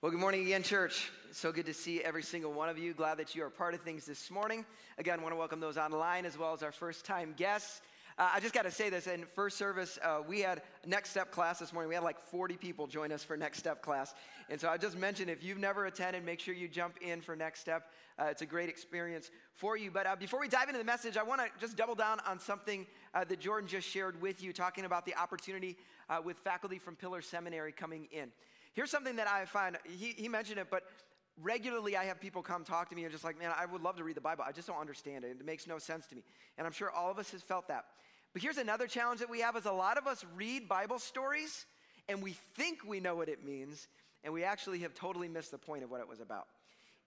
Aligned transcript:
Well, 0.00 0.12
good 0.12 0.20
morning 0.20 0.42
again, 0.42 0.62
church. 0.62 1.10
So 1.32 1.50
good 1.50 1.66
to 1.66 1.74
see 1.74 2.00
every 2.04 2.22
single 2.22 2.52
one 2.52 2.68
of 2.68 2.78
you. 2.78 2.94
Glad 2.94 3.18
that 3.18 3.34
you 3.34 3.42
are 3.42 3.50
part 3.50 3.74
of 3.74 3.80
things 3.80 4.06
this 4.06 4.30
morning. 4.30 4.64
Again, 4.96 5.20
want 5.22 5.32
to 5.32 5.36
welcome 5.36 5.58
those 5.58 5.76
online 5.76 6.24
as 6.24 6.38
well 6.38 6.52
as 6.52 6.62
our 6.62 6.70
first 6.70 7.04
time 7.04 7.34
guests. 7.36 7.80
Uh, 8.16 8.30
I 8.32 8.38
just 8.38 8.54
got 8.54 8.62
to 8.62 8.70
say 8.70 8.90
this 8.90 9.08
in 9.08 9.24
first 9.24 9.58
service, 9.58 9.98
uh, 10.04 10.20
we 10.24 10.38
had 10.38 10.62
Next 10.86 11.10
Step 11.10 11.32
class 11.32 11.58
this 11.58 11.72
morning. 11.72 11.88
We 11.88 11.96
had 11.96 12.04
like 12.04 12.20
40 12.20 12.56
people 12.56 12.86
join 12.86 13.10
us 13.10 13.24
for 13.24 13.36
Next 13.36 13.58
Step 13.58 13.82
class. 13.82 14.14
And 14.48 14.60
so 14.60 14.68
I 14.68 14.76
just 14.76 14.96
mentioned 14.96 15.30
if 15.30 15.42
you've 15.42 15.58
never 15.58 15.86
attended, 15.86 16.24
make 16.24 16.38
sure 16.38 16.54
you 16.54 16.68
jump 16.68 16.98
in 17.00 17.20
for 17.20 17.34
Next 17.34 17.58
Step. 17.58 17.90
Uh, 18.20 18.26
it's 18.26 18.42
a 18.42 18.46
great 18.46 18.68
experience 18.68 19.32
for 19.56 19.76
you. 19.76 19.90
But 19.90 20.06
uh, 20.06 20.14
before 20.14 20.38
we 20.38 20.46
dive 20.46 20.68
into 20.68 20.78
the 20.78 20.84
message, 20.84 21.16
I 21.16 21.24
want 21.24 21.40
to 21.40 21.48
just 21.60 21.76
double 21.76 21.96
down 21.96 22.20
on 22.24 22.38
something 22.38 22.86
uh, 23.14 23.24
that 23.24 23.40
Jordan 23.40 23.68
just 23.68 23.88
shared 23.88 24.22
with 24.22 24.44
you, 24.44 24.52
talking 24.52 24.84
about 24.84 25.06
the 25.06 25.16
opportunity 25.16 25.76
uh, 26.08 26.20
with 26.24 26.36
faculty 26.36 26.78
from 26.78 26.94
Pillar 26.94 27.20
Seminary 27.20 27.72
coming 27.72 28.06
in. 28.12 28.30
Here's 28.74 28.90
something 28.90 29.16
that 29.16 29.28
I 29.28 29.44
find, 29.44 29.76
he, 29.84 30.14
he 30.16 30.28
mentioned 30.28 30.58
it, 30.58 30.68
but 30.70 30.84
regularly 31.42 31.96
I 31.96 32.04
have 32.04 32.20
people 32.20 32.42
come 32.42 32.64
talk 32.64 32.88
to 32.90 32.96
me 32.96 33.04
and 33.04 33.12
just 33.12 33.24
like, 33.24 33.38
man, 33.38 33.52
I 33.56 33.66
would 33.66 33.82
love 33.82 33.96
to 33.96 34.04
read 34.04 34.16
the 34.16 34.20
Bible. 34.20 34.44
I 34.46 34.52
just 34.52 34.68
don't 34.68 34.80
understand 34.80 35.24
it. 35.24 35.36
It 35.40 35.44
makes 35.44 35.66
no 35.66 35.78
sense 35.78 36.06
to 36.06 36.16
me. 36.16 36.22
And 36.56 36.66
I'm 36.66 36.72
sure 36.72 36.90
all 36.90 37.10
of 37.10 37.18
us 37.18 37.30
has 37.30 37.42
felt 37.42 37.68
that. 37.68 37.84
But 38.32 38.42
here's 38.42 38.58
another 38.58 38.86
challenge 38.86 39.20
that 39.20 39.30
we 39.30 39.40
have 39.40 39.56
is 39.56 39.66
a 39.66 39.72
lot 39.72 39.98
of 39.98 40.06
us 40.06 40.24
read 40.36 40.68
Bible 40.68 40.98
stories 40.98 41.66
and 42.08 42.22
we 42.22 42.32
think 42.56 42.80
we 42.86 43.00
know 43.00 43.14
what 43.16 43.28
it 43.28 43.44
means, 43.44 43.86
and 44.24 44.32
we 44.32 44.42
actually 44.42 44.78
have 44.78 44.94
totally 44.94 45.28
missed 45.28 45.50
the 45.50 45.58
point 45.58 45.84
of 45.84 45.90
what 45.90 46.00
it 46.00 46.08
was 46.08 46.20
about. 46.20 46.46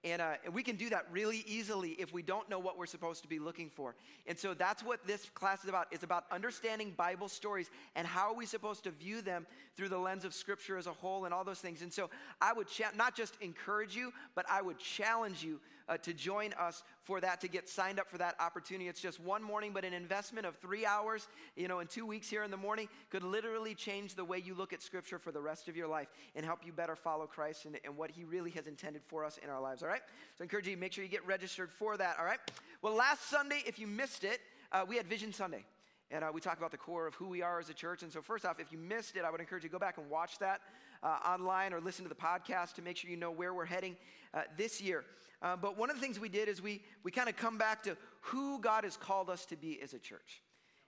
And, 0.04 0.22
uh, 0.22 0.34
we 0.52 0.64
can 0.64 0.78
do 0.78 0.90
that 0.90 1.06
really 1.12 1.44
easily 1.46 1.92
if 1.92 2.12
we 2.12 2.24
don't 2.24 2.50
know 2.50 2.58
what 2.58 2.78
we're 2.78 2.88
supposed 2.88 3.22
to 3.22 3.28
be 3.28 3.38
looking 3.38 3.70
for. 3.70 3.96
And 4.26 4.38
so 4.38 4.56
that's 4.56 4.84
what 4.84 5.06
this 5.06 5.30
class 5.36 5.64
is 5.64 5.70
about. 5.70 5.88
It's 5.92 6.04
about 6.04 6.26
understanding 6.32 6.94
Bible 6.98 7.30
stories 7.30 7.70
and 7.96 8.08
how 8.08 8.30
are 8.30 8.36
we 8.36 8.48
supposed 8.48 8.84
to 8.86 8.92
view 8.92 9.22
them 9.22 9.46
through 9.76 9.90
the 9.90 10.00
lens 10.00 10.26
of 10.26 10.34
Scripture 10.34 10.78
as 10.78 10.88
a 10.88 10.92
whole 10.92 11.26
and 11.26 11.34
all 11.34 11.44
those 11.44 11.60
things. 11.60 11.84
And 11.84 11.94
so 11.94 12.10
I 12.42 12.52
would 12.54 12.68
cha- 12.68 12.92
not 12.96 13.16
just 13.16 13.36
encourage 13.42 13.96
you, 13.96 14.12
but 14.34 14.46
I 14.50 14.62
would 14.62 14.80
challenge 14.80 15.44
you 15.44 15.60
uh, 15.90 15.98
to 15.98 16.14
join 16.14 16.54
us 16.54 16.84
for 17.04 17.20
that, 17.22 17.42
to 17.42 17.48
get 17.48 17.68
signed 17.68 18.00
up 18.00 18.10
for 18.10 18.18
that 18.18 18.36
opportunity. 18.40 18.88
It's 18.88 19.02
just 19.02 19.20
one 19.20 19.44
morning, 19.44 19.72
but 19.74 19.86
an 19.86 19.94
investment 19.94 20.46
of 20.46 20.56
three 20.58 20.86
hours, 20.86 21.28
you 21.56 21.68
know, 21.68 21.80
in 21.80 21.88
two 21.88 22.06
weeks 22.06 22.30
here 22.30 22.44
in 22.44 22.52
the 22.52 22.58
morning 22.58 22.88
could 23.10 23.24
literally 23.24 23.76
change 23.76 24.16
the 24.16 24.26
way 24.26 24.38
you 24.38 24.54
look 24.54 24.74
at 24.74 24.82
Scripture 24.82 25.20
for 25.20 25.32
the 25.32 25.42
rest 25.42 25.68
of 25.68 25.76
your 25.76 25.88
life 25.88 26.08
and 26.36 26.46
help 26.46 26.66
you 26.66 26.72
better 26.72 26.96
follow 26.96 27.26
Christ 27.26 27.66
and, 27.66 27.78
and 27.84 27.98
what 27.98 28.12
He 28.12 28.24
really 28.24 28.52
has 28.52 28.68
intended 28.68 29.02
for 29.08 29.26
us 29.26 29.40
in 29.44 29.50
our 29.50 29.62
lives, 29.62 29.84
all 29.84 29.90
right? 29.90 30.02
So 30.38 30.44
I 30.44 30.46
encourage 30.46 30.68
you 30.68 30.78
make 30.78 30.94
sure 30.94 31.04
you 31.04 31.10
get 31.10 31.26
registered 31.26 31.72
for 31.72 31.98
that, 31.98 32.18
all 32.20 32.26
right? 32.26 32.40
Well, 32.82 32.96
last 32.96 33.30
Sunday, 33.30 33.64
if 33.66 33.80
you 33.80 33.88
missed 33.88 34.24
it, 34.24 34.40
uh, 34.72 34.86
we 34.88 34.98
had 34.98 35.08
Vision 35.08 35.34
Sunday. 35.34 35.66
And 36.14 36.26
uh, 36.26 36.32
we 36.34 36.42
talk 36.42 36.58
about 36.58 36.72
the 36.72 36.78
core 36.78 37.08
of 37.08 37.16
who 37.16 37.30
we 37.30 37.42
are 37.42 37.60
as 37.60 37.70
a 37.70 37.74
church. 37.74 38.04
And 38.04 38.12
so, 38.12 38.22
first 38.22 38.46
off, 38.46 38.60
if 38.60 38.70
you 38.70 38.78
missed 38.78 39.16
it, 39.16 39.24
I 39.24 39.32
would 39.32 39.40
encourage 39.40 39.64
you 39.64 39.70
to 39.70 39.74
go 39.74 39.80
back 39.80 39.98
and 39.98 40.10
watch 40.10 40.40
that 40.40 40.60
online 41.08 41.74
or 41.74 41.80
listen 41.80 42.04
to 42.04 42.10
the 42.10 42.16
podcast 42.16 42.74
to 42.76 42.82
make 42.82 42.98
sure 42.98 43.10
you 43.10 43.18
know 43.18 43.32
where 43.32 43.54
we're 43.54 43.66
heading 43.66 43.96
uh, 44.34 44.42
this 44.58 44.82
year. 44.82 45.04
Uh, 45.42 45.56
but 45.56 45.78
one 45.78 45.90
of 45.90 45.96
the 45.96 46.02
things 46.02 46.20
we 46.20 46.30
did 46.30 46.48
is 46.48 46.62
we, 46.62 46.82
we 47.04 47.12
kind 47.12 47.28
of 47.28 47.36
come 47.36 47.58
back 47.58 47.84
to 47.84 47.98
who 48.22 48.60
God 48.60 48.84
has 48.84 48.96
called 48.96 49.30
us 49.30 49.46
to 49.48 49.56
be 49.56 49.82
as 49.82 49.94
a 49.94 50.00
church. 50.00 50.42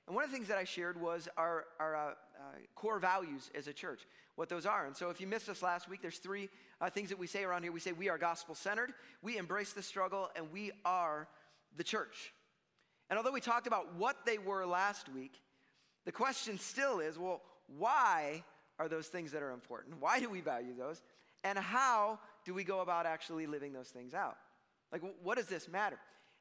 And 0.06 0.16
one 0.16 0.24
of 0.24 0.30
the 0.30 0.36
things 0.36 0.50
that 0.50 0.58
I 0.58 0.64
shared 0.66 1.00
was 1.00 1.28
our, 1.38 1.66
our 1.80 1.96
uh, 1.96 2.00
uh, 2.10 2.14
core 2.76 3.00
values 3.00 3.50
as 3.56 3.68
a 3.68 3.74
church, 3.74 4.02
what 4.36 4.50
those 4.50 4.66
are. 4.66 4.86
And 4.86 4.96
so 4.96 5.10
if 5.10 5.22
you 5.22 5.28
missed 5.28 5.50
us 5.50 5.62
last 5.62 5.90
week, 5.90 6.02
there's 6.02 6.18
three 6.18 6.50
uh, 6.82 6.90
things 6.90 7.10
that 7.10 7.18
we 7.18 7.28
say 7.28 7.44
around 7.44 7.64
here. 7.64 7.72
We 7.72 7.80
say 7.80 7.94
we 7.94 8.10
are 8.10 8.18
gospel 8.18 8.54
centered, 8.54 8.94
we 9.22 9.38
embrace 9.38 9.74
the 9.74 9.82
struggle, 9.82 10.30
and 10.36 10.52
we 10.52 10.72
are 10.84 11.28
the 11.78 11.84
church. 11.84 12.34
And 13.10 13.18
although 13.18 13.32
we 13.32 13.42
talked 13.42 13.68
about 13.68 13.96
what 13.96 14.26
they 14.26 14.38
were 14.38 14.66
last 14.66 15.08
week, 15.10 15.40
the 16.06 16.12
question 16.12 16.60
still 16.60 17.00
is 17.00 17.18
well, 17.18 17.42
why 17.68 18.44
are 18.80 18.88
those 18.88 19.08
things 19.08 19.32
that 19.32 19.44
are 19.44 19.52
important? 19.52 20.00
Why 20.00 20.20
do 20.20 20.30
we 20.30 20.42
value 20.42 20.76
those? 20.78 21.02
And 21.44 21.58
how 21.58 22.20
do 22.46 22.54
we 22.54 22.64
go 22.64 22.82
about 22.82 23.06
actually 23.06 23.48
living 23.48 23.74
those 23.74 23.90
things 23.90 24.14
out? 24.14 24.38
Like, 24.92 25.02
what 25.22 25.38
does 25.38 25.48
this 25.48 25.68
matter? 25.68 25.98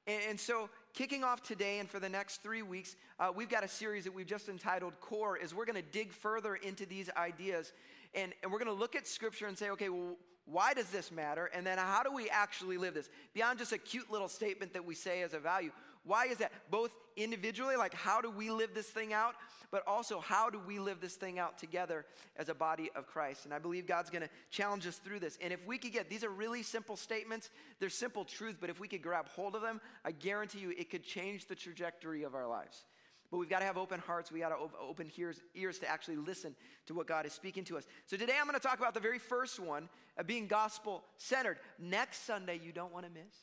And, 0.07 0.23
and 0.31 0.41
so, 0.41 0.69
kicking 0.95 1.25
off 1.25 1.43
today 1.43 1.79
and 1.79 1.89
for 1.89 2.01
the 2.01 2.09
next 2.09 2.43
three 2.43 2.63
weeks, 2.63 2.97
uh, 3.19 3.33
we've 3.35 3.49
got 3.49 3.65
a 3.65 3.69
series 3.69 4.05
that 4.05 4.15
we've 4.15 4.27
just 4.27 4.49
entitled 4.49 4.95
Core, 5.01 5.37
is 5.37 5.55
we're 5.55 5.65
going 5.65 5.83
to 5.83 5.91
dig 5.91 6.13
further 6.13 6.57
into 6.57 6.87
these 6.87 7.09
ideas. 7.17 7.73
And, 8.15 8.33
and 8.43 8.53
we're 8.53 8.59
going 8.59 8.75
to 8.75 8.79
look 8.79 8.95
at 8.97 9.07
Scripture 9.07 9.47
and 9.47 9.57
say, 9.57 9.71
okay, 9.71 9.89
well, 9.89 10.17
why 10.45 10.75
does 10.75 10.89
this 10.91 11.13
matter? 11.13 11.51
And 11.55 11.67
then 11.67 11.79
how 11.79 12.03
do 12.03 12.13
we 12.13 12.29
actually 12.29 12.77
live 12.77 12.95
this? 12.95 13.09
Beyond 13.33 13.59
just 13.59 13.73
a 13.73 13.79
cute 13.79 14.11
little 14.11 14.29
statement 14.29 14.73
that 14.73 14.85
we 14.85 14.95
say 14.95 15.23
as 15.23 15.35
a 15.35 15.39
value, 15.39 15.71
why 16.05 16.27
is 16.27 16.39
that? 16.39 16.53
Both 16.71 16.91
individually, 17.17 17.77
like 17.77 17.95
how 17.95 18.21
do 18.21 18.31
we 18.31 18.51
live 18.51 18.75
this 18.75 18.89
thing 18.89 19.13
out, 19.13 19.35
but 19.71 19.83
also 19.87 20.19
how 20.19 20.51
do 20.51 20.59
we 20.59 20.79
live 20.79 21.01
this 21.01 21.15
thing 21.15 21.39
out 21.39 21.59
together 21.59 22.05
as 22.37 22.49
a 22.49 22.55
body 22.55 22.91
of 22.97 23.07
Christ? 23.07 23.45
And 23.45 23.55
I 23.55 23.59
believe 23.59 23.87
God's 23.87 24.11
gonna 24.11 24.29
challenge 24.51 24.87
us 24.87 24.97
through 24.97 25.21
this. 25.21 25.39
And 25.41 25.53
if 25.53 25.65
we 25.67 25.79
could 25.79 25.93
get, 25.93 26.11
these 26.11 26.25
are 26.25 26.31
really 26.31 26.63
simple 26.63 26.97
statements, 26.97 27.51
they're 27.79 27.89
simple 27.89 28.25
truths, 28.25 28.59
but 28.61 28.71
if 28.71 28.81
we 28.81 28.89
could 28.89 29.03
grab 29.03 29.29
hold 29.29 29.55
of 29.55 29.63
them, 29.63 29.81
I 30.05 30.13
guarantee 30.13 30.61
you 30.61 30.71
it 30.71 30.91
could 30.91 31.05
change 31.05 31.47
the 31.47 31.55
trajectory 31.55 32.25
of 32.25 32.35
our 32.35 32.47
lives. 32.47 32.85
But 33.31 33.39
we've 33.39 33.49
got 33.49 33.61
to 33.61 33.65
have 33.65 33.79
open 33.79 33.99
hearts. 33.99 34.31
We 34.31 34.41
got 34.41 34.51
to 34.51 34.57
open 34.79 35.11
ears, 35.17 35.41
ears 35.55 35.79
to 35.79 35.89
actually 35.89 36.17
listen 36.17 36.55
to 36.85 36.93
what 36.93 37.07
God 37.07 37.25
is 37.25 37.33
speaking 37.33 37.65
to 37.65 37.79
us. 37.79 37.87
So 38.05 38.19
today 38.19 38.35
I'm 38.39 38.47
going 38.47 38.61
to 38.61 38.61
talk 38.61 38.79
about 38.79 38.93
the 38.93 39.01
very 39.01 39.19
first 39.19 39.59
one, 39.59 39.89
of 40.19 40.27
being 40.27 40.47
gospel 40.47 41.03
centered. 41.17 41.57
Next 41.79 42.27
Sunday, 42.27 42.61
you 42.63 42.73
don't 42.73 42.93
want 42.93 43.07
to 43.07 43.11
miss 43.11 43.35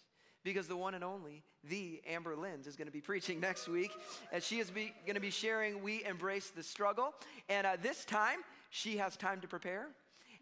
because 0.44 0.68
the 0.68 0.78
one 0.78 0.94
and 0.94 1.04
only, 1.04 1.44
the 1.70 2.02
Amber 2.08 2.36
Linz, 2.36 2.68
is 2.68 2.76
going 2.76 2.88
to 2.88 2.94
be 2.94 3.02
preaching 3.02 3.40
next 3.42 3.68
week. 3.68 3.92
And 4.32 4.42
she 4.42 4.60
is 4.60 4.70
going 4.70 5.16
to 5.16 5.20
be 5.20 5.32
sharing 5.32 5.84
We 5.84 6.04
Embrace 6.06 6.50
the 6.50 6.64
Struggle. 6.64 7.14
And 7.48 7.66
uh, 7.66 7.78
this 7.82 8.06
time, 8.06 8.40
she 8.70 8.98
has 8.98 9.18
time 9.18 9.42
to 9.42 9.48
prepare, 9.48 9.88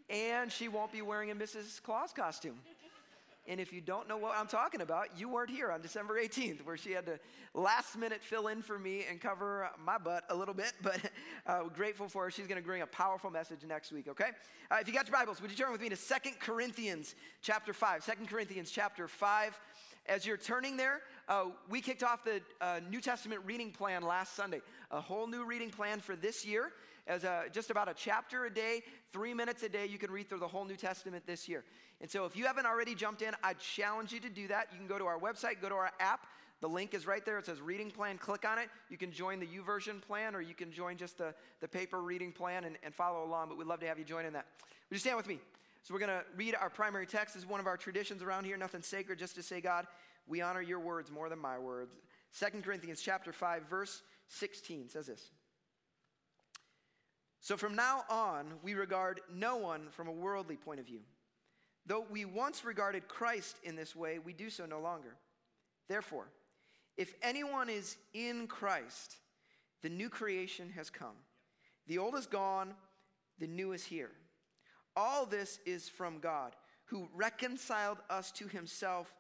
and 0.09 0.51
she 0.51 0.67
won't 0.67 0.91
be 0.91 1.01
wearing 1.01 1.31
a 1.31 1.35
Mrs. 1.35 1.81
Claus 1.81 2.11
costume. 2.11 2.59
And 3.49 3.61
if 3.61 3.71
you 3.71 3.79
don't 3.79 4.09
know 4.09 4.17
what 4.17 4.35
I'm 4.37 4.47
talking 4.47 4.81
about, 4.81 5.07
you 5.17 5.29
weren't 5.29 5.49
here 5.49 5.71
on 5.71 5.81
December 5.81 6.21
18th, 6.21 6.65
where 6.65 6.75
she 6.75 6.91
had 6.91 7.05
to 7.05 7.17
last 7.53 7.97
minute 7.97 8.21
fill 8.21 8.47
in 8.47 8.61
for 8.61 8.77
me 8.77 9.05
and 9.09 9.21
cover 9.21 9.69
my 9.83 9.97
butt 9.97 10.25
a 10.29 10.35
little 10.35 10.53
bit. 10.53 10.73
But 10.83 10.99
uh, 11.45 11.63
grateful 11.73 12.09
for 12.09 12.25
her. 12.25 12.31
She's 12.31 12.47
going 12.47 12.61
to 12.61 12.65
bring 12.65 12.81
a 12.81 12.87
powerful 12.87 13.29
message 13.29 13.59
next 13.65 13.93
week, 13.93 14.09
okay? 14.09 14.31
Uh, 14.69 14.77
if 14.81 14.87
you 14.87 14.93
got 14.93 15.07
your 15.07 15.17
Bibles, 15.17 15.41
would 15.41 15.49
you 15.49 15.55
turn 15.55 15.71
with 15.71 15.81
me 15.81 15.87
to 15.89 15.95
Second 15.95 16.39
Corinthians 16.39 17.15
chapter 17.41 17.73
5? 17.73 18.05
2 18.05 18.25
Corinthians 18.25 18.69
chapter 18.69 19.07
5. 19.07 19.57
As 20.07 20.25
you're 20.25 20.37
turning 20.37 20.77
there, 20.77 21.01
uh, 21.27 21.45
we 21.69 21.81
kicked 21.81 22.01
off 22.01 22.23
the 22.23 22.41
uh, 22.61 22.79
New 22.89 23.01
Testament 23.01 23.41
reading 23.45 23.71
plan 23.71 24.03
last 24.03 24.35
Sunday. 24.35 24.61
A 24.89 25.01
whole 25.01 25.27
new 25.27 25.43
reading 25.43 25.69
plan 25.69 25.99
for 25.99 26.15
this 26.15 26.45
year, 26.45 26.71
as 27.07 27.25
a, 27.25 27.45
just 27.51 27.71
about 27.71 27.89
a 27.89 27.93
chapter 27.93 28.45
a 28.45 28.49
day, 28.49 28.83
three 29.11 29.33
minutes 29.33 29.63
a 29.63 29.69
day. 29.69 29.85
You 29.85 29.97
can 29.97 30.09
read 30.09 30.29
through 30.29 30.39
the 30.39 30.47
whole 30.47 30.63
New 30.63 30.77
Testament 30.77 31.27
this 31.27 31.49
year. 31.49 31.65
And 31.99 32.09
so, 32.09 32.23
if 32.23 32.37
you 32.37 32.45
haven't 32.45 32.65
already 32.65 32.95
jumped 32.95 33.21
in, 33.21 33.33
I 33.43 33.53
challenge 33.53 34.13
you 34.13 34.21
to 34.21 34.29
do 34.29 34.47
that. 34.47 34.67
You 34.71 34.77
can 34.77 34.87
go 34.87 34.97
to 34.97 35.05
our 35.05 35.19
website, 35.19 35.61
go 35.61 35.67
to 35.67 35.75
our 35.75 35.91
app. 35.99 36.27
The 36.61 36.69
link 36.69 36.93
is 36.93 37.05
right 37.05 37.23
there. 37.25 37.37
It 37.37 37.45
says 37.45 37.59
reading 37.59 37.91
plan. 37.91 38.17
Click 38.17 38.45
on 38.49 38.57
it. 38.57 38.69
You 38.89 38.97
can 38.97 39.11
join 39.11 39.39
the 39.39 39.45
YouVersion 39.45 40.01
plan, 40.01 40.35
or 40.35 40.41
you 40.41 40.55
can 40.55 40.71
join 40.71 40.95
just 40.95 41.17
the, 41.17 41.33
the 41.59 41.67
paper 41.67 42.01
reading 42.01 42.31
plan 42.31 42.63
and, 42.63 42.77
and 42.81 42.95
follow 42.95 43.25
along. 43.25 43.49
But 43.49 43.57
we'd 43.57 43.67
love 43.67 43.81
to 43.81 43.87
have 43.87 43.99
you 43.99 44.05
join 44.05 44.25
in 44.25 44.33
that. 44.33 44.45
Would 44.89 44.95
you 44.95 44.99
stand 44.99 45.17
with 45.17 45.27
me? 45.27 45.39
So 45.87 45.93
we're 45.93 46.01
going 46.01 46.19
to 46.19 46.25
read 46.35 46.53
our 46.53 46.69
primary 46.69 47.05
text. 47.05 47.33
This 47.33 47.43
is 47.43 47.49
one 47.49 47.61
of 47.61 47.65
our 47.65 47.77
traditions 47.77 48.21
around 48.21 48.43
here. 48.43 48.57
Nothing 48.57 48.81
sacred, 48.81 49.17
just 49.19 49.35
to 49.35 49.41
say, 49.41 49.61
God, 49.61 49.87
we 50.27 50.41
honor 50.41 50.61
your 50.61 50.81
words 50.81 51.09
more 51.09 51.29
than 51.29 51.39
my 51.39 51.57
words. 51.57 51.95
2 52.37 52.61
Corinthians 52.61 53.01
chapter 53.01 53.31
5, 53.31 53.69
verse 53.69 54.01
16 54.27 54.89
says 54.89 55.07
this. 55.07 55.31
So 57.39 57.55
from 57.55 57.73
now 57.73 58.03
on, 58.09 58.55
we 58.61 58.73
regard 58.73 59.21
no 59.33 59.55
one 59.55 59.87
from 59.91 60.09
a 60.09 60.11
worldly 60.11 60.57
point 60.57 60.81
of 60.81 60.85
view. 60.85 60.99
Though 61.85 62.05
we 62.11 62.25
once 62.25 62.65
regarded 62.65 63.07
Christ 63.07 63.55
in 63.63 63.77
this 63.77 63.95
way, 63.95 64.19
we 64.19 64.33
do 64.33 64.49
so 64.49 64.65
no 64.65 64.81
longer. 64.81 65.15
Therefore, 65.87 66.27
if 66.97 67.13
anyone 67.21 67.69
is 67.69 67.95
in 68.13 68.47
Christ, 68.47 69.15
the 69.83 69.89
new 69.89 70.09
creation 70.09 70.69
has 70.75 70.89
come. 70.89 71.15
The 71.87 71.97
old 71.97 72.15
is 72.15 72.25
gone, 72.25 72.73
the 73.39 73.47
new 73.47 73.71
is 73.71 73.85
here. 73.85 74.11
All 74.97 75.27
this 75.27 75.59
is 75.63 75.87
from 75.87 76.17
God, 76.17 76.55
who 76.85 77.07
reconciled 77.13 77.99
us 78.09 78.31
to 78.31 78.47
himself 78.47 79.13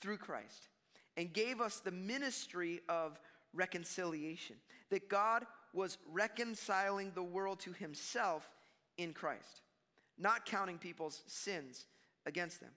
through 0.00 0.18
Christ 0.18 0.68
and 1.16 1.32
gave 1.32 1.60
us 1.60 1.80
the 1.80 1.90
ministry 1.90 2.80
of 2.88 3.18
reconciliation. 3.52 4.54
That 4.90 5.08
God 5.08 5.44
was 5.72 5.98
reconciling 6.12 7.10
the 7.12 7.24
world 7.24 7.58
to 7.60 7.72
himself 7.72 8.48
in 8.98 9.12
Christ, 9.12 9.62
not 10.16 10.46
counting 10.46 10.78
people's 10.78 11.24
sins 11.26 11.86
against 12.24 12.60
them. 12.60 12.70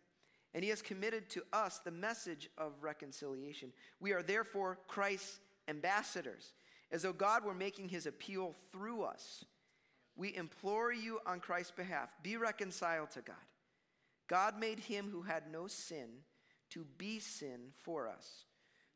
And 0.55 0.63
he 0.63 0.71
has 0.71 0.81
committed 0.81 1.29
to 1.29 1.43
us 1.53 1.77
the 1.77 1.91
message 1.91 2.49
of 2.57 2.73
reconciliation. 2.81 3.71
We 3.99 4.11
are 4.13 4.23
therefore 4.23 4.79
Christ's 4.87 5.39
ambassadors, 5.67 6.53
as 6.91 7.03
though 7.03 7.13
God 7.13 7.45
were 7.45 7.53
making 7.53 7.89
his 7.89 8.07
appeal 8.07 8.55
through 8.71 9.03
us 9.03 9.45
we 10.19 10.35
implore 10.35 10.91
you 10.91 11.19
on 11.25 11.39
Christ's 11.39 11.71
behalf 11.71 12.09
be 12.21 12.35
reconciled 12.35 13.09
to 13.11 13.21
God. 13.21 13.35
God 14.27 14.59
made 14.59 14.79
him 14.79 15.09
who 15.09 15.21
had 15.21 15.43
no 15.51 15.67
sin 15.67 16.09
to 16.71 16.85
be 16.97 17.19
sin 17.19 17.71
for 17.83 18.07
us, 18.07 18.43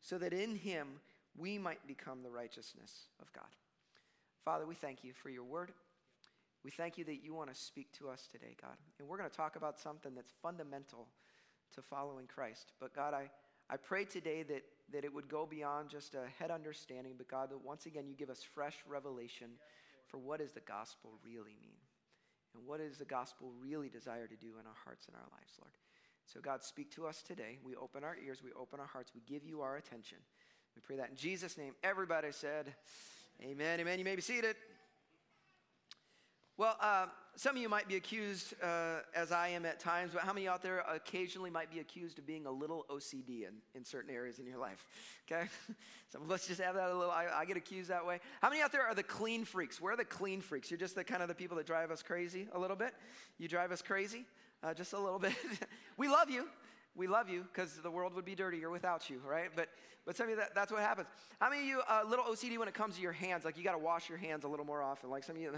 so 0.01 0.17
that 0.19 0.33
in 0.33 0.55
him 0.55 0.99
we 1.35 1.57
might 1.57 1.87
become 1.87 2.21
the 2.21 2.29
righteousness 2.29 3.07
of 3.21 3.31
God. 3.33 3.47
Father, 4.43 4.67
we 4.67 4.75
thank 4.75 5.03
you 5.03 5.13
for 5.13 5.29
your 5.29 5.45
word. 5.45 5.71
We 6.63 6.71
thank 6.71 6.97
you 6.97 7.05
that 7.05 7.23
you 7.23 7.33
want 7.33 7.51
to 7.51 7.59
speak 7.59 7.91
to 7.93 8.09
us 8.09 8.27
today, 8.29 8.55
God. 8.61 8.75
And 8.99 9.07
we're 9.07 9.17
going 9.17 9.29
to 9.29 9.35
talk 9.35 9.55
about 9.55 9.79
something 9.79 10.13
that's 10.13 10.33
fundamental 10.41 11.07
to 11.75 11.81
following 11.81 12.27
Christ. 12.27 12.73
But 12.79 12.93
God, 12.93 13.13
I, 13.13 13.29
I 13.69 13.77
pray 13.77 14.05
today 14.05 14.43
that, 14.43 14.63
that 14.91 15.05
it 15.05 15.13
would 15.13 15.29
go 15.29 15.45
beyond 15.45 15.89
just 15.89 16.15
a 16.15 16.27
head 16.37 16.51
understanding, 16.51 17.13
but 17.17 17.27
God, 17.27 17.49
that 17.49 17.63
once 17.63 17.85
again 17.85 18.07
you 18.07 18.15
give 18.15 18.29
us 18.29 18.43
fresh 18.43 18.75
revelation 18.87 19.51
for 20.07 20.17
what 20.17 20.39
does 20.39 20.53
the 20.53 20.61
gospel 20.61 21.11
really 21.25 21.55
mean? 21.61 21.81
And 22.55 22.67
what 22.67 22.79
does 22.79 22.97
the 22.97 23.05
gospel 23.05 23.51
really 23.59 23.89
desire 23.89 24.27
to 24.27 24.35
do 24.35 24.59
in 24.59 24.67
our 24.67 24.77
hearts 24.85 25.07
and 25.07 25.15
our 25.15 25.27
lives, 25.31 25.53
Lord? 25.59 25.73
So, 26.25 26.39
God, 26.39 26.63
speak 26.63 26.91
to 26.95 27.05
us 27.07 27.21
today. 27.21 27.57
We 27.63 27.75
open 27.75 28.03
our 28.03 28.15
ears, 28.15 28.41
we 28.43 28.51
open 28.53 28.79
our 28.79 28.87
hearts, 28.87 29.11
we 29.13 29.21
give 29.21 29.43
you 29.43 29.61
our 29.61 29.75
attention. 29.75 30.19
We 30.75 30.81
pray 30.81 30.97
that 30.97 31.09
in 31.09 31.15
Jesus' 31.15 31.57
name. 31.57 31.73
Everybody 31.83 32.31
said, 32.31 32.73
Amen, 33.41 33.79
amen. 33.79 33.99
You 33.99 34.05
may 34.05 34.15
be 34.15 34.21
seated. 34.21 34.55
Well, 36.55 36.77
uh, 36.79 37.07
some 37.35 37.55
of 37.55 37.61
you 37.63 37.67
might 37.67 37.87
be 37.87 37.95
accused, 37.95 38.53
uh, 38.61 38.99
as 39.15 39.31
I 39.31 39.47
am 39.47 39.65
at 39.65 39.79
times, 39.79 40.11
but 40.13 40.21
how 40.21 40.33
many 40.33 40.47
out 40.47 40.61
there 40.61 40.81
occasionally 40.81 41.49
might 41.49 41.71
be 41.71 41.79
accused 41.79 42.19
of 42.19 42.27
being 42.27 42.45
a 42.45 42.51
little 42.51 42.85
OCD 42.91 43.47
in, 43.47 43.55
in 43.73 43.83
certain 43.83 44.13
areas 44.13 44.37
in 44.37 44.45
your 44.45 44.59
life? 44.59 44.85
Okay? 45.29 45.47
So 46.11 46.19
let's 46.27 46.45
just 46.45 46.61
have 46.61 46.75
that 46.75 46.91
a 46.91 46.95
little, 46.95 47.09
I, 47.09 47.25
I, 47.33 47.45
get 47.45 47.57
accused 47.57 47.89
that 47.89 48.05
way. 48.05 48.19
How 48.39 48.51
many 48.51 48.61
out 48.61 48.71
there 48.71 48.85
are 48.85 48.93
the 48.93 49.01
clean 49.01 49.45
freaks? 49.45 49.81
Where 49.81 49.93
are 49.93 49.97
the 49.97 50.05
clean 50.05 50.41
freaks? 50.41 50.69
You're 50.69 50.77
just 50.77 50.93
the 50.93 51.03
kind 51.03 51.23
of 51.23 51.27
the 51.27 51.33
people 51.33 51.57
that 51.57 51.65
drive 51.65 51.89
us 51.89 52.03
crazy 52.03 52.47
a 52.53 52.59
little 52.59 52.75
bit? 52.75 52.93
You 53.39 53.47
drive 53.47 53.71
us 53.71 53.81
crazy? 53.81 54.23
Uh, 54.61 54.75
just 54.75 54.93
a 54.93 54.99
little 54.99 55.17
bit. 55.17 55.33
we 55.97 56.07
love 56.07 56.29
you 56.29 56.47
we 56.95 57.07
love 57.07 57.29
you 57.29 57.43
because 57.51 57.75
the 57.77 57.91
world 57.91 58.13
would 58.13 58.25
be 58.25 58.35
dirtier 58.35 58.69
without 58.69 59.09
you, 59.09 59.19
right? 59.25 59.49
But 59.55 59.69
but 60.05 60.17
some 60.17 60.25
of 60.25 60.31
you, 60.31 60.35
that, 60.35 60.53
that's 60.53 60.69
what 60.69 60.81
happens. 60.81 61.07
How 61.39 61.49
many 61.49 61.61
of 61.61 61.67
you 61.67 61.79
a 61.79 62.01
uh, 62.01 62.03
little 62.09 62.25
OCD 62.25 62.57
when 62.57 62.67
it 62.67 62.73
comes 62.73 62.95
to 62.95 63.01
your 63.01 63.13
hands? 63.13 63.45
Like 63.45 63.57
you 63.57 63.63
got 63.63 63.71
to 63.71 63.77
wash 63.77 64.09
your 64.09 64.17
hands 64.17 64.43
a 64.43 64.49
little 64.49 64.65
more 64.65 64.81
often. 64.81 65.09
Like 65.09 65.23
some 65.23 65.37
of 65.37 65.41
you, 65.41 65.51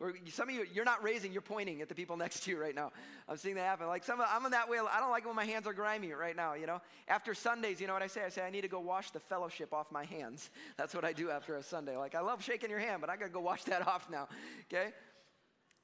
like, 0.00 0.22
some 0.30 0.48
of 0.48 0.54
you, 0.54 0.64
you're 0.72 0.86
not 0.86 1.02
raising, 1.02 1.32
you're 1.32 1.42
pointing 1.42 1.82
at 1.82 1.88
the 1.90 1.94
people 1.94 2.16
next 2.24 2.44
to 2.44 2.50
you 2.50 2.58
right 2.58 2.74
now. 2.74 2.92
I'm 3.28 3.36
seeing 3.36 3.56
that 3.56 3.64
happen. 3.64 3.88
Like 3.88 4.04
some, 4.04 4.18
of, 4.20 4.26
I'm 4.30 4.44
in 4.46 4.52
that 4.52 4.70
way. 4.70 4.78
I 4.78 5.00
don't 5.00 5.10
like 5.10 5.26
when 5.26 5.36
my 5.36 5.44
hands 5.44 5.66
are 5.66 5.74
grimy 5.74 6.12
right 6.12 6.34
now. 6.34 6.54
You 6.54 6.66
know, 6.66 6.80
after 7.08 7.34
Sundays, 7.34 7.78
you 7.78 7.86
know 7.86 7.92
what 7.92 8.02
I 8.02 8.06
say? 8.06 8.24
I 8.24 8.30
say 8.30 8.42
I 8.42 8.50
need 8.50 8.62
to 8.62 8.68
go 8.68 8.80
wash 8.80 9.10
the 9.10 9.20
fellowship 9.20 9.74
off 9.74 9.92
my 9.92 10.04
hands. 10.04 10.48
That's 10.78 10.94
what 10.94 11.04
I 11.04 11.12
do 11.12 11.30
after 11.30 11.56
a 11.56 11.62
Sunday. 11.62 11.96
Like 11.96 12.14
I 12.14 12.20
love 12.20 12.42
shaking 12.42 12.70
your 12.70 12.80
hand, 12.80 13.02
but 13.02 13.10
I 13.10 13.16
got 13.16 13.26
to 13.26 13.32
go 13.32 13.40
wash 13.40 13.64
that 13.64 13.86
off 13.86 14.08
now. 14.10 14.28
Okay. 14.72 14.92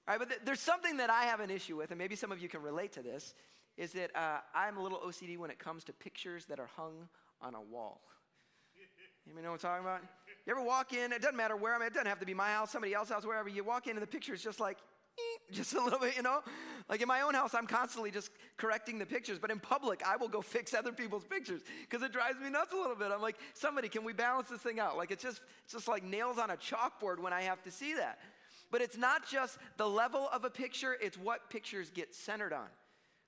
All 0.09 0.15
right, 0.15 0.19
but 0.21 0.29
th- 0.29 0.41
there's 0.45 0.61
something 0.61 0.99
that 0.99 1.11
I 1.11 1.25
have 1.25 1.41
an 1.41 1.51
issue 1.51 1.77
with, 1.77 1.91
and 1.91 1.99
maybe 1.99 2.15
some 2.15 2.31
of 2.31 2.41
you 2.41 2.49
can 2.49 2.63
relate 2.63 2.93
to 2.93 3.03
this 3.03 3.35
is 3.77 3.93
that 3.93 4.11
uh, 4.17 4.39
I'm 4.55 4.77
a 4.77 4.83
little 4.83 4.99
OCD 4.99 5.39
when 5.39 5.51
it 5.51 5.59
comes 5.59 5.85
to 5.85 5.93
pictures 5.93 6.47
that 6.47 6.59
are 6.59 6.71
hung 6.77 7.09
on 7.41 7.55
a 7.55 7.61
wall. 7.61 8.01
You 9.27 9.35
know 9.43 9.51
what 9.51 9.65
I'm 9.65 9.71
talking 9.71 9.85
about? 9.85 10.01
You 10.47 10.53
ever 10.53 10.63
walk 10.63 10.93
in, 10.93 11.13
it 11.13 11.21
doesn't 11.21 11.37
matter 11.37 11.57
where 11.57 11.75
I'm 11.75 11.83
at, 11.83 11.89
it 11.89 11.95
doesn't 11.95 12.07
have 12.07 12.21
to 12.21 12.27
be 12.27 12.35
my 12.35 12.51
house, 12.51 12.71
somebody 12.71 12.95
else's 12.95 13.13
house, 13.15 13.27
wherever. 13.27 13.49
You 13.49 13.65
walk 13.65 13.89
in 13.89 13.93
and 13.93 14.03
the 14.03 14.07
picture 14.07 14.33
is 14.33 14.43
just 14.43 14.61
like, 14.61 14.79
just 15.53 15.75
a 15.75 15.83
little 15.83 15.99
bit, 15.99 16.17
you 16.17 16.23
know? 16.23 16.43
Like 16.89 17.03
in 17.03 17.09
my 17.09 17.23
own 17.23 17.35
house, 17.35 17.55
I'm 17.55 17.67
constantly 17.67 18.11
just 18.11 18.31
correcting 18.57 18.99
the 18.99 19.07
pictures, 19.07 19.39
but 19.39 19.51
in 19.51 19.59
public, 19.59 20.03
I 20.07 20.17
will 20.17 20.29
go 20.29 20.41
fix 20.43 20.75
other 20.75 20.93
people's 20.93 21.25
pictures 21.25 21.63
because 21.89 22.05
it 22.05 22.13
drives 22.13 22.39
me 22.41 22.51
nuts 22.51 22.73
a 22.73 22.77
little 22.77 22.95
bit. 22.95 23.11
I'm 23.13 23.21
like, 23.21 23.37
somebody, 23.55 23.89
can 23.89 24.05
we 24.05 24.13
balance 24.13 24.49
this 24.49 24.61
thing 24.61 24.79
out? 24.79 24.97
Like 24.97 25.11
it's 25.11 25.23
just, 25.23 25.41
it's 25.65 25.73
just 25.73 25.89
like 25.89 26.05
nails 26.05 26.39
on 26.39 26.51
a 26.51 26.57
chalkboard 26.57 27.19
when 27.19 27.33
I 27.33 27.43
have 27.43 27.63
to 27.65 27.71
see 27.71 27.95
that. 27.95 28.19
But 28.71 28.81
it's 28.81 28.97
not 28.97 29.29
just 29.29 29.59
the 29.77 29.89
level 29.89 30.29
of 30.33 30.45
a 30.45 30.51
picture, 30.51 30.97
it's 31.01 31.17
what 31.17 31.51
pictures 31.51 31.91
get 31.91 32.15
centered 32.15 32.53
on. 32.53 32.67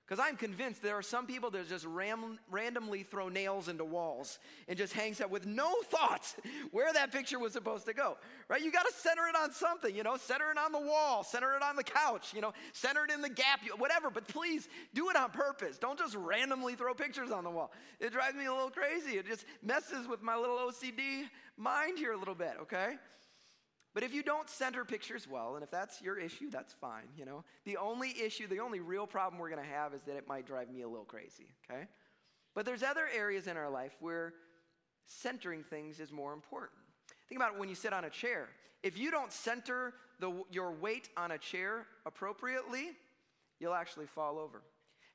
Because 0.09 0.25
I'm 0.27 0.37
convinced 0.37 0.81
there 0.81 0.97
are 0.97 1.03
some 1.03 1.27
people 1.27 1.51
that 1.51 1.69
just 1.69 1.85
ram, 1.85 2.39
randomly 2.49 3.03
throw 3.03 3.29
nails 3.29 3.67
into 3.67 3.85
walls 3.85 4.39
and 4.67 4.75
just 4.75 4.91
hangs 4.91 5.21
up 5.21 5.29
with 5.29 5.45
no 5.45 5.71
thoughts 5.83 6.35
where 6.71 6.91
that 6.91 7.11
picture 7.11 7.37
was 7.37 7.53
supposed 7.53 7.85
to 7.85 7.93
go, 7.93 8.17
right? 8.47 8.59
You 8.59 8.71
got 8.71 8.87
to 8.87 8.93
center 8.93 9.27
it 9.27 9.35
on 9.35 9.51
something, 9.51 9.95
you 9.95 10.01
know, 10.01 10.17
center 10.17 10.49
it 10.49 10.57
on 10.57 10.71
the 10.71 10.79
wall, 10.79 11.23
center 11.23 11.55
it 11.55 11.61
on 11.61 11.75
the 11.75 11.83
couch, 11.83 12.33
you 12.33 12.41
know, 12.41 12.53
center 12.73 13.05
it 13.05 13.11
in 13.11 13.21
the 13.21 13.29
gap, 13.29 13.59
whatever. 13.77 14.09
But 14.09 14.27
please 14.27 14.67
do 14.95 15.11
it 15.11 15.15
on 15.15 15.29
purpose. 15.29 15.77
Don't 15.77 15.99
just 15.99 16.15
randomly 16.15 16.73
throw 16.73 16.95
pictures 16.95 17.29
on 17.29 17.43
the 17.43 17.51
wall. 17.51 17.71
It 17.99 18.11
drives 18.11 18.35
me 18.35 18.45
a 18.45 18.51
little 18.51 18.71
crazy. 18.71 19.17
It 19.19 19.27
just 19.27 19.45
messes 19.61 20.07
with 20.07 20.23
my 20.23 20.35
little 20.35 20.57
OCD 20.57 21.29
mind 21.55 21.99
here 21.99 22.13
a 22.13 22.17
little 22.17 22.33
bit, 22.33 22.53
okay? 22.61 22.95
But 23.93 24.03
if 24.03 24.13
you 24.13 24.21
don't 24.21 24.49
center 24.49 24.85
pictures 24.85 25.27
well, 25.27 25.55
and 25.55 25.63
if 25.63 25.71
that's 25.71 26.01
your 26.01 26.17
issue, 26.17 26.49
that's 26.49 26.73
fine, 26.73 27.07
you 27.17 27.25
know. 27.25 27.43
The 27.65 27.77
only 27.77 28.13
issue, 28.21 28.47
the 28.47 28.59
only 28.59 28.79
real 28.79 29.07
problem 29.07 29.39
we're 29.39 29.49
going 29.49 29.63
to 29.63 29.69
have 29.69 29.93
is 29.93 30.03
that 30.03 30.15
it 30.15 30.27
might 30.27 30.45
drive 30.45 30.69
me 30.69 30.83
a 30.83 30.87
little 30.87 31.05
crazy, 31.05 31.47
okay? 31.69 31.87
But 32.53 32.65
there's 32.65 32.83
other 32.83 33.07
areas 33.15 33.47
in 33.47 33.57
our 33.57 33.69
life 33.69 33.93
where 33.99 34.33
centering 35.05 35.63
things 35.63 35.99
is 35.99 36.11
more 36.11 36.33
important. 36.33 36.79
Think 37.27 37.39
about 37.39 37.57
when 37.57 37.67
you 37.67 37.75
sit 37.75 37.93
on 37.93 38.05
a 38.05 38.09
chair. 38.09 38.49
If 38.83 38.97
you 38.97 39.11
don't 39.11 39.31
center 39.31 39.93
the, 40.19 40.43
your 40.51 40.71
weight 40.71 41.09
on 41.17 41.31
a 41.31 41.37
chair 41.37 41.85
appropriately, 42.05 42.91
you'll 43.59 43.73
actually 43.73 44.05
fall 44.05 44.37
over. 44.37 44.61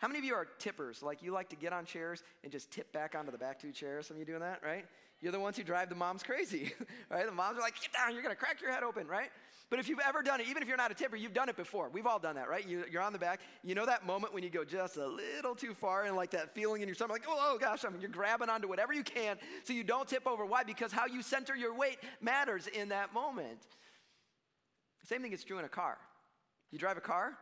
How 0.04 0.08
many 0.08 0.18
of 0.18 0.26
you 0.26 0.34
are 0.34 0.46
tippers? 0.58 1.02
Like 1.02 1.22
you 1.22 1.32
like 1.32 1.48
to 1.48 1.56
get 1.56 1.72
on 1.72 1.86
chairs 1.86 2.22
and 2.42 2.52
just 2.52 2.70
tip 2.70 2.92
back 2.92 3.14
onto 3.14 3.32
the 3.32 3.38
back 3.38 3.58
two 3.58 3.72
chairs? 3.72 4.08
Some 4.08 4.16
of 4.16 4.18
you 4.18 4.26
doing 4.26 4.40
that, 4.40 4.60
right? 4.62 4.84
You're 5.22 5.32
the 5.32 5.40
ones 5.40 5.56
who 5.56 5.62
drive 5.62 5.88
the 5.88 5.94
moms 5.94 6.22
crazy, 6.22 6.74
right? 7.10 7.24
The 7.24 7.32
moms 7.32 7.56
are 7.56 7.62
like, 7.62 7.80
get 7.80 7.90
down, 7.90 8.12
you're 8.12 8.22
gonna 8.22 8.34
crack 8.34 8.60
your 8.60 8.70
head 8.70 8.82
open, 8.82 9.06
right? 9.06 9.30
But 9.70 9.78
if 9.78 9.88
you've 9.88 10.00
ever 10.06 10.20
done 10.20 10.42
it, 10.42 10.48
even 10.50 10.62
if 10.62 10.68
you're 10.68 10.76
not 10.76 10.90
a 10.90 10.94
tipper, 10.94 11.16
you've 11.16 11.32
done 11.32 11.48
it 11.48 11.56
before. 11.56 11.88
We've 11.88 12.06
all 12.06 12.18
done 12.18 12.34
that, 12.34 12.50
right? 12.50 12.68
You, 12.68 12.84
are 12.94 13.00
on 13.00 13.14
the 13.14 13.18
back. 13.18 13.40
You 13.62 13.74
know 13.74 13.86
that 13.86 14.04
moment 14.04 14.34
when 14.34 14.42
you 14.42 14.50
go 14.50 14.62
just 14.62 14.98
a 14.98 15.06
little 15.06 15.54
too 15.54 15.72
far 15.72 16.02
and 16.04 16.16
like 16.16 16.32
that 16.32 16.54
feeling 16.54 16.82
in 16.82 16.88
your 16.88 16.94
stomach, 16.94 17.12
like, 17.12 17.24
oh, 17.26 17.54
oh 17.54 17.58
gosh, 17.58 17.86
I 17.86 17.88
mean, 17.88 18.02
you're 18.02 18.10
grabbing 18.10 18.50
onto 18.50 18.68
whatever 18.68 18.92
you 18.92 19.04
can 19.04 19.38
so 19.62 19.72
you 19.72 19.84
don't 19.84 20.06
tip 20.06 20.26
over. 20.26 20.44
Why? 20.44 20.64
Because 20.64 20.92
how 20.92 21.06
you 21.06 21.22
center 21.22 21.56
your 21.56 21.74
weight 21.74 21.96
matters 22.20 22.66
in 22.66 22.90
that 22.90 23.14
moment. 23.14 23.60
Same 25.08 25.22
thing 25.22 25.32
is 25.32 25.44
true 25.44 25.58
in 25.58 25.64
a 25.64 25.70
car. 25.70 25.96
You 26.70 26.78
drive 26.78 26.98
a 26.98 27.00
car, 27.00 27.38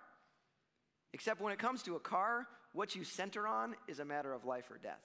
except 1.12 1.40
when 1.40 1.52
it 1.52 1.58
comes 1.58 1.82
to 1.84 1.96
a 1.96 2.00
car, 2.00 2.46
what 2.72 2.94
you 2.94 3.04
center 3.04 3.46
on 3.46 3.74
is 3.88 3.98
a 3.98 4.04
matter 4.04 4.32
of 4.32 4.44
life 4.44 4.70
or 4.70 4.78
death. 4.78 5.04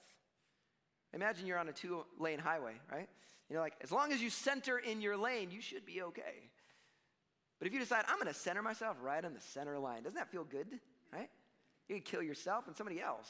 Imagine 1.12 1.46
you're 1.46 1.58
on 1.58 1.68
a 1.68 1.72
two 1.72 2.04
lane 2.18 2.38
highway, 2.38 2.74
right? 2.90 3.08
You 3.48 3.56
know, 3.56 3.62
like, 3.62 3.74
as 3.82 3.90
long 3.90 4.12
as 4.12 4.22
you 4.22 4.30
center 4.30 4.78
in 4.78 5.00
your 5.00 5.16
lane, 5.16 5.50
you 5.50 5.60
should 5.60 5.86
be 5.86 6.02
okay. 6.02 6.50
But 7.58 7.66
if 7.66 7.72
you 7.72 7.80
decide, 7.80 8.04
I'm 8.08 8.16
going 8.16 8.32
to 8.32 8.38
center 8.38 8.62
myself 8.62 8.96
right 9.02 9.24
on 9.24 9.34
the 9.34 9.40
center 9.40 9.78
line, 9.78 10.02
doesn't 10.02 10.18
that 10.18 10.30
feel 10.30 10.44
good, 10.44 10.66
right? 11.12 11.30
You 11.88 11.96
can 11.96 12.04
kill 12.04 12.22
yourself 12.22 12.66
and 12.66 12.76
somebody 12.76 13.00
else. 13.00 13.28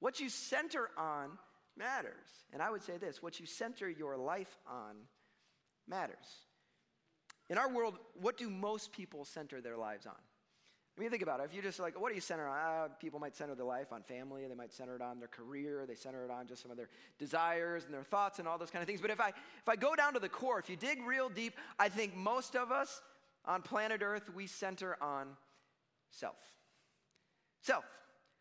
What 0.00 0.20
you 0.20 0.28
center 0.28 0.88
on 0.96 1.30
matters. 1.76 2.28
And 2.52 2.62
I 2.62 2.70
would 2.70 2.82
say 2.82 2.96
this 2.96 3.22
what 3.22 3.40
you 3.40 3.46
center 3.46 3.88
your 3.88 4.16
life 4.16 4.56
on 4.66 4.94
matters. 5.88 6.16
In 7.50 7.58
our 7.58 7.72
world, 7.72 7.98
what 8.20 8.36
do 8.36 8.48
most 8.50 8.92
people 8.92 9.24
center 9.24 9.60
their 9.60 9.76
lives 9.76 10.06
on? 10.06 10.14
I 10.98 11.00
mean, 11.00 11.10
think 11.10 11.22
about 11.22 11.38
it. 11.38 11.44
If 11.44 11.54
you 11.54 11.62
just 11.62 11.78
like, 11.78 11.98
what 12.00 12.08
do 12.08 12.16
you 12.16 12.20
center 12.20 12.48
on? 12.48 12.58
Uh, 12.58 12.88
people 12.98 13.20
might 13.20 13.36
center 13.36 13.54
their 13.54 13.64
life 13.64 13.92
on 13.92 14.02
family. 14.02 14.44
They 14.48 14.54
might 14.56 14.72
center 14.72 14.96
it 14.96 15.00
on 15.00 15.20
their 15.20 15.28
career. 15.28 15.84
They 15.86 15.94
center 15.94 16.24
it 16.24 16.30
on 16.30 16.48
just 16.48 16.60
some 16.60 16.72
of 16.72 16.76
their 16.76 16.88
desires 17.20 17.84
and 17.84 17.94
their 17.94 18.02
thoughts 18.02 18.40
and 18.40 18.48
all 18.48 18.58
those 18.58 18.72
kind 18.72 18.82
of 18.82 18.88
things. 18.88 19.00
But 19.00 19.12
if 19.12 19.20
I 19.20 19.28
if 19.28 19.68
I 19.68 19.76
go 19.76 19.94
down 19.94 20.14
to 20.14 20.18
the 20.18 20.28
core, 20.28 20.58
if 20.58 20.68
you 20.68 20.74
dig 20.74 21.00
real 21.06 21.28
deep, 21.28 21.54
I 21.78 21.88
think 21.88 22.16
most 22.16 22.56
of 22.56 22.72
us 22.72 23.00
on 23.44 23.62
planet 23.62 24.02
Earth 24.02 24.28
we 24.34 24.48
center 24.48 24.96
on 25.00 25.28
self. 26.10 26.36
Self. 27.62 27.84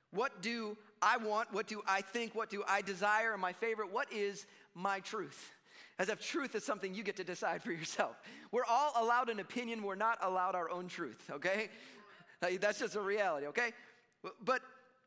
What 0.10 0.42
do 0.42 0.78
I 1.00 1.18
want? 1.18 1.54
What 1.54 1.68
do 1.68 1.84
I 1.88 2.02
think? 2.02 2.34
What 2.34 2.50
do 2.50 2.64
I 2.68 2.82
desire? 2.82 3.34
And 3.34 3.42
my 3.42 3.54
favorite, 3.54 3.94
what 3.94 4.12
is 4.12 4.48
my 4.74 5.00
truth? 5.02 5.52
As 6.00 6.10
if 6.10 6.20
truth 6.20 6.56
is 6.56 6.64
something 6.64 6.94
you 6.94 7.04
get 7.04 7.18
to 7.18 7.24
decide 7.24 7.64
for 7.64 7.72
yourself. 7.72 8.16
We're 8.52 8.66
all 8.66 8.94
allowed 8.96 9.30
an 9.30 9.40
opinion, 9.40 9.84
we're 9.84 9.96
not 9.96 10.20
allowed 10.22 10.56
our 10.56 10.70
own 10.70 10.88
truth, 10.88 11.20
okay? 11.32 11.70
That's 12.60 12.80
just 12.80 12.96
a 12.96 13.02
reality, 13.02 13.48
okay? 13.48 13.72
But, 14.44 14.62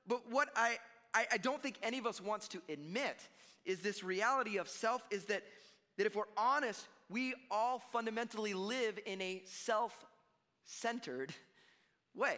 but 0.06 0.30
what 0.30 0.48
I, 0.56 0.78
I, 1.14 1.26
I 1.32 1.36
don't 1.38 1.62
think 1.62 1.76
any 1.82 1.98
of 1.98 2.06
us 2.06 2.20
wants 2.20 2.48
to 2.48 2.62
admit 2.68 3.16
is 3.64 3.80
this 3.80 4.02
reality 4.02 4.58
of 4.58 4.68
self 4.68 5.02
is 5.10 5.24
that, 5.26 5.42
that 5.98 6.06
if 6.06 6.16
we're 6.16 6.24
honest, 6.36 6.86
we 7.08 7.34
all 7.50 7.78
fundamentally 7.78 8.54
live 8.54 8.98
in 9.04 9.20
a 9.20 9.42
self 9.44 9.92
centered 10.64 11.32
way. 12.14 12.36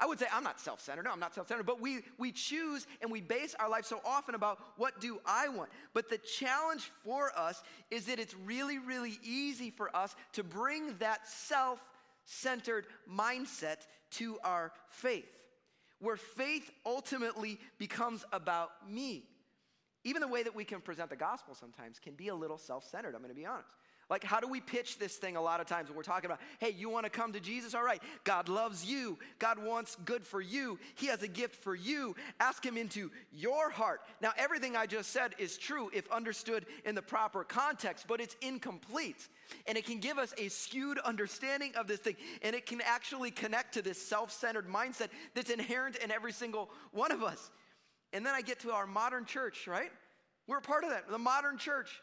I 0.00 0.06
would 0.06 0.18
say 0.18 0.26
I'm 0.32 0.42
not 0.42 0.60
self 0.60 0.80
centered. 0.80 1.04
No, 1.04 1.12
I'm 1.12 1.20
not 1.20 1.34
self 1.34 1.48
centered. 1.48 1.66
But 1.66 1.80
we, 1.80 2.00
we 2.18 2.32
choose 2.32 2.86
and 3.00 3.10
we 3.10 3.20
base 3.20 3.54
our 3.58 3.70
life 3.70 3.84
so 3.84 4.00
often 4.04 4.34
about 4.34 4.58
what 4.76 5.00
do 5.00 5.20
I 5.24 5.48
want. 5.48 5.70
But 5.94 6.10
the 6.10 6.18
challenge 6.18 6.90
for 7.04 7.30
us 7.38 7.62
is 7.90 8.06
that 8.06 8.18
it's 8.18 8.34
really, 8.44 8.78
really 8.78 9.18
easy 9.22 9.70
for 9.70 9.94
us 9.96 10.14
to 10.32 10.42
bring 10.42 10.96
that 10.98 11.28
self 11.28 11.78
centered 12.24 12.86
mindset 13.10 13.86
to 14.16 14.38
our 14.44 14.72
faith, 14.88 15.28
where 16.00 16.16
faith 16.16 16.70
ultimately 16.84 17.58
becomes 17.78 18.24
about 18.32 18.70
me. 18.88 19.24
Even 20.04 20.20
the 20.20 20.28
way 20.28 20.42
that 20.42 20.54
we 20.54 20.64
can 20.64 20.80
present 20.80 21.08
the 21.10 21.16
gospel 21.16 21.54
sometimes 21.54 21.98
can 21.98 22.14
be 22.14 22.28
a 22.28 22.34
little 22.34 22.58
self 22.58 22.84
centered, 22.84 23.14
I'm 23.14 23.22
gonna 23.22 23.34
be 23.34 23.46
honest. 23.46 23.74
Like, 24.10 24.22
how 24.22 24.40
do 24.40 24.48
we 24.48 24.60
pitch 24.60 24.98
this 24.98 25.16
thing 25.16 25.36
a 25.36 25.42
lot 25.42 25.60
of 25.60 25.66
times 25.66 25.88
when 25.88 25.96
we're 25.96 26.02
talking 26.02 26.26
about, 26.26 26.40
hey, 26.58 26.74
you 26.76 26.90
want 26.90 27.04
to 27.04 27.10
come 27.10 27.32
to 27.32 27.40
Jesus? 27.40 27.74
All 27.74 27.82
right, 27.82 28.02
God 28.24 28.48
loves 28.48 28.84
you. 28.84 29.18
God 29.38 29.58
wants 29.58 29.96
good 30.04 30.24
for 30.24 30.40
you. 30.40 30.78
He 30.94 31.06
has 31.06 31.22
a 31.22 31.28
gift 31.28 31.56
for 31.56 31.74
you. 31.74 32.14
Ask 32.38 32.64
Him 32.64 32.76
into 32.76 33.10
your 33.32 33.70
heart. 33.70 34.02
Now, 34.20 34.32
everything 34.36 34.76
I 34.76 34.86
just 34.86 35.10
said 35.10 35.34
is 35.38 35.56
true 35.56 35.90
if 35.94 36.10
understood 36.10 36.66
in 36.84 36.94
the 36.94 37.02
proper 37.02 37.44
context, 37.44 38.06
but 38.06 38.20
it's 38.20 38.36
incomplete. 38.42 39.28
And 39.66 39.78
it 39.78 39.86
can 39.86 39.98
give 40.00 40.18
us 40.18 40.34
a 40.36 40.48
skewed 40.48 40.98
understanding 40.98 41.72
of 41.76 41.86
this 41.86 42.00
thing. 42.00 42.16
And 42.42 42.54
it 42.54 42.66
can 42.66 42.80
actually 42.82 43.30
connect 43.30 43.74
to 43.74 43.82
this 43.82 44.00
self 44.00 44.30
centered 44.30 44.68
mindset 44.68 45.08
that's 45.34 45.50
inherent 45.50 45.96
in 45.96 46.10
every 46.10 46.32
single 46.32 46.70
one 46.92 47.12
of 47.12 47.22
us. 47.22 47.50
And 48.12 48.24
then 48.24 48.34
I 48.34 48.42
get 48.42 48.60
to 48.60 48.72
our 48.72 48.86
modern 48.86 49.24
church, 49.24 49.66
right? 49.66 49.90
We're 50.46 50.58
a 50.58 50.62
part 50.62 50.84
of 50.84 50.90
that, 50.90 51.08
the 51.08 51.18
modern 51.18 51.58
church. 51.58 52.00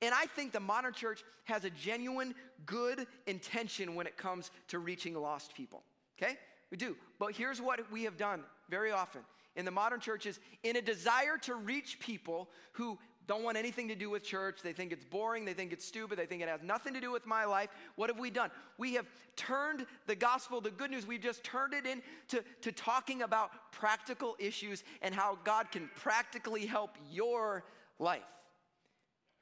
And 0.00 0.14
I 0.14 0.26
think 0.26 0.52
the 0.52 0.60
modern 0.60 0.92
church 0.92 1.24
has 1.44 1.64
a 1.64 1.70
genuine 1.70 2.34
good 2.66 3.06
intention 3.26 3.94
when 3.94 4.06
it 4.06 4.16
comes 4.16 4.50
to 4.68 4.78
reaching 4.78 5.14
lost 5.14 5.54
people. 5.54 5.82
Okay? 6.20 6.36
We 6.70 6.76
do. 6.76 6.96
But 7.18 7.32
here's 7.32 7.60
what 7.60 7.80
we 7.90 8.04
have 8.04 8.16
done 8.16 8.44
very 8.68 8.92
often 8.92 9.22
in 9.56 9.64
the 9.64 9.70
modern 9.70 10.00
churches 10.00 10.38
in 10.62 10.76
a 10.76 10.82
desire 10.82 11.36
to 11.38 11.54
reach 11.54 11.98
people 11.98 12.48
who 12.72 12.98
don't 13.26 13.42
want 13.42 13.58
anything 13.58 13.88
to 13.88 13.94
do 13.94 14.08
with 14.08 14.22
church. 14.22 14.60
They 14.62 14.72
think 14.72 14.90
it's 14.90 15.04
boring. 15.04 15.44
They 15.44 15.52
think 15.52 15.72
it's 15.72 15.84
stupid. 15.84 16.18
They 16.18 16.24
think 16.24 16.42
it 16.42 16.48
has 16.48 16.62
nothing 16.62 16.94
to 16.94 17.00
do 17.00 17.12
with 17.12 17.26
my 17.26 17.44
life. 17.44 17.68
What 17.96 18.08
have 18.08 18.18
we 18.18 18.30
done? 18.30 18.50
We 18.78 18.94
have 18.94 19.06
turned 19.36 19.84
the 20.06 20.16
gospel, 20.16 20.60
the 20.60 20.70
good 20.70 20.90
news, 20.90 21.06
we've 21.06 21.20
just 21.20 21.44
turned 21.44 21.74
it 21.74 21.84
into 21.86 22.42
to 22.62 22.72
talking 22.72 23.22
about 23.22 23.50
practical 23.70 24.34
issues 24.38 24.82
and 25.02 25.14
how 25.14 25.38
God 25.44 25.70
can 25.70 25.90
practically 25.94 26.64
help 26.64 26.96
your 27.10 27.64
life. 27.98 28.22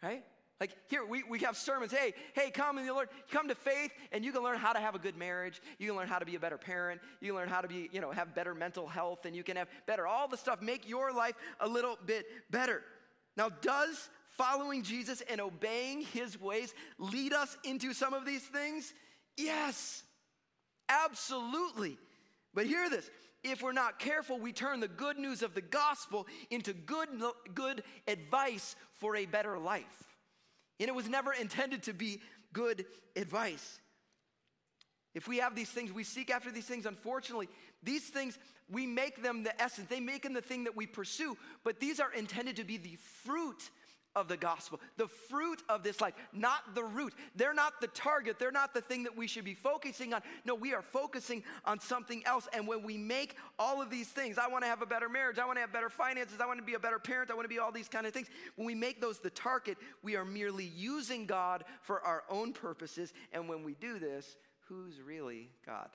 Right? 0.03 0.25
Like 0.59 0.75
here, 0.89 1.05
we, 1.05 1.23
we 1.23 1.41
have 1.41 1.57
sermons. 1.57 1.93
Hey, 1.93 2.15
hey, 2.35 2.51
come 2.51 2.79
and 2.79 2.89
the 2.89 2.93
Lord, 2.93 3.09
come 3.31 3.49
to 3.49 3.55
faith, 3.55 3.93
and 4.11 4.25
you 4.25 4.33
can 4.33 4.43
learn 4.43 4.59
how 4.59 4.73
to 4.73 4.81
have 4.81 4.95
a 4.95 4.99
good 4.99 5.17
marriage. 5.17 5.61
You 5.79 5.89
can 5.89 5.97
learn 5.97 6.09
how 6.09 6.19
to 6.19 6.25
be 6.25 6.35
a 6.35 6.41
better 6.41 6.57
parent. 6.57 7.01
You 7.21 7.33
can 7.33 7.37
learn 7.37 7.49
how 7.49 7.61
to 7.61 7.69
be, 7.69 7.91
you 7.93 8.01
know, 8.01 8.11
have 8.11 8.35
better 8.35 8.55
mental 8.55 8.87
health, 8.87 9.27
and 9.27 9.37
you 9.37 9.43
can 9.43 9.57
have 9.57 9.69
better 9.87 10.07
all 10.07 10.29
the 10.29 10.37
stuff. 10.37 10.63
Make 10.63 10.89
your 10.89 11.13
life 11.13 11.35
a 11.61 11.69
little 11.69 11.99
bit 12.07 12.27
better. 12.51 12.83
Now, 13.37 13.51
does 13.51 14.09
following 14.29 14.83
Jesus 14.83 15.23
and 15.29 15.43
obeying 15.43 16.01
his 16.01 16.41
ways 16.41 16.73
lead 16.99 17.35
us 17.35 17.57
into 17.65 17.93
some 17.93 18.15
of 18.15 18.25
these 18.25 18.43
things? 18.43 18.95
Yes, 19.37 20.03
absolutely. 20.89 21.99
But 22.55 22.65
hear 22.65 22.89
this 22.89 23.11
if 23.45 23.63
we're 23.63 23.73
not 23.73 23.99
careful, 23.99 24.39
we 24.39 24.53
turn 24.53 24.81
the 24.81 24.89
good 24.89 25.19
news 25.19 25.43
of 25.43 25.55
the 25.55 25.61
gospel 25.61 26.27
into 26.51 26.73
good, 26.73 27.09
good 27.55 27.83
advice 28.09 28.75
for 28.95 29.17
a 29.17 29.27
better 29.27 29.59
life. 29.59 30.06
And 30.79 30.89
it 30.89 30.95
was 30.95 31.09
never 31.09 31.33
intended 31.33 31.85
to 31.85 31.93
be 31.93 32.21
good 32.53 32.85
advice. 33.15 33.81
If 35.15 35.27
we 35.27 35.39
have 35.39 35.55
these 35.55 35.71
things, 35.71 35.93
we 35.93 36.05
seek 36.05 36.31
after 36.31 36.51
these 36.51 36.67
things. 36.67 36.85
Unfortunately, 36.85 37.49
these 37.83 38.05
things, 38.05 38.39
we 38.71 38.87
make 38.87 39.23
them 39.23 39.45
the 39.45 39.61
essence. 39.61 39.89
They 39.89 40.01
make 40.01 40.25
them 40.25 40.35
the 40.35 40.43
thing 40.43 40.65
that 40.65 40.77
we 40.77 40.87
pursue, 40.87 41.39
but 41.65 41.81
these 41.81 42.01
are 42.01 42.13
intended 42.13 42.57
to 42.57 42.65
be 42.65 42.77
the 42.77 42.97
fruit 43.25 43.71
of 44.17 44.29
the 44.29 44.37
gospel, 44.37 44.81
the 44.97 45.07
fruit 45.07 45.63
of 45.69 45.83
this 45.83 46.01
life, 46.01 46.15
not 46.33 46.75
the 46.75 46.83
root. 46.83 47.13
They're 47.37 47.55
not 47.55 47.81
the 47.83 47.89
target. 47.89 48.39
They're 48.39 48.51
not 48.51 48.73
the 48.73 48.81
thing 48.81 49.05
that 49.05 49.15
we 49.15 49.27
should 49.27 49.45
be 49.45 49.55
focusing 49.55 50.15
on. 50.15 50.23
No, 50.47 50.55
we 50.55 50.73
are 50.73 50.83
focusing 50.83 51.45
on 51.67 51.79
something 51.79 52.23
else. 52.25 52.49
And 52.55 52.67
when 52.67 52.83
we 52.83 52.97
make 52.97 53.37
all 53.59 53.83
of 53.83 53.91
these 53.91 54.09
things, 54.09 54.39
I 54.39 54.49
want 54.49 54.65
to 54.65 54.69
have 54.69 54.81
a 54.81 54.87
better 54.87 55.11
marriage, 55.11 55.39
I 55.39 55.45
want 55.45 55.59
to 55.59 55.61
have 55.61 55.73
better 55.73 55.91
finances, 55.91 56.41
I 56.41 56.47
want 56.47 56.59
to 56.59 56.65
be 56.65 56.75
a 56.75 56.79
better 56.79 56.99
parent, 56.99 57.31
I 57.31 57.35
want 57.35 57.45
to 57.45 57.55
be 57.55 57.59
all 57.59 57.71
these 57.71 57.89
kind 57.89 58.07
of 58.07 58.15
things. 58.15 58.29
When 58.57 58.67
we 58.67 58.75
make 58.75 59.01
those 59.01 59.19
the 59.19 59.31
target, 59.31 59.77
we 60.03 60.17
are 60.17 60.25
merely 60.25 60.65
using 60.65 61.27
God 61.27 61.65
for 61.83 62.01
our 62.01 62.25
own 62.31 62.55
purposes. 62.55 63.13
And 63.33 63.49
when 63.49 63.63
we 63.63 63.75
do 63.75 63.99
this, 63.99 64.37
who's 64.69 65.01
really 65.01 65.51
God? 65.67 65.91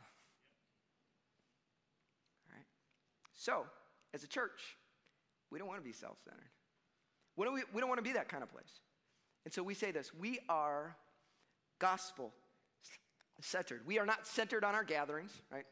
All 2.47 2.55
right. 2.55 2.65
So, 3.33 3.65
as 4.13 4.23
a 4.23 4.27
church, 4.27 4.77
we 5.49 5.57
don't 5.57 5.67
want 5.67 5.79
to 5.79 5.85
be 5.85 5.93
self 5.93 6.17
centered. 6.23 6.49
We 7.35 7.45
don't, 7.45 7.63
we 7.73 7.79
don't 7.79 7.89
want 7.89 8.00
to 8.00 8.03
be 8.03 8.13
that 8.13 8.29
kind 8.29 8.43
of 8.43 8.51
place. 8.51 8.79
And 9.45 9.53
so 9.53 9.63
we 9.63 9.73
say 9.73 9.91
this 9.91 10.11
we 10.13 10.39
are 10.50 10.95
gospel 11.79 12.31
centered. 13.41 13.81
We 13.85 14.00
are 14.00 14.05
not 14.05 14.27
centered 14.27 14.63
on 14.63 14.75
our 14.75 14.83
gatherings, 14.83 15.31
right? 15.51 15.65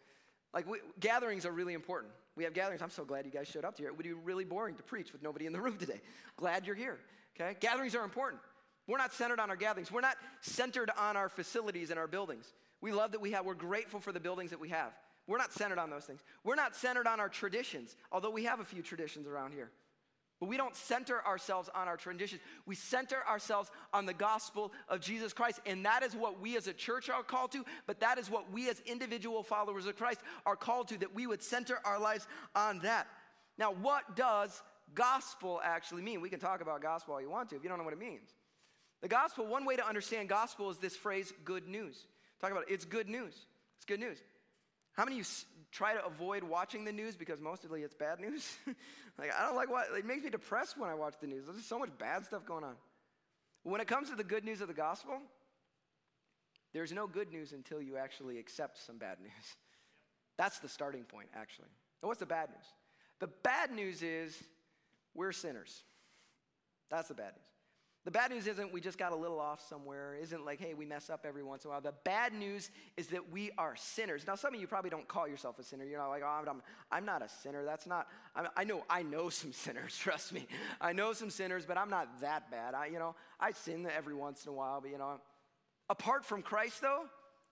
Like, 0.53 0.67
we, 0.67 0.79
gatherings 0.99 1.45
are 1.45 1.51
really 1.51 1.73
important. 1.73 2.11
We 2.35 2.43
have 2.43 2.53
gatherings. 2.53 2.81
I'm 2.81 2.89
so 2.89 3.05
glad 3.05 3.25
you 3.25 3.31
guys 3.31 3.47
showed 3.47 3.65
up 3.65 3.75
to 3.75 3.83
here. 3.83 3.89
It 3.89 3.97
would 3.97 4.05
be 4.05 4.13
really 4.13 4.45
boring 4.45 4.75
to 4.75 4.83
preach 4.83 5.11
with 5.11 5.21
nobody 5.21 5.45
in 5.45 5.53
the 5.53 5.61
room 5.61 5.77
today. 5.77 6.01
Glad 6.37 6.65
you're 6.65 6.75
here, 6.75 6.97
okay? 7.39 7.55
Gatherings 7.59 7.95
are 7.95 8.03
important. 8.03 8.41
We're 8.87 8.97
not 8.97 9.13
centered 9.13 9.39
on 9.39 9.51
our 9.51 9.55
gatherings. 9.55 9.91
We're 9.91 10.01
not 10.01 10.17
centered 10.41 10.89
on 10.97 11.15
our 11.15 11.29
facilities 11.29 11.91
and 11.91 11.99
our 11.99 12.07
buildings. 12.07 12.53
We 12.81 12.91
love 12.91 13.11
that 13.11 13.21
we 13.21 13.31
have, 13.33 13.45
we're 13.45 13.53
grateful 13.53 13.99
for 13.99 14.11
the 14.11 14.19
buildings 14.19 14.49
that 14.49 14.59
we 14.59 14.69
have. 14.69 14.93
We're 15.27 15.37
not 15.37 15.53
centered 15.53 15.77
on 15.77 15.91
those 15.91 16.05
things. 16.05 16.21
We're 16.43 16.55
not 16.55 16.75
centered 16.75 17.05
on 17.05 17.19
our 17.19 17.29
traditions, 17.29 17.95
although 18.11 18.31
we 18.31 18.45
have 18.45 18.59
a 18.59 18.65
few 18.65 18.81
traditions 18.81 19.27
around 19.27 19.53
here. 19.53 19.69
But 20.39 20.47
we 20.47 20.55
don't 20.55 20.75
center 20.75 21.25
ourselves 21.25 21.69
on 21.75 21.87
our 21.87 21.97
traditions. 21.97 22.41
We 22.65 22.75
center 22.75 23.17
ourselves 23.27 23.69
on 23.93 24.05
the 24.05 24.13
gospel 24.13 24.71
of 24.87 25.01
Jesus 25.01 25.33
Christ. 25.33 25.59
And 25.65 25.85
that 25.85 26.01
is 26.01 26.15
what 26.15 26.39
we 26.39 26.55
as 26.55 26.67
a 26.67 26.73
church 26.73 27.09
are 27.09 27.23
called 27.23 27.51
to, 27.51 27.65
but 27.87 27.99
that 27.99 28.17
is 28.17 28.29
what 28.29 28.51
we 28.51 28.69
as 28.69 28.81
individual 28.85 29.43
followers 29.43 29.85
of 29.85 29.97
Christ 29.97 30.21
are 30.45 30.55
called 30.55 30.87
to, 30.89 30.97
that 30.99 31.13
we 31.13 31.27
would 31.27 31.43
center 31.43 31.77
our 31.83 31.99
lives 31.99 32.25
on 32.55 32.79
that. 32.79 33.07
Now, 33.57 33.73
what 33.73 34.15
does 34.15 34.61
gospel 34.95 35.59
actually 35.61 36.03
mean? 36.03 36.21
We 36.21 36.29
can 36.29 36.39
talk 36.39 36.61
about 36.61 36.81
gospel 36.81 37.15
all 37.15 37.21
you 37.21 37.29
want 37.29 37.49
to 37.49 37.57
if 37.57 37.63
you 37.63 37.69
don't 37.69 37.77
know 37.77 37.83
what 37.83 37.93
it 37.93 37.99
means. 37.99 38.29
The 39.01 39.09
gospel, 39.09 39.45
one 39.45 39.65
way 39.65 39.75
to 39.75 39.85
understand 39.85 40.29
gospel 40.29 40.69
is 40.69 40.77
this 40.77 40.95
phrase, 40.95 41.33
good 41.43 41.67
news. 41.67 42.05
Talk 42.39 42.51
about 42.51 42.63
it. 42.63 42.73
It's 42.73 42.85
good 42.85 43.09
news. 43.09 43.33
It's 43.77 43.85
good 43.85 43.99
news. 43.99 44.17
How 44.93 45.03
many 45.05 45.19
of 45.19 45.19
you 45.19 45.23
try 45.71 45.93
to 45.93 46.05
avoid 46.05 46.43
watching 46.43 46.85
the 46.85 46.91
news 46.91 47.15
because 47.15 47.39
mostly 47.39 47.83
it's 47.83 47.93
bad 47.93 48.19
news? 48.19 48.57
like, 49.17 49.31
I 49.37 49.45
don't 49.45 49.55
like 49.55 49.69
what, 49.69 49.87
it 49.97 50.05
makes 50.05 50.23
me 50.23 50.29
depressed 50.29 50.77
when 50.77 50.89
I 50.89 50.95
watch 50.95 51.15
the 51.21 51.27
news. 51.27 51.45
There's 51.45 51.65
so 51.65 51.79
much 51.79 51.89
bad 51.97 52.25
stuff 52.25 52.45
going 52.45 52.63
on. 52.63 52.75
When 53.63 53.81
it 53.81 53.87
comes 53.87 54.09
to 54.09 54.15
the 54.15 54.23
good 54.23 54.45
news 54.45 54.61
of 54.61 54.67
the 54.67 54.73
gospel, 54.73 55.19
there's 56.73 56.91
no 56.91 57.07
good 57.07 57.31
news 57.31 57.51
until 57.51 57.81
you 57.81 57.97
actually 57.97 58.37
accept 58.37 58.83
some 58.85 58.97
bad 58.97 59.17
news. 59.21 59.55
That's 60.37 60.59
the 60.59 60.69
starting 60.69 61.03
point, 61.03 61.27
actually. 61.35 61.69
And 62.01 62.07
what's 62.07 62.19
the 62.19 62.25
bad 62.25 62.49
news? 62.49 62.65
The 63.19 63.27
bad 63.43 63.71
news 63.71 64.01
is 64.01 64.41
we're 65.13 65.33
sinners. 65.33 65.83
That's 66.89 67.09
the 67.09 67.13
bad 67.13 67.33
news. 67.35 67.48
The 68.09 68.13
bad 68.13 68.31
news 68.31 68.47
isn't 68.47 68.73
we 68.73 68.81
just 68.81 68.97
got 68.97 69.11
a 69.11 69.15
little 69.15 69.39
off 69.39 69.63
somewhere, 69.69 70.17
isn't 70.19 70.43
like, 70.43 70.59
hey, 70.59 70.73
we 70.73 70.83
mess 70.83 71.11
up 71.11 71.27
every 71.27 71.43
once 71.43 71.63
in 71.63 71.69
a 71.69 71.73
while. 71.73 71.81
The 71.81 71.93
bad 72.03 72.33
news 72.33 72.71
is 72.97 73.05
that 73.09 73.31
we 73.31 73.51
are 73.55 73.75
sinners. 73.75 74.25
Now, 74.25 74.33
some 74.33 74.51
of 74.51 74.59
you 74.59 74.65
probably 74.65 74.89
don't 74.89 75.07
call 75.07 75.27
yourself 75.27 75.59
a 75.59 75.63
sinner. 75.63 75.85
You're 75.85 75.99
not 75.99 76.09
like, 76.09 76.23
oh, 76.25 76.43
I'm, 76.49 76.63
I'm 76.91 77.05
not 77.05 77.21
a 77.21 77.29
sinner. 77.29 77.63
That's 77.63 77.85
not, 77.85 78.07
I'm, 78.35 78.47
i 78.57 78.63
know, 78.63 78.83
I 78.89 79.03
know 79.03 79.29
some 79.29 79.53
sinners, 79.63 79.95
trust 79.95 80.33
me. 80.33 80.47
I 80.81 80.91
know 80.91 81.13
some 81.13 81.29
sinners, 81.29 81.67
but 81.67 81.77
I'm 81.77 81.91
not 81.91 82.19
that 82.21 82.49
bad. 82.49 82.73
I, 82.73 82.87
you 82.87 82.97
know, 82.97 83.13
I 83.39 83.51
sin 83.51 83.87
every 83.95 84.15
once 84.15 84.43
in 84.43 84.53
a 84.53 84.55
while, 84.55 84.81
but 84.81 84.89
you 84.89 84.97
know, 84.97 85.21
apart 85.87 86.25
from 86.25 86.41
Christ, 86.41 86.81
though, 86.81 87.03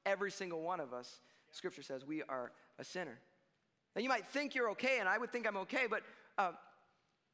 every 0.07 0.31
single 0.31 0.63
one 0.63 0.79
of 0.79 0.91
us, 0.91 1.19
Scripture 1.51 1.83
says 1.83 2.03
we 2.03 2.23
are 2.23 2.51
a 2.79 2.83
sinner. 2.83 3.19
Now, 3.95 4.01
you 4.01 4.09
might 4.09 4.25
think 4.25 4.55
you're 4.55 4.71
okay, 4.71 4.97
and 4.99 5.07
I 5.07 5.19
would 5.19 5.31
think 5.31 5.45
I'm 5.45 5.57
okay, 5.57 5.85
but 5.87 6.01
uh, 6.39 6.53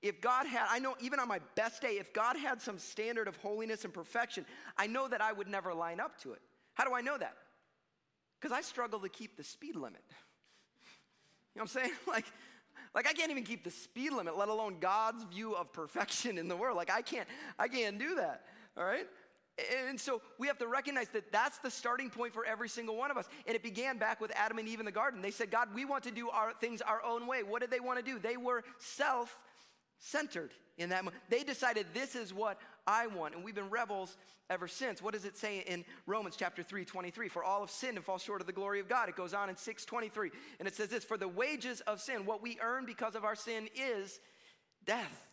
if 0.04 0.20
God 0.20 0.46
had, 0.46 0.68
I 0.70 0.80
know 0.80 0.96
even 1.00 1.20
on 1.20 1.30
my 1.30 1.40
best 1.56 1.82
day, 1.82 1.98
if 1.98 2.12
God 2.14 2.36
had 2.36 2.62
some 2.62 2.78
standard 2.78 3.30
of 3.30 3.38
holiness 3.38 3.86
and 3.86 3.94
perfection, 3.94 4.46
I 4.78 4.86
know 4.86 5.08
that 5.08 5.22
I 5.22 5.32
would 5.32 5.48
never 5.48 5.74
line 5.74 6.02
up 6.02 6.22
to 6.24 6.34
it. 6.34 6.42
How 6.74 6.84
do 6.84 6.94
I 6.94 7.00
know 7.00 7.18
that? 7.18 7.36
Because 8.40 8.56
I 8.56 8.62
struggle 8.62 9.00
to 9.00 9.10
keep 9.10 9.38
the 9.38 9.44
speed 9.44 9.76
limit. 9.76 10.04
You 11.56 11.60
know 11.60 11.66
what 11.66 11.76
I'm 11.76 11.84
saying? 11.84 11.92
Like, 12.08 12.26
like 12.96 13.08
I 13.08 13.14
can't 13.14 13.30
even 13.30 13.44
keep 13.44 13.64
the 13.64 13.70
speed 13.70 14.12
limit, 14.12 14.36
let 14.36 14.50
alone 14.50 14.78
God's 14.80 15.24
view 15.26 15.56
of 15.56 15.72
perfection 15.72 16.40
in 16.40 16.48
the 16.48 16.56
world. 16.56 16.76
Like 16.76 16.92
I 16.92 17.04
can't, 17.04 17.28
I 17.60 17.68
can't 17.68 18.00
do 18.00 18.16
that. 18.16 18.42
All 18.76 18.84
right? 18.84 19.06
And 19.88 20.02
so 20.02 20.22
we 20.40 20.48
have 20.48 20.58
to 20.58 20.68
recognize 20.68 21.10
that 21.10 21.32
that's 21.32 21.60
the 21.60 21.70
starting 21.70 22.10
point 22.10 22.34
for 22.34 22.44
every 22.44 22.68
single 22.68 22.96
one 22.96 23.12
of 23.12 23.18
us. 23.18 23.28
And 23.46 23.56
it 23.56 23.62
began 23.62 24.00
back 24.00 24.20
with 24.20 24.32
Adam 24.36 24.58
and 24.58 24.68
Eve 24.68 24.80
in 24.80 24.86
the 24.86 24.92
garden. 24.92 25.22
They 25.22 25.30
said, 25.30 25.52
God, 25.52 25.70
we 25.76 25.86
want 25.86 26.04
to 26.06 26.12
do 26.12 26.30
our 26.30 26.54
things 26.54 26.82
our 26.82 27.04
own 27.04 27.28
way. 27.28 27.44
What 27.44 27.62
did 27.62 27.70
they 27.70 27.80
want 27.80 28.00
to 28.00 28.04
do? 28.04 28.18
They 28.18 28.36
were 28.36 28.64
self 28.80 29.38
centered 30.04 30.52
in 30.78 30.90
that 30.90 31.04
moment. 31.04 31.22
They 31.30 31.44
decided 31.44 31.86
this 31.94 32.16
is 32.16 32.34
what 32.34 32.60
I 32.86 33.08
want, 33.08 33.36
and 33.36 33.44
we've 33.44 33.56
been 33.56 33.70
rebels 33.70 34.18
ever 34.50 34.68
since. 34.68 35.02
What 35.02 35.14
does 35.14 35.26
it 35.26 35.38
say 35.38 35.60
in 35.60 35.86
Romans 36.06 36.36
chapter 36.36 36.64
3, 36.64 36.84
23? 36.84 37.30
For 37.30 37.44
all 37.44 37.64
of 37.64 37.70
sin 37.70 37.96
and 37.96 38.04
fall 38.04 38.18
short 38.18 38.42
of 38.42 38.48
the 38.48 38.54
glory 38.54 38.80
of 38.80 38.90
God. 38.90 39.08
It 39.10 39.16
goes 39.16 39.34
on 39.34 39.50
in 39.50 39.56
623, 39.56 40.32
and 40.60 40.68
it 40.68 40.76
says 40.76 40.90
this 40.90 41.04
For 41.04 41.18
the 41.18 41.28
wages 41.28 41.82
of 41.82 42.02
sin, 42.02 42.26
what 42.26 42.42
we 42.42 42.58
earn 42.62 42.86
because 42.86 43.16
of 43.16 43.24
our 43.24 43.36
sin 43.36 43.70
is 43.76 44.20
death. 44.86 45.28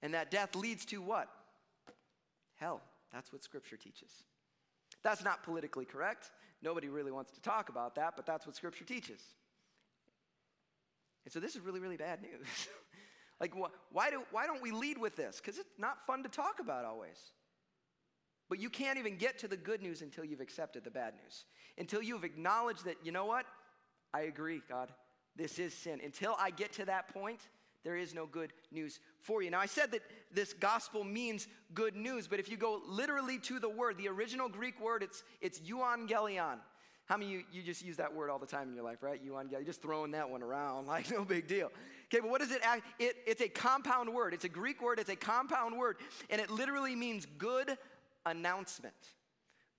And 0.00 0.14
that 0.14 0.30
death 0.30 0.54
leads 0.54 0.84
to 0.86 1.02
what? 1.02 1.28
Hell. 2.56 2.80
That's 3.12 3.32
what 3.32 3.42
scripture 3.42 3.76
teaches. 3.76 4.10
That's 5.02 5.24
not 5.24 5.42
politically 5.42 5.84
correct. 5.84 6.30
Nobody 6.62 6.88
really 6.88 7.10
wants 7.12 7.32
to 7.32 7.40
talk 7.40 7.68
about 7.68 7.94
that, 7.94 8.14
but 8.16 8.26
that's 8.26 8.46
what 8.46 8.54
scripture 8.54 8.84
teaches. 8.84 9.20
And 11.24 11.32
so 11.32 11.40
this 11.40 11.54
is 11.56 11.62
really, 11.62 11.80
really 11.80 11.96
bad 11.96 12.20
news. 12.22 12.46
Like, 13.40 13.52
wh- 13.54 13.70
why, 13.94 14.10
do, 14.10 14.22
why 14.30 14.46
don't 14.46 14.62
we 14.62 14.70
lead 14.70 14.98
with 14.98 15.16
this? 15.16 15.40
Because 15.40 15.58
it's 15.58 15.68
not 15.78 16.04
fun 16.06 16.22
to 16.22 16.28
talk 16.28 16.60
about 16.60 16.84
always. 16.84 17.18
But 18.48 18.60
you 18.60 18.70
can't 18.70 18.98
even 18.98 19.16
get 19.16 19.38
to 19.40 19.48
the 19.48 19.56
good 19.56 19.82
news 19.82 20.02
until 20.02 20.24
you've 20.24 20.40
accepted 20.40 20.84
the 20.84 20.90
bad 20.90 21.14
news. 21.22 21.44
Until 21.76 22.02
you've 22.02 22.24
acknowledged 22.24 22.84
that, 22.86 22.96
you 23.04 23.12
know 23.12 23.26
what? 23.26 23.44
I 24.14 24.22
agree, 24.22 24.62
God. 24.68 24.90
This 25.36 25.58
is 25.58 25.74
sin. 25.74 26.00
Until 26.02 26.34
I 26.38 26.50
get 26.50 26.72
to 26.74 26.84
that 26.86 27.12
point, 27.12 27.40
there 27.84 27.96
is 27.96 28.14
no 28.14 28.26
good 28.26 28.52
news 28.72 29.00
for 29.20 29.42
you. 29.42 29.50
Now, 29.50 29.60
I 29.60 29.66
said 29.66 29.92
that 29.92 30.02
this 30.32 30.52
gospel 30.52 31.04
means 31.04 31.46
good 31.74 31.94
news, 31.94 32.26
but 32.26 32.40
if 32.40 32.50
you 32.50 32.56
go 32.56 32.80
literally 32.86 33.38
to 33.40 33.60
the 33.60 33.68
word, 33.68 33.98
the 33.98 34.08
original 34.08 34.48
Greek 34.48 34.80
word, 34.80 35.02
it's, 35.02 35.22
it's 35.40 35.60
euangelion. 35.60 36.58
How 37.04 37.16
many 37.16 37.30
you, 37.30 37.44
you 37.50 37.62
just 37.62 37.82
use 37.82 37.96
that 37.96 38.14
word 38.14 38.28
all 38.28 38.38
the 38.38 38.46
time 38.46 38.68
in 38.68 38.74
your 38.74 38.84
life, 38.84 39.02
right? 39.02 39.24
Euangelion. 39.24 39.64
Just 39.64 39.80
throwing 39.80 40.10
that 40.10 40.28
one 40.28 40.42
around 40.42 40.86
like 40.88 41.10
no 41.10 41.24
big 41.24 41.46
deal. 41.46 41.70
Okay, 42.10 42.20
but 42.20 42.30
what 42.30 42.40
is 42.40 42.50
it? 42.50 42.62
it? 42.98 43.16
It's 43.26 43.42
a 43.42 43.48
compound 43.48 44.12
word. 44.12 44.32
It's 44.32 44.44
a 44.44 44.48
Greek 44.48 44.80
word. 44.82 44.98
It's 44.98 45.10
a 45.10 45.16
compound 45.16 45.76
word, 45.76 45.96
and 46.30 46.40
it 46.40 46.50
literally 46.50 46.96
means 46.96 47.26
good 47.36 47.76
announcement. 48.24 48.94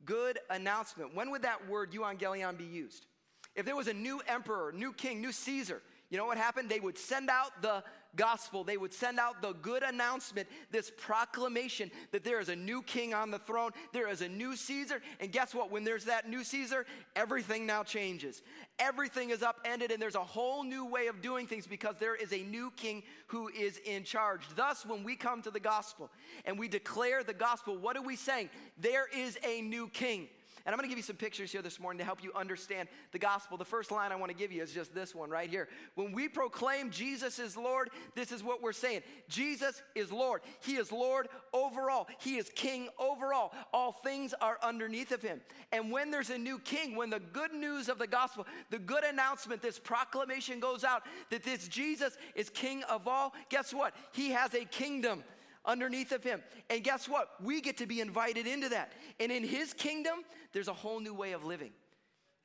Good 0.06 0.40
announcement. 0.50 1.16
When 1.16 1.32
would 1.32 1.42
that 1.42 1.68
word 1.68 1.92
euangelion 1.92 2.58
be 2.58 2.66
used? 2.66 3.08
If 3.56 3.66
there 3.66 3.76
was 3.76 3.88
a 3.88 3.94
new 3.94 4.22
emperor, 4.28 4.72
new 4.72 4.94
king, 4.94 5.22
new 5.22 5.32
Caesar, 5.32 5.82
you 6.10 6.18
know 6.18 6.26
what 6.26 6.38
happened? 6.38 6.70
They 6.70 6.80
would 6.80 6.98
send 6.98 7.30
out 7.30 7.62
the 7.62 7.84
gospel. 8.16 8.64
They 8.64 8.78
would 8.78 8.94
send 8.94 9.20
out 9.20 9.42
the 9.42 9.54
good 9.54 9.84
announcement, 9.84 10.48
this 10.72 10.92
proclamation 10.98 11.92
that 12.12 12.24
there 12.24 12.40
is 12.40 12.50
a 12.50 12.56
new 12.56 12.82
king 12.82 13.14
on 13.14 13.32
the 13.32 13.40
throne, 13.40 13.72
there 13.94 14.08
is 14.08 14.22
a 14.22 14.30
new 14.30 14.56
Caesar. 14.56 15.02
And 15.20 15.32
guess 15.32 15.54
what? 15.54 15.72
When 15.72 15.84
there's 15.84 16.06
that 16.06 16.30
new 16.30 16.44
Caesar, 16.44 16.86
everything 17.16 17.66
now 17.66 17.84
changes. 17.84 18.42
Everything 18.78 19.30
is 19.30 19.44
upended, 19.44 19.92
and 19.92 20.02
there's 20.02 20.16
a 20.16 20.20
whole 20.20 20.64
new 20.64 20.86
way 20.86 21.08
of 21.08 21.22
doing 21.22 21.48
things 21.48 21.68
because 21.68 21.98
there 21.98 22.16
is 22.16 22.34
a 22.34 22.44
new 22.44 22.72
king 22.76 23.04
who 23.28 23.50
is 23.50 23.78
in 23.86 24.04
charge. 24.04 24.42
Thus, 24.56 24.86
when 24.86 25.04
we 25.04 25.16
come 25.16 25.42
to 25.44 25.52
the 25.52 25.60
gospel 25.60 26.10
and 26.46 26.58
we 26.58 26.68
declare 26.68 27.24
the 27.24 27.34
gospel, 27.34 27.78
what 27.78 27.98
are 27.98 28.02
we 28.02 28.16
saying? 28.16 28.50
There 28.78 29.08
is 29.14 29.38
a 29.44 29.62
new 29.62 29.88
king. 29.90 30.28
And 30.66 30.74
I'm 30.74 30.78
going 30.78 30.88
to 30.88 30.90
give 30.90 30.98
you 30.98 31.04
some 31.04 31.16
pictures 31.16 31.52
here 31.52 31.62
this 31.62 31.80
morning 31.80 32.00
to 32.00 32.06
help 32.06 32.24
you 32.24 32.32
understand 32.36 32.90
the 33.12 33.20
gospel. 33.20 33.58
The 33.58 33.66
first 33.66 33.92
line 33.92 34.12
I 34.12 34.16
want 34.16 34.32
to 34.32 34.38
give 34.38 34.52
you 34.52 34.62
is 34.62 34.74
just 34.74 34.94
this 34.94 35.16
one 35.16 35.30
right 35.30 35.50
here. 35.50 35.68
When 35.96 36.12
we 36.12 36.28
proclaim 36.28 36.90
Jesus 36.92 37.40
is 37.40 37.58
Lord, 37.58 37.90
this 38.16 38.32
is 38.32 38.44
what 38.44 38.62
we're 38.62 38.74
saying 38.74 39.02
Jesus 39.28 39.82
is 39.96 40.12
Lord. 40.12 40.42
He 40.62 40.76
is 40.76 40.92
Lord 40.92 41.28
over 41.54 41.90
all, 41.90 42.08
He 42.20 42.38
is 42.38 42.50
King 42.56 42.90
over 43.00 43.34
all. 43.34 43.54
All 43.74 43.92
things 43.92 44.34
are 44.42 44.58
underneath 44.62 45.12
of 45.12 45.22
Him. 45.22 45.42
And 45.72 45.92
when 45.92 46.12
there's 46.12 46.30
a 46.30 46.38
new 46.38 46.60
king, 46.60 46.96
when 46.96 47.10
the 47.10 47.20
good 47.20 47.54
news 47.54 47.90
of 47.90 48.00
the 48.00 48.08
gospel, 48.08 48.46
the 48.70 48.80
good 48.80 49.04
announcement, 49.04 49.62
this 49.62 49.80
proclamation 49.80 50.60
goes 50.60 50.84
out 50.84 51.04
that 51.30 51.44
this 51.44 51.68
Jesus 51.68 52.18
is 52.36 52.50
King 52.50 52.84
of 52.84 53.08
all, 53.08 53.34
guess 53.50 53.74
what? 53.74 53.94
He 54.12 54.32
has 54.32 54.54
a 54.54 54.66
kingdom 54.66 55.24
underneath 55.66 56.12
of 56.12 56.24
him. 56.24 56.42
And 56.70 56.84
guess 56.84 57.08
what? 57.08 57.30
We 57.42 57.62
get 57.62 57.78
to 57.78 57.86
be 57.86 58.02
invited 58.02 58.48
into 58.48 58.70
that. 58.70 58.94
And 59.20 59.32
in 59.32 59.44
his 59.44 59.74
kingdom, 59.74 60.20
there's 60.54 60.68
a 60.68 60.74
whole 60.74 61.00
new 61.00 61.14
way 61.14 61.34
of 61.34 61.44
living. 61.44 61.72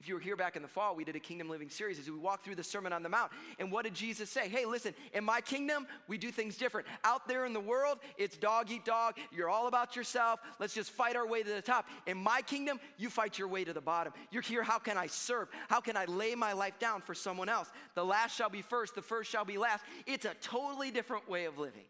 If 0.05 0.09
you 0.09 0.15
were 0.17 0.21
here 0.21 0.37
back 0.37 0.55
in 0.55 0.61
the 0.61 0.69
fall, 0.69 0.95
we 0.95 1.03
did 1.05 1.17
a 1.17 1.21
kingdom 1.21 1.49
living 1.49 1.71
series 1.71 1.99
as 1.99 2.11
we 2.11 2.19
walked 2.19 2.45
through 2.45 2.57
the 2.57 2.63
Sermon 2.63 2.93
on 2.93 3.03
the 3.03 3.09
Mount. 3.09 3.33
And 3.59 3.73
what 3.73 3.85
did 3.85 3.95
Jesus 3.95 4.29
say? 4.29 4.51
Hey, 4.51 4.67
listen, 4.67 4.93
in 5.15 5.25
my 5.25 5.41
kingdom, 5.41 5.87
we 6.09 6.19
do 6.19 6.31
things 6.31 6.59
different. 6.59 6.87
Out 7.05 7.27
there 7.27 7.47
in 7.47 7.55
the 7.55 7.61
world, 7.61 8.01
it's 8.19 8.37
dog 8.37 8.71
eat 8.71 8.85
dog. 8.85 9.15
You're 9.33 9.49
all 9.49 9.67
about 9.67 9.97
yourself. 9.97 10.41
Let's 10.61 10.75
just 10.75 10.91
fight 10.91 11.17
our 11.17 11.27
way 11.27 11.43
to 11.43 11.49
the 11.49 11.63
top. 11.63 11.87
In 12.07 12.19
my 12.19 12.43
kingdom, 12.43 12.81
you 12.99 13.09
fight 13.09 13.39
your 13.39 13.49
way 13.49 13.65
to 13.65 13.73
the 13.73 13.81
bottom. 13.81 14.13
You're 14.31 14.43
here, 14.43 14.63
how 14.63 14.79
can 14.79 14.99
I 14.99 15.07
serve? 15.07 15.49
How 15.69 15.81
can 15.81 15.97
I 15.97 16.05
lay 16.05 16.35
my 16.35 16.53
life 16.53 16.79
down 16.79 17.01
for 17.01 17.15
someone 17.15 17.49
else? 17.49 17.71
The 17.95 18.05
last 18.05 18.37
shall 18.37 18.51
be 18.51 18.61
first, 18.61 18.95
the 18.95 19.01
first 19.01 19.31
shall 19.31 19.47
be 19.47 19.57
last. 19.57 19.85
It's 20.07 20.27
a 20.27 20.35
totally 20.43 20.91
different 20.91 21.31
way 21.31 21.47
of 21.47 21.57
living. 21.57 21.85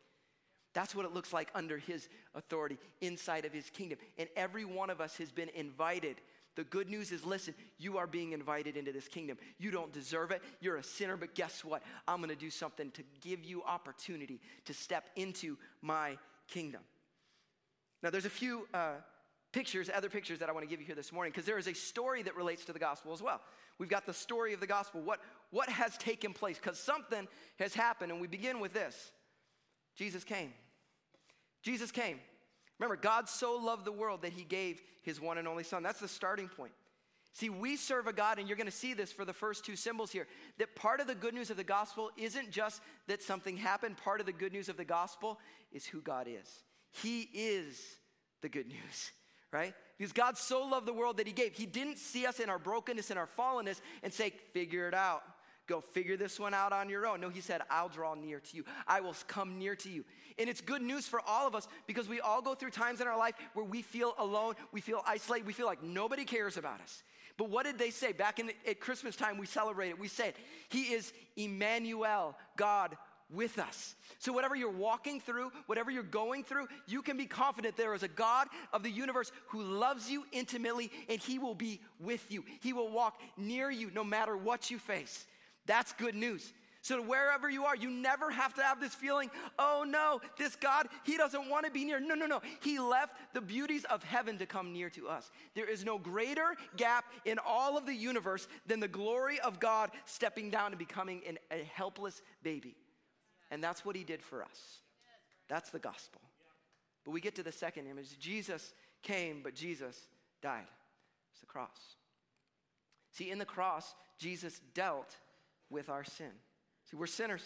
That's 0.74 0.94
what 0.94 1.06
it 1.06 1.14
looks 1.14 1.32
like 1.32 1.50
under 1.54 1.78
his 1.78 2.08
authority 2.34 2.78
inside 3.00 3.44
of 3.44 3.52
his 3.52 3.70
kingdom. 3.70 3.98
And 4.18 4.28
every 4.36 4.64
one 4.64 4.90
of 4.90 5.00
us 5.00 5.16
has 5.18 5.30
been 5.30 5.48
invited. 5.54 6.16
The 6.56 6.64
good 6.64 6.90
news 6.90 7.12
is 7.12 7.24
listen, 7.24 7.54
you 7.78 7.96
are 7.96 8.08
being 8.08 8.32
invited 8.32 8.76
into 8.76 8.92
this 8.92 9.08
kingdom. 9.08 9.38
You 9.58 9.70
don't 9.70 9.92
deserve 9.92 10.32
it. 10.32 10.42
You're 10.60 10.76
a 10.76 10.82
sinner, 10.82 11.16
but 11.16 11.34
guess 11.34 11.64
what? 11.64 11.82
I'm 12.08 12.18
going 12.18 12.28
to 12.28 12.36
do 12.36 12.50
something 12.50 12.90
to 12.92 13.02
give 13.20 13.44
you 13.44 13.62
opportunity 13.62 14.40
to 14.66 14.74
step 14.74 15.08
into 15.14 15.56
my 15.80 16.18
kingdom. 16.48 16.82
Now, 18.02 18.10
there's 18.10 18.26
a 18.26 18.30
few 18.30 18.68
uh, 18.74 18.94
pictures, 19.52 19.88
other 19.94 20.10
pictures 20.10 20.40
that 20.40 20.48
I 20.48 20.52
want 20.52 20.64
to 20.64 20.68
give 20.68 20.80
you 20.80 20.86
here 20.86 20.96
this 20.96 21.12
morning, 21.12 21.32
because 21.32 21.46
there 21.46 21.58
is 21.58 21.68
a 21.68 21.74
story 21.74 22.22
that 22.24 22.36
relates 22.36 22.64
to 22.66 22.72
the 22.72 22.78
gospel 22.78 23.12
as 23.12 23.22
well. 23.22 23.40
We've 23.78 23.88
got 23.88 24.06
the 24.06 24.12
story 24.12 24.52
of 24.52 24.60
the 24.60 24.66
gospel. 24.66 25.00
What, 25.02 25.20
what 25.50 25.68
has 25.68 25.96
taken 25.98 26.32
place? 26.32 26.58
Because 26.58 26.78
something 26.78 27.26
has 27.58 27.74
happened, 27.74 28.12
and 28.12 28.20
we 28.20 28.26
begin 28.26 28.58
with 28.58 28.72
this 28.72 29.12
Jesus 29.96 30.24
came. 30.24 30.52
Jesus 31.64 31.90
came. 31.90 32.20
Remember, 32.78 32.96
God 32.96 33.28
so 33.28 33.56
loved 33.56 33.84
the 33.84 33.92
world 33.92 34.22
that 34.22 34.32
he 34.32 34.44
gave 34.44 34.82
his 35.02 35.20
one 35.20 35.38
and 35.38 35.48
only 35.48 35.64
Son. 35.64 35.82
That's 35.82 36.00
the 36.00 36.08
starting 36.08 36.48
point. 36.48 36.72
See, 37.32 37.48
we 37.48 37.76
serve 37.76 38.06
a 38.06 38.12
God, 38.12 38.38
and 38.38 38.46
you're 38.46 38.56
going 38.56 38.66
to 38.66 38.72
see 38.72 38.94
this 38.94 39.12
for 39.12 39.24
the 39.24 39.32
first 39.32 39.64
two 39.64 39.74
symbols 39.74 40.12
here, 40.12 40.28
that 40.58 40.76
part 40.76 41.00
of 41.00 41.08
the 41.08 41.16
good 41.16 41.34
news 41.34 41.50
of 41.50 41.56
the 41.56 41.64
gospel 41.64 42.10
isn't 42.16 42.50
just 42.50 42.80
that 43.08 43.22
something 43.22 43.56
happened, 43.56 43.96
part 43.96 44.20
of 44.20 44.26
the 44.26 44.32
good 44.32 44.52
news 44.52 44.68
of 44.68 44.76
the 44.76 44.84
gospel 44.84 45.40
is 45.72 45.84
who 45.84 46.00
God 46.00 46.28
is. 46.28 46.48
He 46.92 47.22
is 47.34 47.80
the 48.40 48.48
good 48.48 48.68
news, 48.68 49.10
right? 49.52 49.74
Because 49.98 50.12
God 50.12 50.36
so 50.36 50.64
loved 50.64 50.86
the 50.86 50.92
world 50.92 51.16
that 51.16 51.26
he 51.26 51.32
gave. 51.32 51.54
He 51.54 51.66
didn't 51.66 51.98
see 51.98 52.24
us 52.26 52.38
in 52.38 52.48
our 52.48 52.58
brokenness 52.58 53.10
and 53.10 53.18
our 53.18 53.28
fallenness 53.38 53.80
and 54.04 54.12
say, 54.12 54.32
figure 54.52 54.86
it 54.86 54.94
out. 54.94 55.22
Go 55.66 55.80
figure 55.80 56.16
this 56.16 56.38
one 56.38 56.52
out 56.52 56.72
on 56.72 56.88
your 56.88 57.06
own. 57.06 57.20
No, 57.20 57.30
he 57.30 57.40
said, 57.40 57.62
I'll 57.70 57.88
draw 57.88 58.14
near 58.14 58.40
to 58.40 58.56
you. 58.56 58.64
I 58.86 59.00
will 59.00 59.14
come 59.26 59.58
near 59.58 59.74
to 59.76 59.88
you. 59.88 60.04
And 60.38 60.48
it's 60.48 60.60
good 60.60 60.82
news 60.82 61.06
for 61.06 61.20
all 61.26 61.46
of 61.46 61.54
us 61.54 61.68
because 61.86 62.08
we 62.08 62.20
all 62.20 62.42
go 62.42 62.54
through 62.54 62.70
times 62.70 63.00
in 63.00 63.06
our 63.06 63.16
life 63.16 63.34
where 63.54 63.64
we 63.64 63.82
feel 63.82 64.14
alone, 64.18 64.54
we 64.72 64.80
feel 64.80 65.02
isolated, 65.06 65.46
we 65.46 65.52
feel 65.52 65.66
like 65.66 65.82
nobody 65.82 66.24
cares 66.24 66.56
about 66.56 66.80
us. 66.80 67.02
But 67.36 67.50
what 67.50 67.64
did 67.64 67.78
they 67.78 67.90
say? 67.90 68.12
Back 68.12 68.38
in 68.38 68.46
the, 68.46 68.54
at 68.68 68.80
Christmas 68.80 69.16
time, 69.16 69.38
we 69.38 69.46
celebrate 69.46 69.88
it. 69.88 69.98
We 69.98 70.08
said, 70.08 70.34
He 70.68 70.82
is 70.92 71.12
Emmanuel, 71.36 72.36
God 72.56 72.96
with 73.32 73.58
us. 73.58 73.94
So, 74.18 74.32
whatever 74.32 74.54
you're 74.54 74.70
walking 74.70 75.20
through, 75.20 75.50
whatever 75.66 75.90
you're 75.90 76.02
going 76.02 76.44
through, 76.44 76.68
you 76.86 77.02
can 77.02 77.16
be 77.16 77.26
confident 77.26 77.76
there 77.76 77.94
is 77.94 78.02
a 78.02 78.08
God 78.08 78.48
of 78.72 78.82
the 78.82 78.90
universe 78.90 79.32
who 79.48 79.62
loves 79.62 80.08
you 80.10 80.24
intimately 80.32 80.90
and 81.08 81.20
He 81.20 81.38
will 81.38 81.54
be 81.54 81.80
with 82.00 82.30
you. 82.30 82.44
He 82.60 82.72
will 82.72 82.90
walk 82.90 83.20
near 83.36 83.70
you 83.70 83.90
no 83.92 84.04
matter 84.04 84.36
what 84.36 84.70
you 84.70 84.78
face. 84.78 85.26
That's 85.66 85.92
good 85.92 86.14
news. 86.14 86.52
So, 86.84 87.00
wherever 87.00 87.48
you 87.48 87.64
are, 87.64 87.74
you 87.74 87.88
never 87.88 88.30
have 88.30 88.52
to 88.56 88.62
have 88.62 88.78
this 88.78 88.94
feeling, 88.94 89.30
oh 89.58 89.86
no, 89.88 90.20
this 90.36 90.54
God, 90.54 90.86
He 91.04 91.16
doesn't 91.16 91.48
want 91.48 91.64
to 91.64 91.72
be 91.72 91.82
near. 91.82 91.98
No, 91.98 92.14
no, 92.14 92.26
no. 92.26 92.42
He 92.60 92.78
left 92.78 93.14
the 93.32 93.40
beauties 93.40 93.84
of 93.84 94.02
heaven 94.02 94.36
to 94.36 94.44
come 94.44 94.70
near 94.70 94.90
to 94.90 95.08
us. 95.08 95.30
There 95.54 95.66
is 95.66 95.82
no 95.82 95.98
greater 95.98 96.56
gap 96.76 97.06
in 97.24 97.38
all 97.38 97.78
of 97.78 97.86
the 97.86 97.94
universe 97.94 98.46
than 98.66 98.80
the 98.80 98.88
glory 98.88 99.40
of 99.40 99.60
God 99.60 99.92
stepping 100.04 100.50
down 100.50 100.72
and 100.72 100.78
becoming 100.78 101.22
an, 101.26 101.38
a 101.50 101.64
helpless 101.64 102.20
baby. 102.42 102.76
And 103.50 103.64
that's 103.64 103.82
what 103.82 103.96
He 103.96 104.04
did 104.04 104.22
for 104.22 104.42
us. 104.42 104.80
That's 105.48 105.70
the 105.70 105.78
gospel. 105.78 106.20
But 107.06 107.12
we 107.12 107.22
get 107.22 107.36
to 107.36 107.42
the 107.42 107.52
second 107.52 107.86
image 107.86 108.18
Jesus 108.18 108.74
came, 109.02 109.40
but 109.42 109.54
Jesus 109.54 109.98
died. 110.42 110.66
It's 111.32 111.40
the 111.40 111.46
cross. 111.46 111.96
See, 113.12 113.30
in 113.30 113.38
the 113.38 113.46
cross, 113.46 113.94
Jesus 114.18 114.60
dealt 114.74 115.16
with 115.74 115.90
our 115.90 116.04
sin. 116.04 116.30
See, 116.90 116.96
we're 116.96 117.06
sinners, 117.06 117.42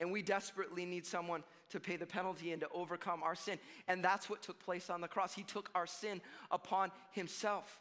and 0.00 0.10
we 0.10 0.22
desperately 0.22 0.84
need 0.86 1.06
someone 1.06 1.44
to 1.68 1.78
pay 1.78 1.96
the 1.96 2.06
penalty 2.06 2.50
and 2.50 2.60
to 2.62 2.68
overcome 2.74 3.22
our 3.22 3.36
sin. 3.36 3.58
And 3.86 4.02
that's 4.02 4.28
what 4.28 4.42
took 4.42 4.58
place 4.58 4.90
on 4.90 5.00
the 5.00 5.08
cross. 5.08 5.34
He 5.34 5.44
took 5.44 5.70
our 5.74 5.86
sin 5.86 6.20
upon 6.50 6.90
himself. 7.12 7.78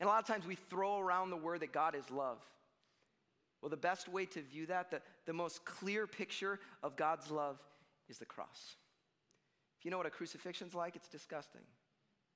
And 0.00 0.08
a 0.08 0.10
lot 0.10 0.20
of 0.20 0.26
times 0.26 0.46
we 0.46 0.56
throw 0.56 0.98
around 0.98 1.30
the 1.30 1.36
word 1.36 1.60
that 1.60 1.72
God 1.72 1.94
is 1.94 2.10
love. 2.10 2.38
Well, 3.60 3.68
the 3.68 3.76
best 3.76 4.08
way 4.08 4.24
to 4.26 4.40
view 4.40 4.66
that, 4.66 4.90
the, 4.90 5.02
the 5.26 5.34
most 5.34 5.64
clear 5.66 6.06
picture 6.06 6.58
of 6.82 6.96
God's 6.96 7.30
love 7.30 7.58
is 8.08 8.18
the 8.18 8.24
cross. 8.24 8.76
If 9.78 9.84
you 9.84 9.90
know 9.90 9.98
what 9.98 10.06
a 10.06 10.10
crucifixion's 10.10 10.74
like, 10.74 10.96
it's 10.96 11.08
disgusting. 11.08 11.60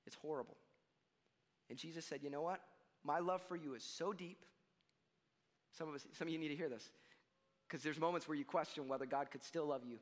It's 0.06 0.16
horrible. 0.16 0.56
And 1.70 1.78
Jesus 1.78 2.04
said, 2.04 2.20
You 2.22 2.30
know 2.30 2.42
what? 2.42 2.60
My 3.02 3.18
love 3.18 3.42
for 3.48 3.56
you 3.56 3.74
is 3.74 3.82
so 3.82 4.12
deep. 4.12 4.44
Some 5.76 5.88
of 5.88 5.94
us, 5.94 6.06
some 6.12 6.28
of 6.28 6.32
you 6.32 6.38
need 6.38 6.48
to 6.48 6.56
hear 6.56 6.68
this. 6.68 6.90
Because 7.66 7.82
there's 7.82 7.98
moments 7.98 8.28
where 8.28 8.36
you 8.36 8.44
question 8.44 8.88
whether 8.88 9.06
God 9.06 9.30
could 9.30 9.42
still 9.42 9.66
love 9.66 9.82
you 9.84 9.98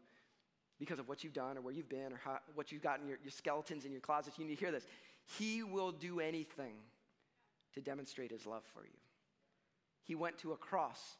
because 0.79 0.99
of 0.99 1.09
what 1.09 1.23
you've 1.23 1.33
done 1.33 1.57
or 1.57 1.61
where 1.61 1.73
you've 1.73 1.89
been 1.89 2.13
or 2.13 2.21
how, 2.23 2.39
what 2.55 2.73
you've 2.73 2.83
got 2.83 3.01
in 3.01 3.07
your, 3.07 3.19
your 3.23 3.31
skeletons 3.31 3.85
in 3.85 3.93
your 3.93 4.01
closets. 4.01 4.39
You 4.39 4.45
need 4.45 4.57
to 4.57 4.61
hear 4.61 4.73
this. 4.73 4.87
He 5.39 5.63
will 5.63 5.93
do 5.93 6.21
anything 6.21 6.75
to 7.75 7.81
demonstrate 7.81 8.31
his 8.31 8.47
love 8.47 8.65
for 8.75 8.85
you. 8.85 8.99
He 10.03 10.15
went 10.15 10.39
to 10.39 10.53
a 10.53 10.57
cross 10.57 11.17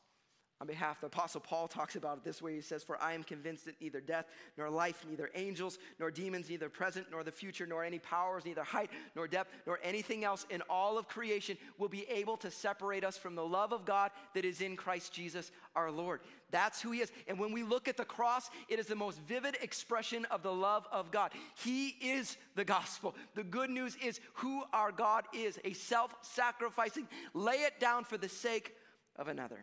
on 0.63 0.69
behalf. 0.69 1.01
The 1.01 1.09
Apostle 1.09 1.41
Paul 1.41 1.67
talks 1.67 1.97
about 1.97 2.19
it 2.19 2.25
this 2.25 2.41
way. 2.41 2.55
He 2.55 2.61
says, 2.61 2.85
For 2.85 2.97
I 3.03 3.15
am 3.15 3.25
convinced 3.25 3.65
that 3.65 3.81
neither 3.81 4.01
death, 4.01 4.27
nor 4.57 4.71
life, 4.71 5.05
neither 5.11 5.29
angels, 5.35 5.77
nor 5.99 6.13
demons, 6.13 6.49
neither 6.49 6.69
present, 6.69 7.09
nor 7.11 7.25
the 7.25 7.33
future, 7.33 7.67
nor 7.67 7.83
any 7.83 7.99
powers, 7.99 8.45
neither 8.45 8.63
height, 8.63 8.89
nor 9.17 9.27
depth, 9.27 9.51
nor 9.67 9.81
anything 9.83 10.23
else 10.23 10.47
in 10.51 10.63
all 10.71 10.99
of 10.99 11.09
creation 11.09 11.59
will 11.79 11.89
be 11.89 12.09
able 12.09 12.37
to 12.37 12.49
separate 12.49 13.03
us 13.03 13.19
from 13.19 13.35
the 13.35 13.45
love 13.45 13.73
of 13.73 13.85
God 13.85 14.13
that 14.35 14.45
is 14.45 14.61
in 14.61 14.77
Christ 14.77 15.13
Jesus 15.13 15.51
our 15.75 15.91
Lord. 15.91 16.21
That's 16.53 16.81
who 16.81 16.93
He 16.93 17.01
is. 17.01 17.11
And 17.27 17.41
when 17.41 17.51
we 17.51 17.65
look 17.65 17.89
at 17.89 17.97
the 17.97 18.05
cross, 18.05 18.49
it 18.69 18.79
is 18.79 18.87
the 18.87 18.95
most 18.95 19.19
vivid 19.23 19.57
expression 19.63 20.27
of 20.27 20.45
the 20.45 20.55
love 20.55 20.87
of 20.93 21.11
God. 21.11 21.33
He 21.57 21.89
is 21.89 22.37
the 22.55 22.65
gospel. 22.65 23.17
The 23.35 23.43
good 23.43 23.71
news 23.71 23.97
is 24.01 24.21
who 24.35 24.63
our 24.73 24.93
God 24.93 25.25
is 25.35 25.59
a 25.65 25.73
self 25.73 26.15
sacrificing, 26.23 27.09
lay 27.35 27.63
it 27.63 27.81
down 27.81 28.05
for 28.05 28.17
the 28.17 28.29
sake 28.29 28.77
of 29.17 29.27
another. 29.27 29.59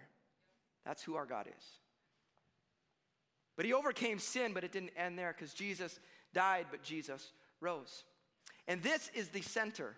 That's 0.86 1.04
who 1.04 1.15
our 1.15 1.26
God 1.26 1.48
is. 1.48 1.63
But 3.56 3.65
he 3.65 3.74
overcame 3.74 4.20
sin, 4.20 4.54
but 4.54 4.63
it 4.63 4.72
didn't 4.72 4.92
end 4.96 5.20
there 5.20 5.36
because 5.38 5.54
Jesus 5.54 6.00
died, 6.34 6.68
but 6.72 6.82
Jesus 6.82 7.34
rose. 7.60 8.04
And 8.68 8.82
this 8.82 9.12
is 9.13 9.30
the 9.30 9.42
center 9.42 9.96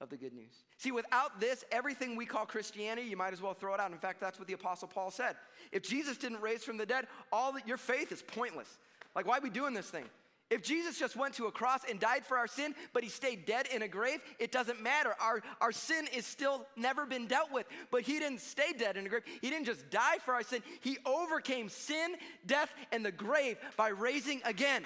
of 0.00 0.10
the 0.10 0.16
good 0.16 0.32
news. 0.32 0.64
See, 0.78 0.92
without 0.92 1.40
this, 1.40 1.64
everything 1.70 2.16
we 2.16 2.26
call 2.26 2.44
Christianity, 2.44 3.08
you 3.08 3.16
might 3.16 3.32
as 3.32 3.40
well 3.40 3.54
throw 3.54 3.74
it 3.74 3.80
out. 3.80 3.92
In 3.92 3.98
fact, 3.98 4.20
that's 4.20 4.38
what 4.38 4.48
the 4.48 4.54
Apostle 4.54 4.88
Paul 4.88 5.10
said. 5.10 5.36
If 5.72 5.82
Jesus 5.82 6.16
didn't 6.16 6.42
raise 6.42 6.64
from 6.64 6.76
the 6.76 6.86
dead, 6.86 7.06
all 7.32 7.52
that 7.52 7.66
your 7.66 7.76
faith 7.76 8.12
is 8.12 8.22
pointless. 8.22 8.78
Like, 9.14 9.26
why 9.26 9.38
are 9.38 9.42
we 9.42 9.50
doing 9.50 9.72
this 9.72 9.88
thing? 9.88 10.04
If 10.48 10.62
Jesus 10.62 10.96
just 10.96 11.16
went 11.16 11.34
to 11.34 11.46
a 11.46 11.50
cross 11.50 11.80
and 11.88 11.98
died 11.98 12.24
for 12.24 12.38
our 12.38 12.46
sin, 12.46 12.74
but 12.92 13.02
he 13.02 13.08
stayed 13.08 13.46
dead 13.46 13.66
in 13.74 13.82
a 13.82 13.88
grave, 13.88 14.20
it 14.38 14.52
doesn't 14.52 14.80
matter. 14.80 15.14
Our, 15.20 15.42
our 15.60 15.72
sin 15.72 16.06
is 16.14 16.24
still 16.24 16.66
never 16.76 17.04
been 17.04 17.26
dealt 17.26 17.52
with. 17.52 17.66
But 17.90 18.02
he 18.02 18.20
didn't 18.20 18.40
stay 18.40 18.72
dead 18.78 18.96
in 18.96 19.06
a 19.06 19.08
grave. 19.08 19.22
He 19.40 19.50
didn't 19.50 19.66
just 19.66 19.90
die 19.90 20.18
for 20.24 20.34
our 20.34 20.44
sin, 20.44 20.62
he 20.80 20.98
overcame 21.04 21.68
sin, 21.68 22.14
death, 22.46 22.70
and 22.92 23.04
the 23.04 23.10
grave 23.10 23.56
by 23.76 23.88
raising 23.88 24.40
again. 24.44 24.84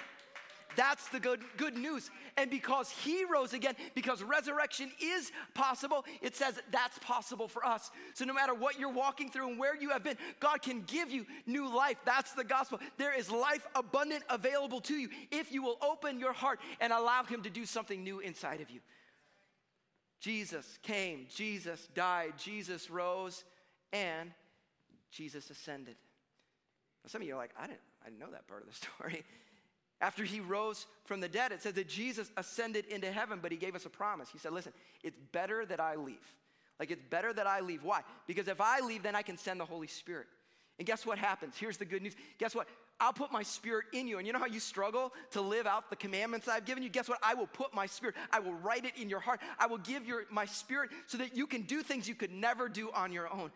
That's 0.75 1.07
the 1.09 1.19
good, 1.19 1.41
good 1.57 1.77
news. 1.77 2.09
And 2.37 2.49
because 2.49 2.89
he 2.89 3.25
rose 3.25 3.53
again, 3.53 3.75
because 3.95 4.23
resurrection 4.23 4.91
is 5.01 5.31
possible, 5.53 6.05
it 6.21 6.35
says 6.35 6.59
that's 6.71 6.97
possible 6.99 7.47
for 7.47 7.65
us. 7.65 7.91
So 8.13 8.25
no 8.25 8.33
matter 8.33 8.53
what 8.53 8.79
you're 8.79 8.89
walking 8.91 9.29
through 9.29 9.49
and 9.49 9.59
where 9.59 9.75
you 9.75 9.89
have 9.89 10.03
been, 10.03 10.17
God 10.39 10.61
can 10.61 10.81
give 10.81 11.11
you 11.11 11.25
new 11.45 11.73
life. 11.73 11.97
That's 12.05 12.33
the 12.33 12.43
gospel. 12.43 12.79
There 12.97 13.17
is 13.17 13.31
life 13.31 13.65
abundant 13.75 14.23
available 14.29 14.81
to 14.81 14.95
you 14.95 15.09
if 15.31 15.51
you 15.51 15.63
will 15.63 15.77
open 15.81 16.19
your 16.19 16.33
heart 16.33 16.59
and 16.79 16.93
allow 16.93 17.23
him 17.23 17.43
to 17.43 17.49
do 17.49 17.65
something 17.65 18.03
new 18.03 18.19
inside 18.19 18.61
of 18.61 18.69
you. 18.69 18.79
Jesus 20.19 20.77
came, 20.83 21.25
Jesus 21.35 21.89
died, 21.95 22.33
Jesus 22.37 22.91
rose, 22.91 23.43
and 23.91 24.31
Jesus 25.09 25.49
ascended. 25.49 25.95
Now, 27.03 27.09
some 27.09 27.21
of 27.21 27.27
you 27.27 27.33
are 27.33 27.37
like, 27.37 27.53
I 27.59 27.65
didn't, 27.65 27.79
I 28.03 28.09
didn't 28.09 28.19
know 28.19 28.31
that 28.31 28.47
part 28.47 28.61
of 28.61 28.69
the 28.69 28.75
story. 28.87 29.23
After 30.01 30.23
he 30.23 30.39
rose 30.39 30.87
from 31.05 31.21
the 31.21 31.29
dead, 31.29 31.51
it 31.51 31.61
says 31.61 31.73
that 31.73 31.87
Jesus 31.87 32.31
ascended 32.35 32.85
into 32.87 33.11
heaven, 33.11 33.39
but 33.41 33.51
he 33.51 33.57
gave 33.57 33.75
us 33.75 33.85
a 33.85 33.89
promise. 33.89 34.29
He 34.33 34.39
said, 34.39 34.51
Listen, 34.51 34.73
it's 35.03 35.17
better 35.31 35.65
that 35.67 35.79
I 35.79 35.95
leave. 35.95 36.17
Like, 36.79 36.89
it's 36.89 37.03
better 37.11 37.31
that 37.31 37.45
I 37.45 37.59
leave. 37.59 37.83
Why? 37.83 38.01
Because 38.25 38.47
if 38.47 38.59
I 38.59 38.79
leave, 38.79 39.03
then 39.03 39.15
I 39.15 39.21
can 39.21 39.37
send 39.37 39.59
the 39.59 39.65
Holy 39.65 39.85
Spirit. 39.85 40.25
And 40.79 40.87
guess 40.87 41.05
what 41.05 41.19
happens? 41.19 41.55
Here's 41.55 41.77
the 41.77 41.85
good 41.85 42.01
news. 42.01 42.15
Guess 42.39 42.55
what? 42.55 42.67
I'll 42.99 43.13
put 43.13 43.31
my 43.31 43.43
spirit 43.43 43.85
in 43.93 44.07
you. 44.07 44.17
And 44.17 44.25
you 44.25 44.33
know 44.33 44.39
how 44.39 44.47
you 44.47 44.59
struggle 44.59 45.13
to 45.31 45.41
live 45.41 45.67
out 45.67 45.91
the 45.91 45.95
commandments 45.95 46.47
I've 46.47 46.65
given 46.65 46.81
you? 46.81 46.89
Guess 46.89 47.07
what? 47.07 47.19
I 47.21 47.35
will 47.35 47.45
put 47.45 47.71
my 47.73 47.85
spirit. 47.85 48.15
I 48.31 48.39
will 48.39 48.53
write 48.53 48.85
it 48.85 48.93
in 48.99 49.09
your 49.09 49.19
heart. 49.19 49.41
I 49.59 49.67
will 49.67 49.77
give 49.77 50.07
your 50.07 50.23
my 50.31 50.45
spirit 50.45 50.89
so 51.05 51.19
that 51.19 51.35
you 51.35 51.45
can 51.45 51.63
do 51.63 51.83
things 51.83 52.07
you 52.07 52.15
could 52.15 52.31
never 52.31 52.67
do 52.67 52.89
on 52.91 53.11
your 53.11 53.31
own. 53.31 53.51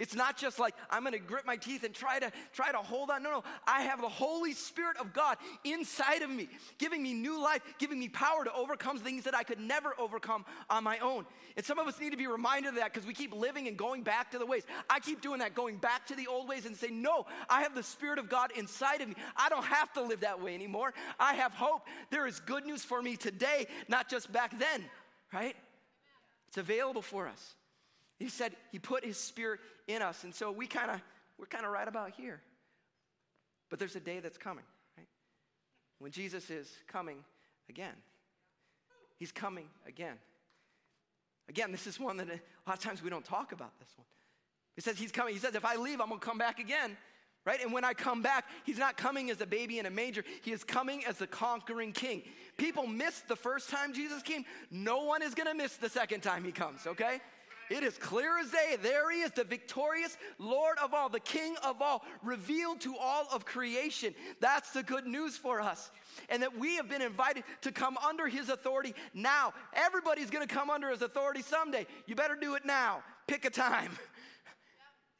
It's 0.00 0.14
not 0.14 0.38
just 0.38 0.58
like 0.58 0.74
I'm 0.88 1.02
going 1.02 1.12
to 1.12 1.18
grit 1.18 1.44
my 1.44 1.56
teeth 1.56 1.84
and 1.84 1.94
try 1.94 2.18
to 2.18 2.32
try 2.54 2.72
to 2.72 2.78
hold 2.78 3.10
on. 3.10 3.22
No, 3.22 3.30
no. 3.30 3.44
I 3.66 3.82
have 3.82 4.00
the 4.00 4.08
Holy 4.08 4.54
Spirit 4.54 4.96
of 4.96 5.12
God 5.12 5.36
inside 5.62 6.22
of 6.22 6.30
me, 6.30 6.48
giving 6.78 7.02
me 7.02 7.12
new 7.12 7.40
life, 7.40 7.60
giving 7.78 7.98
me 7.98 8.08
power 8.08 8.42
to 8.42 8.52
overcome 8.54 8.98
things 8.98 9.24
that 9.24 9.34
I 9.34 9.42
could 9.42 9.60
never 9.60 9.92
overcome 9.98 10.46
on 10.70 10.84
my 10.84 10.98
own. 11.00 11.26
And 11.54 11.66
some 11.66 11.78
of 11.78 11.86
us 11.86 12.00
need 12.00 12.12
to 12.12 12.16
be 12.16 12.26
reminded 12.26 12.70
of 12.70 12.74
that 12.76 12.94
because 12.94 13.06
we 13.06 13.12
keep 13.12 13.34
living 13.34 13.68
and 13.68 13.76
going 13.76 14.02
back 14.02 14.30
to 14.30 14.38
the 14.38 14.46
ways. 14.46 14.64
I 14.88 15.00
keep 15.00 15.20
doing 15.20 15.40
that, 15.40 15.54
going 15.54 15.76
back 15.76 16.06
to 16.06 16.16
the 16.16 16.28
old 16.28 16.48
ways 16.48 16.64
and 16.64 16.74
say, 16.74 16.88
"No, 16.88 17.26
I 17.50 17.60
have 17.62 17.74
the 17.74 17.82
Spirit 17.82 18.18
of 18.18 18.30
God 18.30 18.52
inside 18.52 19.02
of 19.02 19.08
me. 19.08 19.16
I 19.36 19.50
don't 19.50 19.66
have 19.66 19.92
to 19.92 20.02
live 20.02 20.20
that 20.20 20.40
way 20.40 20.54
anymore. 20.54 20.94
I 21.18 21.34
have 21.34 21.52
hope. 21.52 21.86
There 22.08 22.26
is 22.26 22.40
good 22.40 22.64
news 22.64 22.82
for 22.82 23.02
me 23.02 23.16
today, 23.16 23.66
not 23.86 24.08
just 24.08 24.32
back 24.32 24.58
then." 24.58 24.90
Right? 25.30 25.56
It's 26.48 26.56
available 26.56 27.02
for 27.02 27.28
us. 27.28 27.54
He 28.20 28.28
said 28.28 28.52
he 28.70 28.78
put 28.78 29.04
his 29.04 29.16
spirit 29.16 29.58
in 29.88 30.02
us. 30.02 30.22
And 30.24 30.32
so 30.32 30.52
we 30.52 30.66
kind 30.66 30.90
of, 30.90 31.00
we're 31.38 31.46
kind 31.46 31.64
of 31.64 31.72
right 31.72 31.88
about 31.88 32.12
here. 32.12 32.40
But 33.70 33.78
there's 33.78 33.96
a 33.96 34.00
day 34.00 34.20
that's 34.20 34.38
coming, 34.38 34.64
right? 34.96 35.08
When 35.98 36.12
Jesus 36.12 36.50
is 36.50 36.70
coming 36.86 37.16
again. 37.68 37.94
He's 39.16 39.32
coming 39.32 39.66
again. 39.86 40.16
Again, 41.48 41.72
this 41.72 41.86
is 41.86 41.98
one 41.98 42.18
that 42.18 42.28
a 42.28 42.40
lot 42.68 42.76
of 42.76 42.80
times 42.80 43.02
we 43.02 43.10
don't 43.10 43.24
talk 43.24 43.52
about 43.52 43.76
this 43.80 43.88
one. 43.96 44.06
He 44.76 44.82
says 44.82 44.98
he's 44.98 45.12
coming. 45.12 45.34
He 45.34 45.40
says, 45.40 45.54
if 45.54 45.64
I 45.64 45.76
leave, 45.76 46.00
I'm 46.00 46.08
going 46.08 46.20
to 46.20 46.26
come 46.26 46.38
back 46.38 46.58
again. 46.58 46.96
Right? 47.46 47.62
And 47.62 47.72
when 47.72 47.84
I 47.84 47.94
come 47.94 48.20
back, 48.20 48.44
he's 48.64 48.76
not 48.76 48.98
coming 48.98 49.30
as 49.30 49.40
a 49.40 49.46
baby 49.46 49.78
in 49.78 49.86
a 49.86 49.90
manger. 49.90 50.24
He 50.42 50.52
is 50.52 50.62
coming 50.62 51.06
as 51.06 51.16
the 51.16 51.26
conquering 51.26 51.92
king. 51.92 52.22
People 52.58 52.86
missed 52.86 53.28
the 53.28 53.36
first 53.36 53.70
time 53.70 53.94
Jesus 53.94 54.22
came. 54.22 54.44
No 54.70 55.04
one 55.04 55.22
is 55.22 55.34
going 55.34 55.48
to 55.48 55.54
miss 55.54 55.76
the 55.76 55.88
second 55.88 56.20
time 56.20 56.44
he 56.44 56.52
comes, 56.52 56.86
okay? 56.86 57.20
It 57.70 57.84
is 57.84 57.96
clear 57.96 58.36
as 58.38 58.50
day. 58.50 58.76
There 58.82 59.12
he 59.12 59.20
is, 59.20 59.30
the 59.30 59.44
victorious 59.44 60.18
Lord 60.38 60.76
of 60.82 60.92
all, 60.92 61.08
the 61.08 61.20
King 61.20 61.54
of 61.62 61.80
all, 61.80 62.04
revealed 62.22 62.80
to 62.80 62.96
all 62.96 63.28
of 63.32 63.44
creation. 63.44 64.12
That's 64.40 64.72
the 64.72 64.82
good 64.82 65.06
news 65.06 65.36
for 65.36 65.60
us. 65.60 65.92
And 66.28 66.42
that 66.42 66.58
we 66.58 66.74
have 66.76 66.88
been 66.88 67.00
invited 67.00 67.44
to 67.62 67.70
come 67.70 67.96
under 67.98 68.26
his 68.26 68.48
authority 68.48 68.92
now. 69.14 69.54
Everybody's 69.72 70.30
to 70.46 70.52
come 70.52 70.68
under 70.68 70.90
his 70.90 71.00
authority 71.00 71.42
someday. 71.42 71.86
You 72.06 72.16
better 72.16 72.34
do 72.34 72.56
it 72.56 72.64
now. 72.64 73.04
Pick 73.28 73.44
a 73.44 73.50
time. 73.50 73.92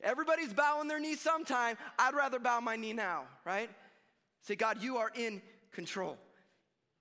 Everybody's 0.02 0.52
bowing 0.52 0.88
their 0.88 0.98
knee 0.98 1.14
sometime. 1.14 1.76
I'd 1.98 2.14
rather 2.14 2.40
bow 2.40 2.58
my 2.58 2.74
knee 2.74 2.92
now, 2.92 3.24
right? 3.44 3.70
Say, 4.42 4.56
God, 4.56 4.82
you 4.82 4.96
are 4.96 5.12
in 5.14 5.40
control. 5.70 6.18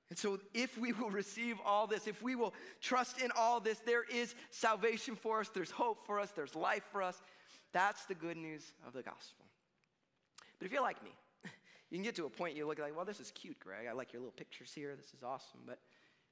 And 0.10 0.17
so, 0.17 0.39
if 0.54 0.78
we 0.78 0.91
will 0.91 1.12
receive 1.12 1.58
all 1.63 1.86
this, 1.86 2.08
if 2.08 2.22
we 2.24 2.36
will 2.36 2.54
trust 2.82 3.22
in 3.22 3.30
all 3.38 3.60
this, 3.60 3.78
there 3.80 4.04
is 4.04 4.34
salvation 4.50 5.15
for 5.15 5.41
us, 5.41 5.50
there's 5.50 5.69
hope 5.69 6.06
for 6.06 6.19
us, 6.19 6.32
there's 6.32 6.56
life 6.56 6.84
for 6.91 7.04
us. 7.04 7.22
That's 7.74 8.06
the 8.06 8.15
good 8.15 8.38
news 8.38 8.74
of 8.88 8.93
the 8.93 9.04
gospel. 9.04 9.45
But 10.58 10.65
if 10.65 10.72
you're 10.72 10.82
like 10.82 11.04
me, 11.04 11.12
you 11.91 11.98
can 11.98 12.04
get 12.04 12.15
to 12.15 12.26
a 12.26 12.30
point 12.30 12.56
you 12.56 12.65
look 12.65 12.80
like, 12.80 12.95
well, 12.95 13.06
this 13.06 13.19
is 13.19 13.32
cute, 13.32 13.60
Greg. 13.60 13.86
I 13.88 13.93
like 13.93 14.12
your 14.12 14.22
little 14.22 14.34
pictures 14.34 14.72
here. 14.74 14.95
This 14.95 15.13
is 15.13 15.24
awesome. 15.24 15.60
But 15.67 15.78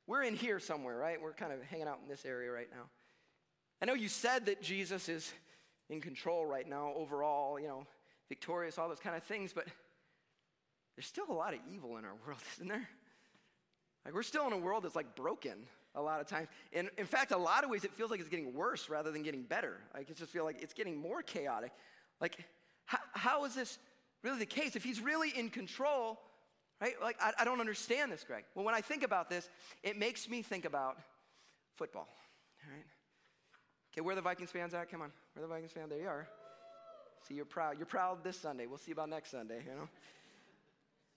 we're 0.08 0.24
in 0.24 0.36
here 0.36 0.60
somewhere, 0.60 0.98
right? 0.98 1.22
We're 1.22 1.34
kind 1.34 1.54
of 1.54 1.62
hanging 1.62 1.88
out 1.88 2.00
in 2.02 2.10
this 2.10 2.26
area 2.26 2.52
right 2.52 2.70
now. 2.72 2.86
I 3.82 3.86
know 3.86 3.94
you 3.94 4.10
said 4.10 4.48
that 4.48 4.62
Jesus 4.64 5.08
is 5.08 5.32
in 5.90 6.02
control 6.02 6.46
right 6.46 6.68
now, 6.68 6.94
overall, 6.96 7.60
you 7.60 7.68
know, 7.68 7.86
victorious, 8.28 8.78
all 8.78 8.90
those 8.90 9.00
kind 9.00 9.16
of 9.16 9.24
things, 9.24 9.54
but 9.54 9.68
there's 10.96 11.06
still 11.06 11.26
a 11.30 11.34
lot 11.34 11.54
of 11.54 11.60
evil 11.72 11.98
in 11.98 12.06
our 12.06 12.16
world, 12.26 12.40
isn't 12.56 12.68
there? 12.68 12.90
Like 14.06 14.14
we're 14.14 14.24
still 14.24 14.48
in 14.48 14.54
a 14.54 14.58
world 14.58 14.84
that's 14.84 14.96
like 14.96 15.16
broken 15.16 15.58
a 15.96 16.02
lot 16.02 16.22
of 16.22 16.28
times. 16.28 16.48
And 16.74 16.90
in 16.98 17.06
fact, 17.06 17.32
a 17.32 17.38
lot 17.38 17.64
of 17.64 17.70
ways 17.70 17.84
it 17.84 17.94
feels 17.94 18.12
like 18.12 18.20
it's 18.20 18.30
getting 18.30 18.54
worse 18.54 18.90
rather 18.90 19.12
than 19.12 19.24
getting 19.24 19.44
better. 19.44 19.78
Like 19.94 20.10
it 20.10 20.18
just 20.18 20.32
feel 20.32 20.46
like 20.46 20.62
it's 20.62 20.74
getting 20.74 20.98
more 20.98 21.22
chaotic. 21.22 21.72
Like 22.22 22.38
how, 22.86 23.00
how 23.14 23.46
is 23.46 23.56
this 23.56 23.80
really 24.24 24.40
the 24.40 24.46
case? 24.46 24.76
If 24.76 24.84
he's 24.84 25.02
really 25.02 25.30
in 25.30 25.50
control, 25.50 26.20
right? 26.82 26.94
Like 27.02 27.18
I, 27.22 27.34
I 27.40 27.46
don't 27.46 27.60
understand 27.60 28.12
this, 28.12 28.24
Greg. 28.24 28.46
Well, 28.56 28.66
when 28.66 28.76
I 28.76 28.82
think 28.82 29.04
about 29.04 29.30
this, 29.30 29.50
it 29.84 29.98
makes 29.98 30.30
me 30.30 30.42
think 30.42 30.66
about 30.66 30.98
football. 31.76 32.08
All 32.64 32.74
right. 32.74 32.86
Okay, 33.94 34.02
where 34.02 34.16
the 34.16 34.22
Vikings 34.22 34.52
fans 34.52 34.74
at? 34.74 34.92
Come 34.92 35.02
on. 35.02 35.12
Where 35.34 35.42
the 35.42 35.48
Vikings 35.48 35.72
fans? 35.72 35.90
There 35.90 36.00
you 36.00 36.08
are. 36.08 36.28
See, 37.28 37.34
you're 37.34 37.46
proud. 37.46 37.78
You're 37.78 37.88
proud 37.88 38.24
this 38.24 38.40
Sunday. 38.40 38.68
We'll 38.68 38.78
see 38.78 38.92
about 38.92 39.10
next 39.10 39.32
Sunday, 39.32 39.62
you 39.66 39.76
know? 39.76 39.90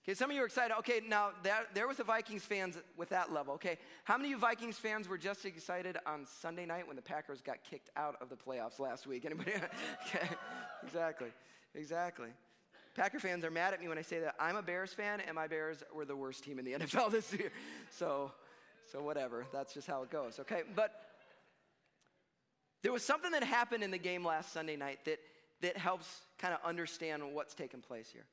Okay, 0.03 0.15
some 0.15 0.31
of 0.31 0.35
you 0.35 0.41
are 0.41 0.45
excited. 0.45 0.75
Okay, 0.79 1.01
now 1.07 1.29
there, 1.43 1.67
there 1.75 1.87
was 1.87 1.97
the 1.97 2.03
Vikings 2.03 2.43
fans 2.43 2.75
with 2.97 3.09
that 3.09 3.31
level. 3.31 3.53
Okay, 3.55 3.77
how 4.03 4.17
many 4.17 4.29
of 4.29 4.31
you 4.31 4.37
Vikings 4.39 4.77
fans 4.77 5.07
were 5.07 5.17
just 5.17 5.45
excited 5.45 5.97
on 6.07 6.25
Sunday 6.25 6.65
night 6.65 6.87
when 6.87 6.95
the 6.95 7.03
Packers 7.03 7.39
got 7.41 7.63
kicked 7.63 7.91
out 7.95 8.15
of 8.19 8.29
the 8.29 8.35
playoffs 8.35 8.79
last 8.79 9.05
week? 9.05 9.25
Anybody? 9.25 9.51
okay, 10.07 10.27
exactly, 10.83 11.29
exactly. 11.75 12.29
Packer 12.95 13.19
fans 13.19 13.45
are 13.45 13.51
mad 13.51 13.73
at 13.73 13.79
me 13.79 13.87
when 13.87 13.97
I 13.97 14.01
say 14.01 14.19
that. 14.19 14.35
I'm 14.39 14.55
a 14.55 14.61
Bears 14.61 14.91
fan, 14.91 15.21
and 15.21 15.35
my 15.35 15.47
Bears 15.47 15.83
were 15.93 16.03
the 16.03 16.15
worst 16.15 16.43
team 16.43 16.57
in 16.57 16.65
the 16.65 16.71
NFL 16.79 17.11
this 17.11 17.31
year. 17.31 17.51
So, 17.91 18.31
so 18.91 19.03
whatever. 19.03 19.45
That's 19.53 19.73
just 19.73 19.87
how 19.87 20.01
it 20.01 20.09
goes. 20.09 20.39
Okay, 20.39 20.63
but 20.75 20.91
there 22.81 22.91
was 22.91 23.05
something 23.05 23.31
that 23.31 23.43
happened 23.43 23.83
in 23.83 23.91
the 23.91 23.99
game 23.99 24.25
last 24.25 24.51
Sunday 24.51 24.75
night 24.75 25.05
that 25.05 25.19
that 25.61 25.77
helps 25.77 26.21
kind 26.39 26.53
of 26.53 26.59
understand 26.67 27.21
what's 27.33 27.53
taking 27.53 27.81
place 27.81 28.09
here. 28.11 28.25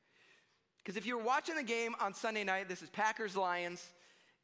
Because 0.88 0.96
if 0.96 1.04
you're 1.04 1.22
watching 1.22 1.54
the 1.54 1.62
game 1.62 1.94
on 2.00 2.14
Sunday 2.14 2.44
night, 2.44 2.66
this 2.66 2.80
is 2.80 2.88
Packers 2.88 3.36
Lions. 3.36 3.86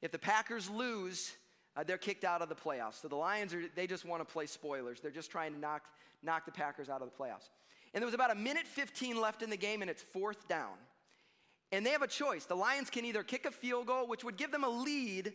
If 0.02 0.12
the 0.12 0.18
Packers 0.18 0.68
lose, 0.68 1.32
uh, 1.74 1.84
they're 1.84 1.96
kicked 1.96 2.22
out 2.22 2.42
of 2.42 2.50
the 2.50 2.54
playoffs. 2.54 3.00
So 3.00 3.08
the 3.08 3.16
Lions 3.16 3.54
are 3.54 3.62
they 3.74 3.86
just 3.86 4.04
want 4.04 4.20
to 4.20 4.30
play 4.30 4.44
spoilers. 4.44 5.00
They're 5.00 5.10
just 5.10 5.30
trying 5.30 5.54
to 5.54 5.58
knock 5.58 5.84
knock 6.22 6.44
the 6.44 6.52
Packers 6.52 6.90
out 6.90 7.00
of 7.00 7.08
the 7.10 7.16
playoffs. 7.16 7.48
And 7.94 8.02
there 8.02 8.06
was 8.06 8.12
about 8.12 8.30
a 8.30 8.34
minute 8.34 8.66
15 8.66 9.18
left 9.18 9.40
in 9.40 9.48
the 9.48 9.56
game, 9.56 9.80
and 9.80 9.90
it's 9.90 10.02
fourth 10.02 10.46
down. 10.46 10.74
And 11.72 11.86
they 11.86 11.92
have 11.92 12.02
a 12.02 12.06
choice. 12.06 12.44
The 12.44 12.56
Lions 12.56 12.90
can 12.90 13.06
either 13.06 13.22
kick 13.22 13.46
a 13.46 13.50
field 13.50 13.86
goal, 13.86 14.06
which 14.06 14.22
would 14.22 14.36
give 14.36 14.52
them 14.52 14.64
a 14.64 14.68
lead, 14.68 15.32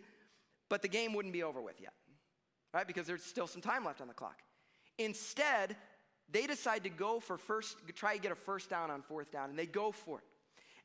but 0.69 0.83
the 0.83 0.89
game 0.89 1.13
wouldn't 1.13 1.33
be 1.33 1.41
over 1.41 1.59
with 1.59 1.81
yet, 1.81 1.93
right? 2.71 2.85
Because 2.85 3.07
there's 3.07 3.23
still 3.23 3.47
some 3.47 3.63
time 3.63 3.83
left 3.83 3.99
on 3.99 4.07
the 4.07 4.13
clock. 4.13 4.37
Instead, 4.99 5.75
they 6.31 6.45
decide 6.45 6.83
to 6.83 6.89
go 6.91 7.19
for 7.19 7.39
first, 7.39 7.77
try 7.95 8.15
to 8.15 8.21
get 8.21 8.31
a 8.31 8.35
first 8.35 8.69
down 8.69 8.91
on 8.91 9.01
fourth 9.01 9.31
down, 9.31 9.49
and 9.49 9.57
they 9.57 9.65
go 9.65 9.91
for 9.91 10.19
it. 10.19 10.23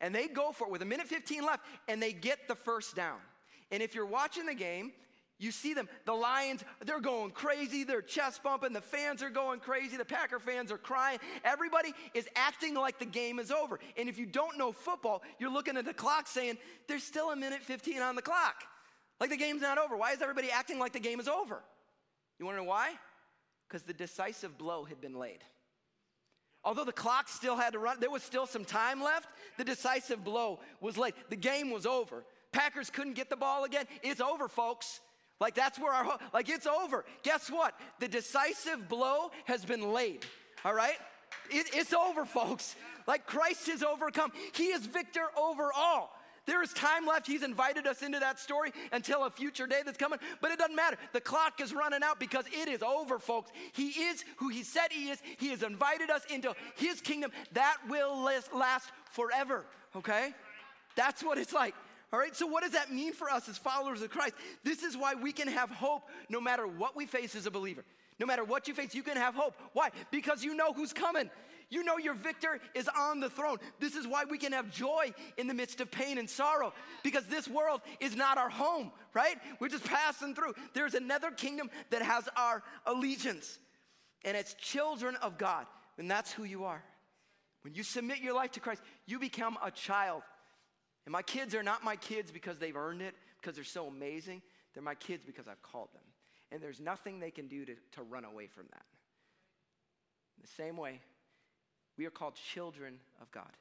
And 0.05 0.15
they 0.15 0.29
go 0.29 0.53
for 0.53 0.67
it 0.67 0.71
with 0.71 0.83
a 0.83 0.85
minute 0.85 1.07
15 1.07 1.47
left, 1.47 1.65
and 1.89 2.03
they 2.03 2.13
get 2.13 2.47
the 2.47 2.55
first 2.55 2.95
down. 2.95 3.17
And 3.71 3.83
if 3.83 3.95
you're 3.95 4.05
watching 4.05 4.45
the 4.45 4.55
game, 4.55 4.93
you 5.39 5.51
see 5.51 5.73
them. 5.73 5.89
The 6.05 6.13
Lions, 6.13 6.63
they're 6.85 7.01
going 7.01 7.31
crazy. 7.31 7.85
They're 7.85 8.03
chest 8.03 8.43
bumping. 8.43 8.75
The 8.75 8.83
fans 8.83 9.23
are 9.23 9.31
going 9.31 9.61
crazy. 9.61 9.97
The 9.97 10.05
Packer 10.05 10.39
fans 10.39 10.71
are 10.71 10.77
crying. 10.77 11.21
Everybody 11.43 11.95
is 12.13 12.29
acting 12.37 12.75
like 12.75 12.99
the 12.99 13.07
game 13.07 13.39
is 13.39 13.51
over. 13.51 13.81
And 13.97 14.11
if 14.11 14.19
you 14.19 14.27
don't 14.27 14.59
know 14.59 14.73
football, 14.73 15.23
you're 15.39 15.51
looking 15.51 15.79
at 15.79 15.87
the 15.87 15.95
clock 15.95 16.27
saying, 16.27 16.59
there's 16.87 17.03
still 17.03 17.31
a 17.31 17.37
minute 17.37 17.63
15 17.63 18.03
on 18.03 18.15
the 18.15 18.23
clock. 18.23 18.57
Like 19.21 19.31
the 19.31 19.39
game's 19.39 19.63
not 19.63 19.79
over. 19.79 19.97
Why 19.97 20.13
is 20.13 20.21
everybody 20.21 20.51
acting 20.51 20.79
like 20.79 20.93
the 20.93 21.01
game 21.01 21.19
is 21.19 21.29
over? 21.29 21.63
You 22.39 22.45
wanna 22.45 22.59
know 22.59 22.65
why? 22.65 22.93
Because 23.67 23.85
the 23.85 23.95
decisive 23.95 24.59
blow 24.59 24.85
had 24.85 25.01
been 25.01 25.19
laid. 25.19 25.43
Although 26.65 26.85
the 26.85 26.93
clock 26.93 27.29
still 27.29 27.57
had 27.57 27.75
to 27.75 27.79
run, 27.79 28.01
there 28.01 28.11
was 28.11 28.23
still 28.23 28.47
some 28.47 28.65
time 28.65 29.03
left. 29.03 29.29
The 29.59 29.65
decisive 29.65 30.25
blow 30.25 30.61
was 30.81 30.97
laid. 30.97 31.15
The 31.29 31.37
game 31.37 31.71
was 31.71 31.85
over. 31.85 32.25
Packers 32.53 32.89
couldn't 32.91 33.15
get 33.15 33.29
the 33.29 33.37
ball 33.37 33.65
again. 33.65 33.85
It's 34.03 34.21
over, 34.21 34.49
folks. 34.49 35.01
Like 35.41 35.55
that's 35.55 35.79
where 35.79 35.93
our 35.93 36.19
like 36.33 36.49
it's 36.49 36.67
over. 36.67 37.05
Guess 37.23 37.51
what? 37.51 37.75
The 37.99 38.09
decisive 38.09 38.89
blow 38.89 39.31
has 39.45 39.65
been 39.65 39.93
laid. 39.93 40.25
All 40.65 40.75
right? 40.75 40.97
It, 41.51 41.67
it's 41.75 41.93
over, 41.93 42.25
folks. 42.25 42.77
Like 43.07 43.27
Christ 43.27 43.67
has 43.67 43.83
overcome. 43.83 44.33
He 44.55 44.69
is 44.69 44.87
victor 44.87 45.27
over 45.37 45.71
all. 45.75 46.17
There 46.47 46.63
is 46.63 46.73
time 46.73 47.07
left. 47.07 47.27
He's 47.27 47.43
invited 47.43 47.87
us 47.87 48.03
into 48.03 48.19
that 48.21 48.39
story 48.39 48.73
until 48.93 49.25
a 49.25 49.31
future 49.31 49.67
day 49.67 49.81
that's 49.85 49.97
coming, 49.97 50.19
but 50.41 50.51
it 50.51 50.59
doesn't 50.59 50.77
matter. 50.77 50.97
The 51.13 51.21
clock 51.21 51.61
is 51.61 51.73
running 51.73 52.03
out 52.03 52.21
because 52.21 52.45
it 52.53 52.69
is 52.69 52.83
over, 52.83 53.19
folks. 53.19 53.51
He 53.73 53.89
is 53.89 54.25
who 54.37 54.49
He 54.49 54.63
said 54.63 54.89
He 54.91 55.11
is. 55.11 55.23
He 55.39 55.49
has 55.49 55.63
invited 55.63 56.11
us 56.11 56.23
into 56.27 56.55
His 56.77 57.01
kingdom 57.01 57.31
that 57.53 57.77
will 57.89 58.23
last 58.23 58.91
forever, 59.13 59.65
okay? 59.97 60.35
That's 60.97 61.23
what 61.23 61.39
it's 61.39 61.53
like. 61.53 61.75
All 62.13 62.19
right, 62.21 62.37
so 62.37 62.47
what 62.47 62.63
does 62.63 62.73
that 62.73 62.93
mean 62.93 63.13
for 63.13 63.29
us 63.29 63.49
as 63.49 63.59
followers 63.59 64.01
of 64.03 64.11
Christ? 64.11 64.35
This 64.63 64.83
is 64.85 64.97
why 64.97 65.15
we 65.15 65.33
can 65.33 65.49
have 65.49 65.69
hope 65.71 66.03
no 66.29 66.41
matter 66.41 66.67
what 66.67 66.95
we 66.95 67.07
face 67.07 67.35
as 67.35 67.47
a 67.47 67.51
believer. 67.51 67.85
No 68.21 68.27
matter 68.27 68.45
what 68.45 68.69
you 68.69 68.75
face, 68.75 68.95
you 68.95 69.03
can 69.03 69.17
have 69.17 69.35
hope. 69.35 69.57
Why? 69.73 69.91
Because 70.13 70.45
you 70.45 70.55
know 70.55 70.73
who's 70.73 70.93
coming. 70.93 71.29
You 71.71 71.83
know 71.83 71.99
your 71.99 72.15
victor 72.15 72.61
is 72.75 72.89
on 72.89 73.21
the 73.21 73.31
throne. 73.31 73.59
This 73.81 73.95
is 73.95 74.07
why 74.07 74.25
we 74.25 74.39
can 74.39 74.53
have 74.53 74.71
joy 74.71 75.13
in 75.37 75.47
the 75.47 75.55
midst 75.55 75.81
of 75.81 75.91
pain 75.91 76.19
and 76.19 76.29
sorrow 76.29 76.73
because 77.03 77.27
this 77.27 77.49
world 77.49 77.81
is 78.01 78.15
not 78.17 78.39
our 78.39 78.49
home, 78.49 78.93
right? 79.15 79.37
We're 79.61 79.69
just 79.69 79.85
passing 79.85 80.35
through. 80.35 80.55
There's 80.75 80.95
another 80.95 81.31
kingdom 81.31 81.71
that 81.91 82.03
has 82.03 82.29
our 82.37 82.63
allegiance, 82.87 83.59
and 84.25 84.37
it's 84.37 84.55
children 84.55 85.17
of 85.17 85.39
God, 85.39 85.67
and 85.99 86.11
that's 86.11 86.33
who 86.33 86.45
you 86.45 86.65
are. 86.65 86.83
When 87.63 87.75
you 87.75 87.83
submit 87.83 88.19
your 88.19 88.35
life 88.35 88.53
to 88.53 88.61
Christ, 88.61 88.83
you 89.07 89.19
become 89.19 89.57
a 89.65 89.71
child. 89.71 90.23
And 91.07 91.13
my 91.13 91.23
kids 91.23 91.55
are 91.55 91.63
not 91.63 91.83
my 91.83 91.97
kids 91.97 92.31
because 92.31 92.59
they've 92.59 92.77
earned 92.77 93.03
it, 93.03 93.15
because 93.41 93.57
they're 93.57 93.65
so 93.65 93.87
amazing. 93.87 94.43
They're 94.75 94.83
my 94.83 94.95
kids 94.95 95.23
because 95.25 95.49
I've 95.49 95.63
called 95.63 95.89
them. 95.95 96.03
And 96.53 96.63
there's 96.63 96.81
nothing 96.81 97.21
they 97.21 97.31
can 97.31 97.49
do 97.49 97.65
to, 97.65 97.75
to 97.93 98.03
run 98.03 98.25
away 98.25 98.47
from 98.47 98.65
that. 98.71 98.85
In 100.37 100.43
the 100.43 100.63
same 100.63 100.77
way, 100.77 101.01
we 101.97 102.07
are 102.07 102.11
called 102.11 102.35
children 102.35 102.99
of 103.21 103.31
God. 103.31 103.53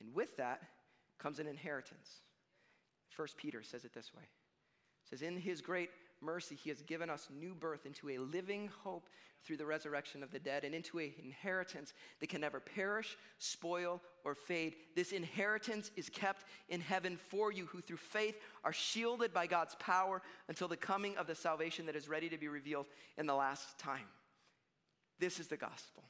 And 0.00 0.14
with 0.14 0.36
that 0.36 0.62
comes 1.18 1.38
an 1.38 1.46
inheritance. 1.46 2.20
First 3.08 3.36
Peter 3.36 3.62
says 3.62 3.84
it 3.84 3.94
this 3.94 4.12
way. 4.14 4.22
It 4.22 5.08
says, 5.10 5.22
In 5.22 5.36
his 5.36 5.60
great 5.60 5.90
mercy, 6.20 6.54
he 6.54 6.70
has 6.70 6.82
given 6.82 7.10
us 7.10 7.28
new 7.30 7.54
birth 7.54 7.86
into 7.86 8.10
a 8.10 8.18
living 8.18 8.70
hope 8.82 9.08
through 9.44 9.56
the 9.58 9.66
resurrection 9.66 10.22
of 10.22 10.30
the 10.30 10.38
dead 10.38 10.64
and 10.64 10.74
into 10.74 10.98
an 10.98 11.12
inheritance 11.22 11.92
that 12.18 12.30
can 12.30 12.40
never 12.40 12.60
perish, 12.60 13.16
spoil, 13.38 14.00
or 14.24 14.34
fade. 14.34 14.74
This 14.96 15.12
inheritance 15.12 15.90
is 15.96 16.08
kept 16.08 16.44
in 16.70 16.80
heaven 16.80 17.18
for 17.28 17.52
you, 17.52 17.66
who 17.66 17.80
through 17.80 17.98
faith 17.98 18.36
are 18.64 18.72
shielded 18.72 19.34
by 19.34 19.46
God's 19.46 19.74
power 19.76 20.22
until 20.48 20.66
the 20.66 20.76
coming 20.76 21.16
of 21.18 21.26
the 21.26 21.34
salvation 21.34 21.86
that 21.86 21.96
is 21.96 22.08
ready 22.08 22.28
to 22.30 22.38
be 22.38 22.48
revealed 22.48 22.86
in 23.18 23.26
the 23.26 23.34
last 23.34 23.78
time. 23.78 24.08
This 25.18 25.38
is 25.38 25.48
the 25.48 25.56
gospel 25.56 26.04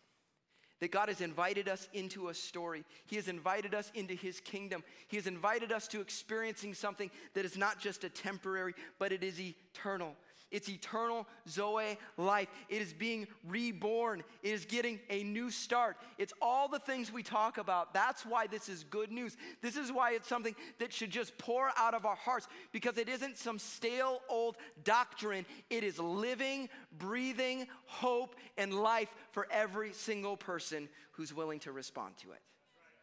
that 0.84 0.90
God 0.90 1.08
has 1.08 1.22
invited 1.22 1.66
us 1.66 1.88
into 1.94 2.28
a 2.28 2.34
story. 2.34 2.84
He 3.06 3.16
has 3.16 3.28
invited 3.28 3.74
us 3.74 3.90
into 3.94 4.12
His 4.12 4.38
kingdom. 4.38 4.84
He 5.08 5.16
has 5.16 5.26
invited 5.26 5.72
us 5.72 5.88
to 5.88 6.02
experiencing 6.02 6.74
something 6.74 7.10
that 7.32 7.46
is 7.46 7.56
not 7.56 7.80
just 7.80 8.04
a 8.04 8.10
temporary, 8.10 8.74
but 8.98 9.10
it 9.10 9.22
is 9.22 9.40
eternal. 9.40 10.14
It's 10.54 10.68
eternal 10.68 11.26
Zoe 11.48 11.98
life. 12.16 12.46
It 12.68 12.80
is 12.80 12.92
being 12.92 13.26
reborn. 13.44 14.22
It 14.40 14.52
is 14.52 14.64
getting 14.64 15.00
a 15.10 15.24
new 15.24 15.50
start. 15.50 15.96
It's 16.16 16.32
all 16.40 16.68
the 16.68 16.78
things 16.78 17.12
we 17.12 17.24
talk 17.24 17.58
about. 17.58 17.92
That's 17.92 18.24
why 18.24 18.46
this 18.46 18.68
is 18.68 18.84
good 18.84 19.10
news. 19.10 19.36
This 19.62 19.76
is 19.76 19.90
why 19.90 20.12
it's 20.12 20.28
something 20.28 20.54
that 20.78 20.92
should 20.92 21.10
just 21.10 21.36
pour 21.38 21.72
out 21.76 21.92
of 21.92 22.06
our 22.06 22.14
hearts 22.14 22.46
because 22.70 22.98
it 22.98 23.08
isn't 23.08 23.36
some 23.36 23.58
stale 23.58 24.20
old 24.28 24.56
doctrine. 24.84 25.44
It 25.70 25.82
is 25.82 25.98
living, 25.98 26.68
breathing 26.96 27.66
hope 27.86 28.36
and 28.56 28.72
life 28.72 29.12
for 29.32 29.48
every 29.50 29.92
single 29.92 30.36
person 30.36 30.88
who's 31.14 31.34
willing 31.34 31.58
to 31.60 31.72
respond 31.72 32.16
to 32.18 32.30
it. 32.30 32.42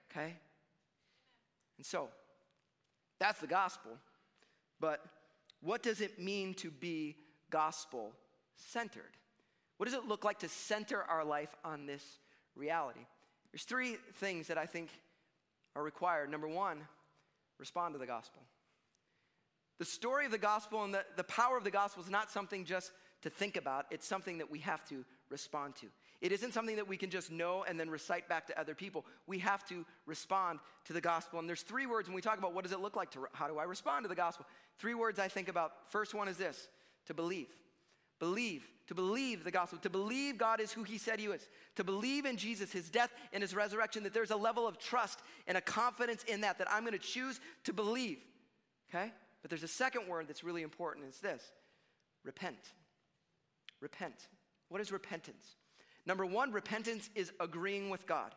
Okay? 0.09 0.35
And 1.75 1.85
so, 1.85 2.07
that's 3.19 3.41
the 3.41 3.47
gospel. 3.47 3.91
But 4.79 5.05
what 5.59 5.83
does 5.83 5.99
it 5.99 6.17
mean 6.17 6.53
to 6.55 6.71
be 6.71 7.17
gospel 7.51 8.11
centered. 8.55 9.17
What 9.77 9.85
does 9.85 9.93
it 9.93 10.07
look 10.07 10.23
like 10.23 10.39
to 10.39 10.49
center 10.49 11.03
our 11.03 11.23
life 11.23 11.55
on 11.63 11.85
this 11.85 12.03
reality? 12.55 13.05
There's 13.51 13.63
three 13.63 13.97
things 14.15 14.47
that 14.47 14.57
I 14.57 14.65
think 14.65 14.89
are 15.75 15.83
required. 15.83 16.29
Number 16.29 16.47
one, 16.47 16.79
respond 17.59 17.93
to 17.93 17.99
the 17.99 18.07
gospel. 18.07 18.41
The 19.79 19.85
story 19.85 20.25
of 20.25 20.31
the 20.31 20.37
gospel 20.37 20.83
and 20.83 20.93
the, 20.93 21.03
the 21.17 21.23
power 21.23 21.57
of 21.57 21.63
the 21.63 21.71
gospel 21.71 22.03
is 22.03 22.09
not 22.09 22.29
something 22.29 22.65
just 22.65 22.91
to 23.23 23.29
think 23.29 23.55
about, 23.55 23.85
it's 23.91 24.07
something 24.07 24.39
that 24.39 24.49
we 24.49 24.59
have 24.59 24.83
to 24.89 25.05
respond 25.29 25.75
to. 25.75 25.87
It 26.21 26.31
isn't 26.31 26.53
something 26.53 26.75
that 26.75 26.87
we 26.87 26.97
can 26.97 27.09
just 27.09 27.31
know 27.31 27.63
and 27.67 27.79
then 27.79 27.89
recite 27.89 28.29
back 28.29 28.45
to 28.47 28.59
other 28.59 28.75
people. 28.75 29.05
We 29.25 29.39
have 29.39 29.63
to 29.69 29.85
respond 30.05 30.59
to 30.85 30.93
the 30.93 31.01
gospel. 31.01 31.39
And 31.39 31.49
there's 31.49 31.61
three 31.63 31.87
words 31.87 32.07
when 32.07 32.15
we 32.15 32.21
talk 32.21 32.37
about 32.37 32.53
what 32.53 32.63
does 32.63 32.73
it 32.73 32.79
look 32.79 32.95
like 32.95 33.11
to, 33.11 33.25
how 33.33 33.47
do 33.47 33.57
I 33.57 33.63
respond 33.63 34.03
to 34.05 34.09
the 34.09 34.15
gospel? 34.15 34.45
Three 34.77 34.93
words 34.93 35.17
I 35.17 35.27
think 35.27 35.49
about. 35.49 35.71
First 35.89 36.13
one 36.13 36.27
is 36.27 36.37
this 36.37 36.67
to 37.07 37.13
believe. 37.13 37.49
Believe, 38.19 38.63
to 38.87 38.95
believe 38.95 39.43
the 39.43 39.51
gospel, 39.51 39.79
to 39.79 39.89
believe 39.89 40.37
God 40.37 40.59
is 40.59 40.71
who 40.71 40.83
He 40.83 40.97
said 40.97 41.19
He 41.19 41.25
is, 41.25 41.47
to 41.75 41.83
believe 41.83 42.25
in 42.25 42.37
Jesus, 42.37 42.71
His 42.71 42.89
death 42.89 43.11
and 43.33 43.41
His 43.41 43.55
resurrection, 43.55 44.03
that 44.03 44.13
there's 44.13 44.31
a 44.31 44.35
level 44.35 44.67
of 44.67 44.77
trust 44.77 45.19
and 45.47 45.57
a 45.57 45.61
confidence 45.61 46.23
in 46.23 46.41
that, 46.41 46.57
that 46.59 46.71
I'm 46.71 46.85
gonna 46.85 46.97
choose 46.99 47.39
to 47.63 47.73
believe. 47.73 48.19
Okay? 48.89 49.11
But 49.41 49.49
there's 49.49 49.63
a 49.63 49.67
second 49.67 50.07
word 50.07 50.27
that's 50.27 50.43
really 50.43 50.61
important, 50.61 51.07
it's 51.07 51.19
this 51.19 51.43
repent. 52.23 52.73
Repent. 53.79 54.27
What 54.69 54.81
is 54.81 54.91
repentance? 54.91 55.55
Number 56.05 56.25
one, 56.25 56.51
repentance 56.51 57.09
is 57.15 57.31
agreeing 57.39 57.89
with 57.89 58.05
God. 58.05 58.35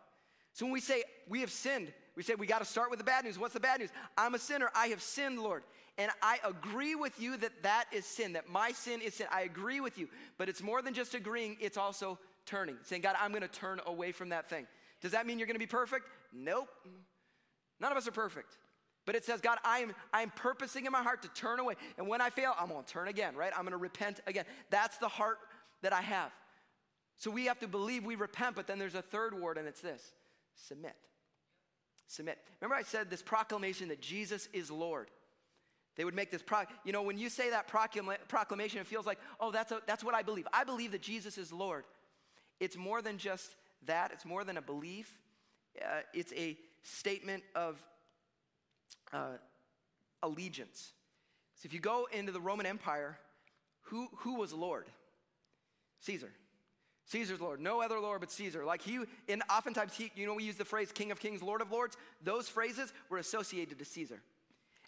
So 0.55 0.65
when 0.65 0.73
we 0.73 0.81
say 0.81 1.03
we 1.29 1.41
have 1.41 1.51
sinned, 1.51 1.93
we 2.17 2.23
say 2.23 2.35
we 2.35 2.47
got 2.47 2.61
to 2.61 2.65
start 2.65 2.91
with 2.91 2.99
the 2.99 3.05
bad 3.05 3.25
news. 3.25 3.39
What's 3.39 3.55
the 3.55 3.61
bad 3.61 3.81
news? 3.81 3.91
I'm 4.17 4.35
a 4.35 4.39
sinner. 4.39 4.71
I 4.75 4.87
have 4.89 5.03
sinned, 5.03 5.41
Lord. 5.41 5.65
And 5.97 6.11
I 6.23 6.39
agree 6.45 6.95
with 6.95 7.21
you 7.21 7.37
that 7.37 7.63
that 7.63 7.85
is 7.93 8.05
sin, 8.05 8.33
that 8.33 8.49
my 8.49 8.73
sin 8.73 9.01
is 9.01 9.15
sin. 9.15 9.27
I 9.31 9.43
agree 9.43 9.81
with 9.81 9.97
you. 9.97 10.09
But 10.39 10.49
it's 10.49 10.63
more 10.63 10.83
than 10.83 10.95
just 10.95 11.15
agreeing, 11.15 11.57
it's 11.61 11.77
also 11.77 12.19
turning, 12.47 12.77
saying, 12.83 13.03
God, 13.03 13.15
I'm 13.21 13.31
going 13.31 13.43
to 13.43 13.49
turn 13.49 13.81
away 13.87 14.13
from 14.13 14.31
that 14.31 14.49
thing. 14.51 14.67
Does 15.01 15.13
that 15.13 15.27
mean 15.27 15.39
you're 15.39 15.47
going 15.47 15.55
to 15.55 15.61
be 15.61 15.67
perfect? 15.67 16.09
Nope. 16.33 16.69
None 17.81 17.93
of 17.93 17.99
us 17.99 18.09
are 18.09 18.13
perfect. 18.13 18.59
But 19.07 19.15
it 19.15 19.25
says, 19.25 19.41
God, 19.41 19.59
I 19.65 19.81
am, 19.81 19.95
I 20.13 20.23
am 20.23 20.31
purposing 20.31 20.87
in 20.87 20.93
my 20.93 21.03
heart 21.03 21.23
to 21.23 21.29
turn 21.29 21.61
away. 21.61 21.75
And 21.99 22.09
when 22.09 22.21
I 22.21 22.31
fail, 22.31 22.55
I'm 22.59 22.69
going 22.69 22.85
to 22.85 22.93
turn 22.93 23.09
again, 23.09 23.37
right? 23.37 23.53
I'm 23.55 23.63
going 23.63 23.73
to 23.73 23.77
repent 23.77 24.21
again. 24.27 24.45
That's 24.71 24.97
the 24.99 25.09
heart 25.09 25.39
that 25.83 25.93
I 25.93 26.01
have. 26.01 26.33
So 27.19 27.31
we 27.31 27.47
have 27.47 27.61
to 27.61 27.69
believe 27.69 28.05
we 28.05 28.17
repent, 28.17 28.57
but 28.57 28.67
then 28.67 28.79
there's 28.79 28.95
a 28.95 29.03
third 29.03 29.39
word, 29.39 29.59
and 29.59 29.69
it's 29.69 29.81
this 29.81 30.03
They 35.97 36.05
would 36.05 36.15
make 36.15 36.31
this, 36.31 36.43
pro- 36.43 36.65
you 36.85 36.93
know, 36.93 37.03
when 37.03 37.19
you 37.19 37.29
say 37.29 37.51
that 37.51 37.69
proclama- 37.69 38.19
proclamation, 38.29 38.81
it 38.81 38.87
feels 38.87 39.07
like, 39.07 39.19
oh, 39.39 39.53
that's, 39.53 39.71
a, 39.71 39.81
that's 39.87 40.03
what 40.03 40.15
I 40.15 40.23
believe. 40.23 40.47
I 40.53 40.65
believe 40.65 40.93
that 40.93 41.03
Jesus 41.03 41.39
is 41.39 41.53
Lord. 41.53 41.85
It's 42.61 42.77
more 42.77 43.01
than 43.01 43.19
just 43.19 43.55
that, 43.87 44.11
it's 44.13 44.25
more 44.25 44.45
than 44.45 44.57
a 44.57 44.63
belief, 44.63 45.19
uh, 45.81 46.01
it's 46.13 46.33
a 46.33 46.57
statement 46.83 47.43
of 47.55 47.81
uh, 49.13 49.39
allegiance. 50.23 50.93
So 51.57 51.67
if 51.67 51.73
you 51.73 51.81
go 51.81 52.09
into 52.13 52.33
the 52.33 52.41
Roman 52.41 52.67
Empire, 52.67 53.19
who, 53.83 54.09
who 54.19 54.35
was 54.37 54.53
Lord? 54.53 54.87
Caesar. 56.01 56.31
Caesar's 57.07 57.41
Lord, 57.41 57.61
no 57.61 57.83
other 57.83 58.01
Lord 58.01 58.21
but 58.21 58.31
Caesar. 58.33 58.65
Like 58.65 58.83
he, 58.83 58.99
and 59.29 59.43
oftentimes 59.51 59.95
he, 59.95 60.11
you 60.17 60.27
know, 60.27 60.35
we 60.35 60.45
use 60.45 60.57
the 60.57 60.65
phrase 60.65 60.91
King 60.91 61.11
of 61.13 61.21
Kings, 61.21 61.43
Lord 61.43 61.61
of 61.61 61.71
Lords. 61.71 61.97
Those 62.23 62.49
phrases 62.49 62.93
were 63.11 63.19
associated 63.19 63.79
to 63.79 63.85
Caesar. 63.85 64.21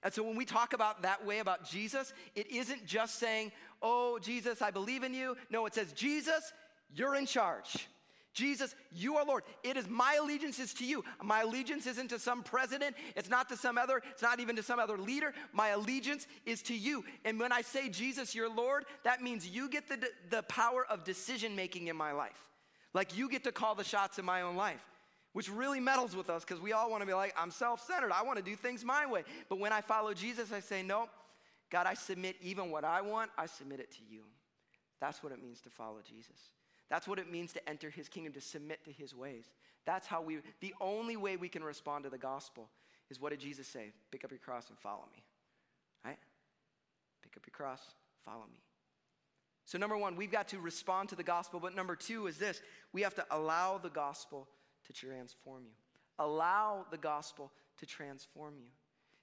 And 0.03 0.13
so 0.13 0.23
when 0.23 0.37
we 0.37 0.45
talk 0.45 0.73
about 0.73 1.03
that 1.03 1.25
way 1.25 1.39
about 1.39 1.69
Jesus, 1.69 2.13
it 2.35 2.51
isn't 2.51 2.87
just 2.87 3.19
saying, 3.19 3.53
oh, 3.83 4.19
Jesus, 4.21 4.63
I 4.63 4.71
believe 4.71 5.03
in 5.03 5.15
you. 5.15 5.37
No, 5.51 5.67
it 5.67 5.75
says, 5.75 5.93
Jesus, 5.93 6.53
you're 6.95 7.17
in 7.17 7.27
charge. 7.27 7.89
Jesus, 8.37 8.75
you 8.93 9.17
are 9.17 9.25
Lord. 9.25 9.45
It 9.65 9.79
is 9.79 9.89
my 9.89 10.19
allegiance 10.21 10.59
is 10.59 10.75
to 10.75 10.85
you. 10.85 11.03
My 11.25 11.41
allegiance 11.41 11.87
isn't 11.87 12.09
to 12.09 12.19
some 12.19 12.43
president. 12.43 12.95
It's 13.17 13.31
not 13.31 13.49
to 13.49 13.57
some 13.57 13.79
other, 13.79 14.03
it's 14.11 14.21
not 14.21 14.41
even 14.41 14.57
to 14.57 14.63
some 14.63 14.79
other 14.79 14.99
leader. 14.99 15.33
My 15.55 15.69
allegiance 15.69 16.27
is 16.45 16.61
to 16.65 16.77
you. 16.77 17.03
And 17.25 17.41
when 17.41 17.51
I 17.51 17.63
say 17.63 17.89
Jesus, 17.89 18.35
your 18.35 18.55
Lord, 18.55 18.85
that 19.05 19.23
means 19.23 19.49
you 19.49 19.71
get 19.71 19.89
the, 19.89 20.11
the 20.29 20.43
power 20.43 20.87
of 20.89 21.03
decision 21.03 21.57
making 21.57 21.87
in 21.87 21.97
my 21.97 22.13
life. 22.13 22.51
Like 22.93 23.17
you 23.17 23.31
get 23.31 23.45
to 23.45 23.53
call 23.53 23.75
the 23.75 23.85
shots 23.85 24.19
in 24.19 24.27
my 24.27 24.43
own 24.43 24.55
life, 24.55 24.85
which 25.37 25.51
really 25.51 25.81
meddles 25.81 26.17
with 26.17 26.31
us 26.31 26.47
because 26.47 26.63
we 26.63 26.73
all 26.73 26.91
want 26.91 27.03
to 27.03 27.07
be 27.07 27.13
like, 27.13 27.35
I'm 27.37 27.51
self 27.51 27.87
centered. 27.87 28.11
I 28.11 28.23
want 28.23 28.39
to 28.39 28.43
do 28.43 28.57
things 28.57 28.83
my 28.83 29.05
way. 29.05 29.23
But 29.51 29.59
when 29.59 29.71
I 29.71 29.83
follow 29.83 30.15
Jesus, 30.15 30.51
I 30.51 30.61
say, 30.61 30.83
no, 30.83 31.11
God, 31.71 31.87
I 31.87 31.93
submit 31.93 32.37
even 32.41 32.71
what 32.71 32.85
I 32.85 33.03
want, 33.03 33.31
I 33.37 33.45
submit 33.45 33.81
it 33.81 33.93
to 33.93 33.99
you. 34.09 34.23
That's 34.99 35.23
what 35.23 35.33
it 35.33 35.43
means 35.43 35.61
to 35.61 35.69
follow 35.69 35.99
Jesus. 36.09 36.39
That's 36.89 37.07
what 37.07 37.19
it 37.19 37.31
means 37.31 37.53
to 37.53 37.69
enter 37.69 37.91
his 37.91 38.09
kingdom, 38.09 38.33
to 38.33 38.41
submit 38.41 38.83
to 38.87 38.91
his 38.91 39.15
ways. 39.15 39.45
That's 39.85 40.07
how 40.07 40.23
we, 40.23 40.39
the 40.63 40.73
only 40.81 41.19
way 41.19 41.37
we 41.37 41.51
can 41.51 41.63
respond 41.63 42.05
to 42.05 42.11
the 42.11 42.17
gospel 42.17 42.71
is 43.11 43.21
what 43.21 43.29
did 43.29 43.41
Jesus 43.41 43.69
say? 43.69 43.93
Pick 44.11 44.25
up 44.25 44.31
your 44.31 44.41
cross 44.41 44.71
and 44.71 44.79
follow 44.79 45.05
me. 45.13 45.23
Right? 46.03 46.19
Pick 47.23 47.37
up 47.37 47.43
your 47.47 47.53
cross, 47.53 47.83
follow 48.25 48.47
me. 48.51 48.63
So, 49.67 49.77
number 49.77 49.99
one, 49.99 50.17
we've 50.17 50.33
got 50.33 50.49
to 50.49 50.61
respond 50.61 51.11
to 51.11 51.15
the 51.15 51.25
gospel. 51.25 51.61
But 51.61 51.75
number 51.75 51.95
two 51.95 52.27
is 52.27 52.39
this 52.39 52.63
we 52.95 53.03
have 53.03 53.15
to 53.17 53.27
allow 53.31 53.77
the 53.77 53.91
gospel 53.91 54.49
to 54.87 54.93
transform 54.93 55.65
you. 55.65 55.73
Allow 56.19 56.87
the 56.91 56.97
gospel 56.97 57.53
to 57.79 57.87
transform 57.87 58.55
you. 58.59 58.69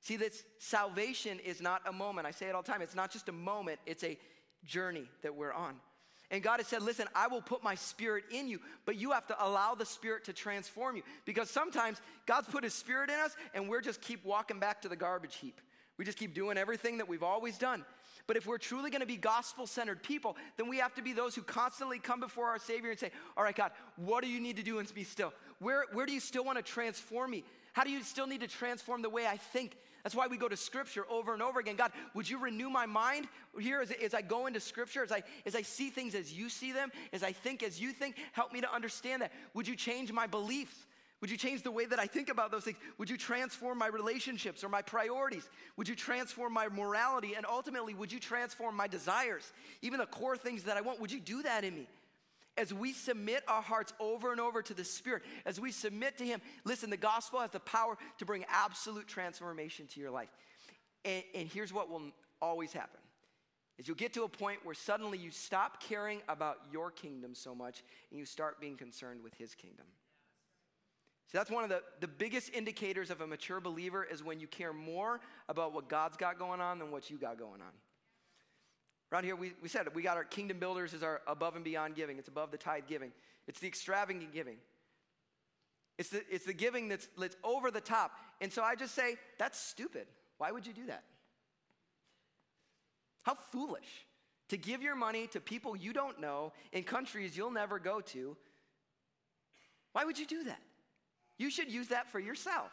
See, 0.02 0.17
this 0.17 0.43
salvation 0.60 1.39
is 1.39 1.62
not 1.62 1.82
a 1.88 1.93
moment. 1.93 2.28
I 2.28 2.32
say 2.32 2.47
it 2.47 2.56
all 2.56 2.62
the 2.62 2.71
time. 2.71 2.82
It's 2.82 2.95
not 2.95 3.12
just 3.12 3.30
a 3.30 3.34
moment, 3.34 3.80
it's 3.86 4.04
a 4.04 4.17
journey 4.65 5.06
that 5.21 5.36
we're 5.36 5.54
on. 5.54 5.76
And 6.30 6.41
God 6.41 6.60
has 6.60 6.67
said, 6.67 6.82
Listen, 6.82 7.08
I 7.15 7.28
will 7.28 7.41
put 7.41 7.63
my 7.63 7.76
spirit 7.76 8.26
in 8.32 8.47
you, 8.47 8.60
but 8.86 8.95
you 8.95 9.12
have 9.12 9.28
to 9.28 9.45
allow 9.45 9.76
the 9.76 9.86
spirit 9.86 10.26
to 10.26 10.34
transform 10.34 10.95
you. 10.95 11.04
Because 11.26 11.49
sometimes 11.49 12.02
God's 12.26 12.47
put 12.47 12.63
his 12.63 12.73
spirit 12.73 13.10
in 13.10 13.19
us 13.19 13.36
and 13.54 13.69
we're 13.69 13.82
just 13.82 14.02
keep 14.02 14.26
walking 14.26 14.60
back 14.60 14.82
to 14.82 14.89
the 14.89 14.95
garbage 14.95 15.36
heap. 15.36 15.62
We 15.97 16.06
just 16.06 16.17
keep 16.17 16.34
doing 16.34 16.58
everything 16.58 16.97
that 16.97 17.08
we've 17.08 17.23
always 17.23 17.58
done. 17.58 17.86
But 18.26 18.38
if 18.38 18.47
we're 18.47 18.58
truly 18.58 18.89
going 18.89 19.02
to 19.02 19.08
be 19.08 19.17
gospel 19.17 19.67
centered 19.67 20.02
people, 20.02 20.38
then 20.58 20.69
we 20.69 20.78
have 20.78 20.95
to 20.95 21.02
be 21.02 21.13
those 21.13 21.36
who 21.36 21.41
constantly 21.41 21.99
come 21.99 22.19
before 22.19 22.47
our 22.47 22.60
Savior 22.60 22.89
and 22.89 22.99
say, 22.99 23.12
All 23.38 23.43
right, 23.43 23.56
God, 23.56 23.71
what 23.95 24.23
do 24.23 24.30
you 24.30 24.39
need 24.39 24.58
to 24.58 24.63
do 24.63 24.80
and 24.80 24.93
be 24.93 25.04
still? 25.04 25.34
Where, 25.59 25.85
where 25.93 26.05
do 26.05 26.13
you 26.13 26.19
still 26.19 26.43
want 26.43 26.57
to 26.57 26.63
transform 26.63 27.31
me? 27.31 27.43
How 27.73 27.83
do 27.83 27.89
you 27.89 28.03
still 28.03 28.27
need 28.27 28.41
to 28.41 28.47
transform 28.47 29.01
the 29.01 29.09
way 29.09 29.25
I 29.25 29.37
think? 29.37 29.77
That's 30.03 30.15
why 30.15 30.27
we 30.27 30.35
go 30.35 30.49
to 30.49 30.57
scripture 30.57 31.05
over 31.09 31.33
and 31.33 31.41
over 31.41 31.59
again. 31.59 31.77
God, 31.77 31.91
would 32.13 32.29
you 32.29 32.37
renew 32.37 32.69
my 32.69 32.85
mind 32.85 33.27
here 33.57 33.79
as, 33.81 33.89
as 33.91 34.13
I 34.13 34.21
go 34.21 34.47
into 34.47 34.59
scripture, 34.59 35.01
as 35.01 35.13
I, 35.13 35.23
as 35.45 35.55
I 35.55 35.61
see 35.61 35.89
things 35.89 36.13
as 36.13 36.33
you 36.33 36.49
see 36.49 36.73
them, 36.73 36.91
as 37.13 37.23
I 37.23 37.31
think 37.31 37.63
as 37.63 37.79
you 37.79 37.93
think? 37.93 38.17
Help 38.33 38.51
me 38.51 38.59
to 38.61 38.73
understand 38.73 39.21
that. 39.21 39.31
Would 39.53 39.67
you 39.67 39.77
change 39.77 40.11
my 40.11 40.27
beliefs? 40.27 40.75
Would 41.21 41.31
you 41.31 41.37
change 41.37 41.63
the 41.63 41.71
way 41.71 41.85
that 41.85 41.99
I 41.99 42.05
think 42.05 42.27
about 42.27 42.51
those 42.51 42.65
things? 42.65 42.75
Would 42.97 43.09
you 43.09 43.15
transform 43.15 43.77
my 43.77 43.87
relationships 43.87 44.61
or 44.61 44.67
my 44.67 44.81
priorities? 44.81 45.47
Would 45.77 45.87
you 45.87 45.95
transform 45.95 46.51
my 46.51 46.67
morality? 46.67 47.35
And 47.35 47.45
ultimately, 47.45 47.93
would 47.93 48.11
you 48.11 48.19
transform 48.19 48.75
my 48.75 48.87
desires? 48.87 49.53
Even 49.81 49.99
the 49.99 50.05
core 50.05 50.35
things 50.35 50.63
that 50.63 50.75
I 50.75 50.81
want, 50.81 50.99
would 50.99 51.13
you 51.13 51.21
do 51.21 51.41
that 51.43 51.63
in 51.63 51.75
me? 51.75 51.87
As 52.57 52.73
we 52.73 52.93
submit 52.93 53.43
our 53.47 53.61
hearts 53.61 53.93
over 53.99 54.31
and 54.31 54.39
over 54.39 54.61
to 54.61 54.73
the 54.73 54.83
Spirit, 54.83 55.23
as 55.45 55.59
we 55.59 55.71
submit 55.71 56.17
to 56.17 56.25
Him, 56.25 56.41
listen, 56.65 56.89
the 56.89 56.97
gospel 56.97 57.39
has 57.39 57.51
the 57.51 57.59
power 57.59 57.97
to 58.19 58.25
bring 58.25 58.45
absolute 58.49 59.07
transformation 59.07 59.87
to 59.87 59.99
your 59.99 60.11
life. 60.11 60.29
And, 61.05 61.23
and 61.33 61.47
here's 61.47 61.73
what 61.73 61.89
will 61.89 62.03
always 62.41 62.73
happen 62.73 62.99
is 63.77 63.87
you'll 63.87 63.97
get 63.97 64.13
to 64.13 64.23
a 64.23 64.29
point 64.29 64.59
where 64.63 64.75
suddenly 64.75 65.17
you 65.17 65.31
stop 65.31 65.81
caring 65.81 66.21
about 66.29 66.57
your 66.71 66.91
kingdom 66.91 67.33
so 67.33 67.55
much 67.55 67.83
and 68.11 68.19
you 68.19 68.25
start 68.25 68.59
being 68.61 68.77
concerned 68.77 69.23
with 69.23 69.33
his 69.33 69.55
kingdom. 69.55 69.85
So 71.31 71.39
that's 71.39 71.49
one 71.49 71.63
of 71.63 71.71
the, 71.71 71.81
the 71.99 72.07
biggest 72.07 72.53
indicators 72.53 73.09
of 73.09 73.21
a 73.21 73.27
mature 73.27 73.59
believer 73.59 74.03
is 74.03 74.23
when 74.23 74.39
you 74.39 74.45
care 74.45 74.73
more 74.73 75.19
about 75.49 75.73
what 75.73 75.89
God's 75.89 76.17
got 76.17 76.37
going 76.37 76.61
on 76.61 76.77
than 76.77 76.91
what 76.91 77.09
you 77.09 77.17
got 77.17 77.39
going 77.39 77.61
on. 77.61 77.71
Around 79.13 79.26
here, 79.26 79.36
we, 79.36 79.54
we 79.62 79.69
said 79.69 79.86
it. 79.86 79.93
We 79.93 80.02
got 80.02 80.17
our 80.17 80.23
kingdom 80.23 80.58
builders 80.58 80.91
is 80.91 81.04
our 81.04 81.21
above 81.28 81.56
and 81.56 81.63
beyond 81.63 81.93
giving. 81.93 82.17
It's 82.17 82.30
above 82.30 82.49
the 82.49 82.58
tithe 82.58 82.86
giving. 82.88 83.12
It's 83.47 83.60
the 83.60 83.67
extravagant 83.67 84.34
giving. 84.34 84.58
It's 85.99 86.10
the, 86.10 86.23
it's 86.32 86.45
the 86.45 86.54
giving 86.54 86.88
that's, 86.88 87.08
that's 87.15 87.36
over 87.43 87.69
the 87.69 87.80
top. 87.80 88.13
And 88.41 88.52
so 88.52 88.63
I 88.63 88.73
just 88.73 88.95
say, 88.95 89.17
that's 89.38 89.60
stupid. 89.60 90.08
Why 90.39 90.49
would 90.49 90.65
you 90.65 90.73
do 90.73 90.88
that? 90.88 91.04
How 93.21 93.36
foolish 93.36 94.08
to 94.49 94.58
give 94.58 94.82
your 94.82 94.95
money 94.95 95.28
to 95.28 95.39
people 95.39 95.76
you 95.76 95.93
don't 95.93 96.19
know 96.19 96.52
in 96.71 96.84
countries 96.84 97.38
you'll 97.38 97.52
never 97.52 97.78
go 97.78 98.02
to. 98.02 98.36
Why 99.91 100.06
would 100.06 100.17
you 100.17 100.26
do 100.26 100.45
that? 100.45 100.62
You 101.38 101.52
should 101.52 101.71
use 101.71 101.89
that 101.89 102.12
for 102.12 102.19
yourself. 102.19 102.71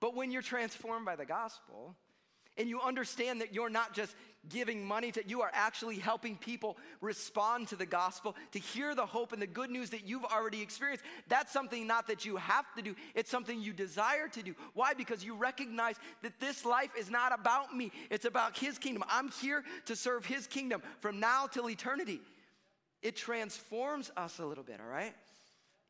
But 0.00 0.14
when 0.14 0.30
you're 0.30 0.42
transformed 0.42 1.06
by 1.06 1.16
the 1.16 1.26
gospel, 1.26 1.96
and 2.58 2.68
you 2.68 2.80
understand 2.80 3.40
that 3.40 3.54
you're 3.54 3.70
not 3.70 3.94
just 3.94 4.14
giving 4.48 4.84
money 4.84 5.10
that 5.10 5.28
you 5.28 5.42
are 5.42 5.50
actually 5.52 5.96
helping 5.96 6.36
people 6.36 6.76
respond 7.00 7.68
to 7.68 7.76
the 7.76 7.86
gospel 7.86 8.36
to 8.52 8.58
hear 8.58 8.94
the 8.94 9.06
hope 9.06 9.32
and 9.32 9.42
the 9.42 9.46
good 9.46 9.70
news 9.70 9.90
that 9.90 10.06
you've 10.06 10.24
already 10.24 10.62
experienced. 10.62 11.04
That's 11.28 11.52
something 11.52 11.86
not 11.86 12.06
that 12.06 12.24
you 12.24 12.36
have 12.36 12.64
to 12.76 12.82
do. 12.82 12.94
It's 13.14 13.30
something 13.30 13.60
you 13.60 13.72
desire 13.72 14.28
to 14.28 14.42
do. 14.42 14.54
Why? 14.74 14.94
Because 14.94 15.24
you 15.24 15.34
recognize 15.34 15.96
that 16.22 16.38
this 16.40 16.64
life 16.64 16.90
is 16.98 17.10
not 17.10 17.38
about 17.38 17.74
me. 17.74 17.92
It's 18.10 18.24
about 18.24 18.56
his 18.56 18.78
kingdom. 18.78 19.04
I'm 19.08 19.30
here 19.30 19.64
to 19.86 19.96
serve 19.96 20.24
his 20.24 20.46
kingdom 20.46 20.82
from 21.00 21.20
now 21.20 21.46
till 21.46 21.68
eternity. 21.68 22.20
It 23.02 23.16
transforms 23.16 24.10
us 24.16 24.38
a 24.38 24.46
little 24.46 24.64
bit 24.64 24.80
all 24.80 24.90
right? 24.90 25.14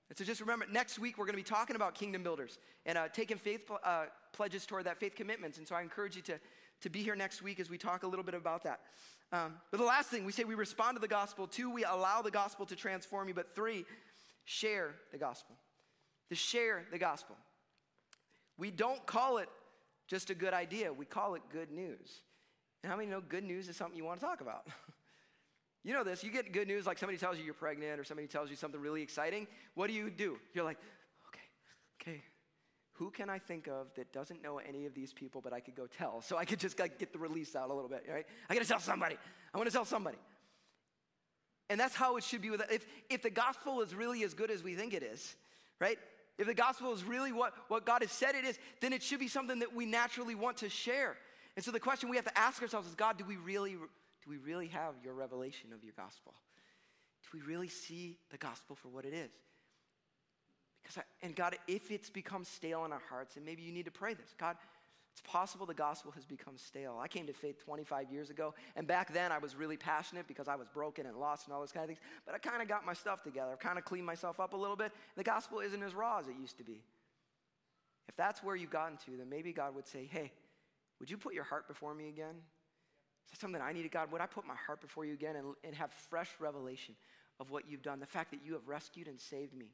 And 0.08 0.16
so 0.16 0.24
just 0.24 0.40
remember, 0.40 0.66
next 0.70 0.98
week 0.98 1.18
we're 1.18 1.24
going 1.24 1.34
to 1.34 1.42
be 1.42 1.42
talking 1.42 1.74
about 1.74 1.94
kingdom 1.94 2.22
builders 2.22 2.58
and 2.84 2.96
uh, 2.96 3.08
taking 3.08 3.38
faith 3.38 3.68
uh, 3.84 4.04
pledges 4.32 4.64
toward 4.64 4.84
that 4.84 4.98
faith 4.98 5.16
commitments. 5.16 5.58
And 5.58 5.66
so 5.66 5.74
I 5.74 5.82
encourage 5.82 6.14
you 6.14 6.22
to, 6.22 6.38
to 6.82 6.90
be 6.90 7.02
here 7.02 7.16
next 7.16 7.42
week 7.42 7.60
as 7.60 7.70
we 7.70 7.78
talk 7.78 8.02
a 8.02 8.06
little 8.06 8.24
bit 8.24 8.34
about 8.34 8.64
that. 8.64 8.80
Um, 9.32 9.54
but 9.70 9.78
the 9.78 9.86
last 9.86 10.08
thing, 10.08 10.24
we 10.24 10.32
say 10.32 10.44
we 10.44 10.54
respond 10.54 10.96
to 10.96 11.00
the 11.00 11.08
gospel. 11.08 11.46
Two, 11.46 11.70
we 11.70 11.84
allow 11.84 12.22
the 12.22 12.30
gospel 12.30 12.66
to 12.66 12.76
transform 12.76 13.28
you. 13.28 13.34
But 13.34 13.54
three, 13.54 13.84
share 14.44 14.94
the 15.10 15.18
gospel. 15.18 15.56
To 16.28 16.34
share 16.34 16.84
the 16.90 16.98
gospel. 16.98 17.36
We 18.58 18.70
don't 18.70 19.04
call 19.06 19.38
it 19.38 19.48
just 20.08 20.30
a 20.30 20.34
good 20.34 20.54
idea, 20.54 20.92
we 20.92 21.04
call 21.04 21.34
it 21.34 21.42
good 21.52 21.70
news. 21.70 22.20
And 22.82 22.90
how 22.90 22.96
many 22.96 23.10
know 23.10 23.20
good 23.20 23.44
news 23.44 23.68
is 23.68 23.76
something 23.76 23.96
you 23.96 24.04
want 24.04 24.20
to 24.20 24.26
talk 24.26 24.40
about? 24.40 24.66
you 25.84 25.92
know 25.92 26.04
this, 26.04 26.22
you 26.22 26.30
get 26.30 26.52
good 26.52 26.68
news 26.68 26.86
like 26.86 26.98
somebody 26.98 27.18
tells 27.18 27.38
you 27.38 27.44
you're 27.44 27.54
pregnant 27.54 27.98
or 27.98 28.04
somebody 28.04 28.28
tells 28.28 28.48
you 28.48 28.56
something 28.56 28.80
really 28.80 29.02
exciting. 29.02 29.48
What 29.74 29.88
do 29.88 29.94
you 29.94 30.10
do? 30.10 30.38
You're 30.54 30.64
like, 30.64 30.78
okay, 31.28 32.12
okay, 32.12 32.22
who 32.98 33.10
can 33.10 33.28
I 33.28 33.38
think 33.38 33.68
of 33.68 33.88
that 33.96 34.12
doesn't 34.12 34.42
know 34.42 34.58
any 34.58 34.86
of 34.86 34.94
these 34.94 35.12
people, 35.12 35.40
but 35.40 35.52
I 35.52 35.60
could 35.60 35.74
go 35.74 35.86
tell? 35.86 36.22
So 36.22 36.36
I 36.36 36.44
could 36.44 36.58
just 36.58 36.78
like, 36.78 36.98
get 36.98 37.12
the 37.12 37.18
release 37.18 37.54
out 37.54 37.70
a 37.70 37.74
little 37.74 37.90
bit, 37.90 38.04
right? 38.10 38.26
I 38.48 38.54
gotta 38.54 38.66
tell 38.66 38.80
somebody. 38.80 39.16
I 39.52 39.58
wanna 39.58 39.70
tell 39.70 39.84
somebody. 39.84 40.18
And 41.68 41.78
that's 41.80 41.94
how 41.94 42.16
it 42.16 42.24
should 42.24 42.42
be 42.42 42.50
with 42.50 42.62
if 42.70 42.86
if 43.10 43.22
the 43.22 43.30
gospel 43.30 43.80
is 43.80 43.94
really 43.94 44.22
as 44.22 44.34
good 44.34 44.50
as 44.50 44.62
we 44.62 44.74
think 44.74 44.94
it 44.94 45.02
is, 45.02 45.34
right? 45.80 45.98
If 46.38 46.46
the 46.46 46.54
gospel 46.54 46.92
is 46.92 47.02
really 47.02 47.32
what, 47.32 47.54
what 47.68 47.86
God 47.86 48.02
has 48.02 48.12
said 48.12 48.34
it 48.34 48.44
is, 48.44 48.58
then 48.80 48.92
it 48.92 49.02
should 49.02 49.20
be 49.20 49.28
something 49.28 49.60
that 49.60 49.74
we 49.74 49.86
naturally 49.86 50.34
want 50.34 50.58
to 50.58 50.68
share. 50.68 51.16
And 51.56 51.64
so 51.64 51.70
the 51.70 51.80
question 51.80 52.10
we 52.10 52.16
have 52.16 52.26
to 52.26 52.38
ask 52.38 52.60
ourselves 52.60 52.86
is 52.86 52.94
God, 52.94 53.16
do 53.16 53.24
we 53.24 53.36
really 53.36 53.72
do 53.72 54.30
we 54.30 54.36
really 54.38 54.68
have 54.68 54.94
your 55.02 55.14
revelation 55.14 55.72
of 55.72 55.82
your 55.82 55.94
gospel? 55.96 56.34
Do 57.22 57.38
we 57.38 57.44
really 57.44 57.68
see 57.68 58.18
the 58.30 58.36
gospel 58.36 58.76
for 58.76 58.88
what 58.88 59.04
it 59.04 59.14
is? 59.14 59.30
Because 60.86 61.02
and 61.22 61.34
God, 61.34 61.56
if 61.66 61.90
it's 61.90 62.10
become 62.10 62.44
stale 62.44 62.84
in 62.84 62.92
our 62.92 63.02
hearts, 63.08 63.36
and 63.36 63.44
maybe 63.44 63.62
you 63.62 63.72
need 63.72 63.86
to 63.86 63.90
pray 63.90 64.14
this, 64.14 64.34
God, 64.38 64.56
it's 65.12 65.22
possible 65.22 65.66
the 65.66 65.74
gospel 65.74 66.12
has 66.12 66.24
become 66.24 66.58
stale. 66.58 67.00
I 67.02 67.08
came 67.08 67.26
to 67.26 67.32
faith 67.32 67.58
25 67.64 68.12
years 68.12 68.30
ago, 68.30 68.54
and 68.76 68.86
back 68.86 69.12
then 69.12 69.32
I 69.32 69.38
was 69.38 69.56
really 69.56 69.76
passionate 69.76 70.28
because 70.28 70.46
I 70.46 70.54
was 70.56 70.68
broken 70.68 71.06
and 71.06 71.16
lost 71.16 71.46
and 71.46 71.54
all 71.54 71.60
those 71.60 71.72
kind 71.72 71.84
of 71.84 71.88
things. 71.88 72.00
But 72.24 72.34
I 72.34 72.38
kind 72.38 72.62
of 72.62 72.68
got 72.68 72.84
my 72.84 72.92
stuff 72.92 73.22
together. 73.22 73.50
I've 73.50 73.58
kind 73.58 73.78
of 73.78 73.84
cleaned 73.84 74.06
myself 74.06 74.38
up 74.38 74.52
a 74.52 74.56
little 74.56 74.76
bit. 74.76 74.92
The 75.16 75.24
gospel 75.24 75.60
isn't 75.60 75.82
as 75.82 75.94
raw 75.94 76.18
as 76.18 76.28
it 76.28 76.34
used 76.38 76.58
to 76.58 76.64
be. 76.64 76.82
If 78.08 78.14
that's 78.16 78.42
where 78.42 78.54
you've 78.54 78.70
gotten 78.70 78.98
to, 79.06 79.16
then 79.16 79.28
maybe 79.28 79.52
God 79.52 79.74
would 79.74 79.88
say, 79.88 80.08
Hey, 80.10 80.32
would 81.00 81.10
you 81.10 81.16
put 81.16 81.34
your 81.34 81.44
heart 81.44 81.66
before 81.66 81.94
me 81.94 82.08
again? 82.08 82.36
Is 83.24 83.30
that 83.32 83.40
something 83.40 83.60
I 83.60 83.72
needed, 83.72 83.90
God? 83.90 84.12
Would 84.12 84.20
I 84.20 84.26
put 84.26 84.46
my 84.46 84.54
heart 84.66 84.80
before 84.80 85.04
you 85.04 85.14
again 85.14 85.34
and, 85.34 85.54
and 85.64 85.74
have 85.74 85.92
fresh 86.10 86.30
revelation 86.38 86.94
of 87.40 87.50
what 87.50 87.64
you've 87.68 87.82
done? 87.82 88.00
The 88.00 88.06
fact 88.06 88.30
that 88.30 88.40
you 88.44 88.52
have 88.52 88.68
rescued 88.68 89.08
and 89.08 89.18
saved 89.18 89.54
me. 89.54 89.66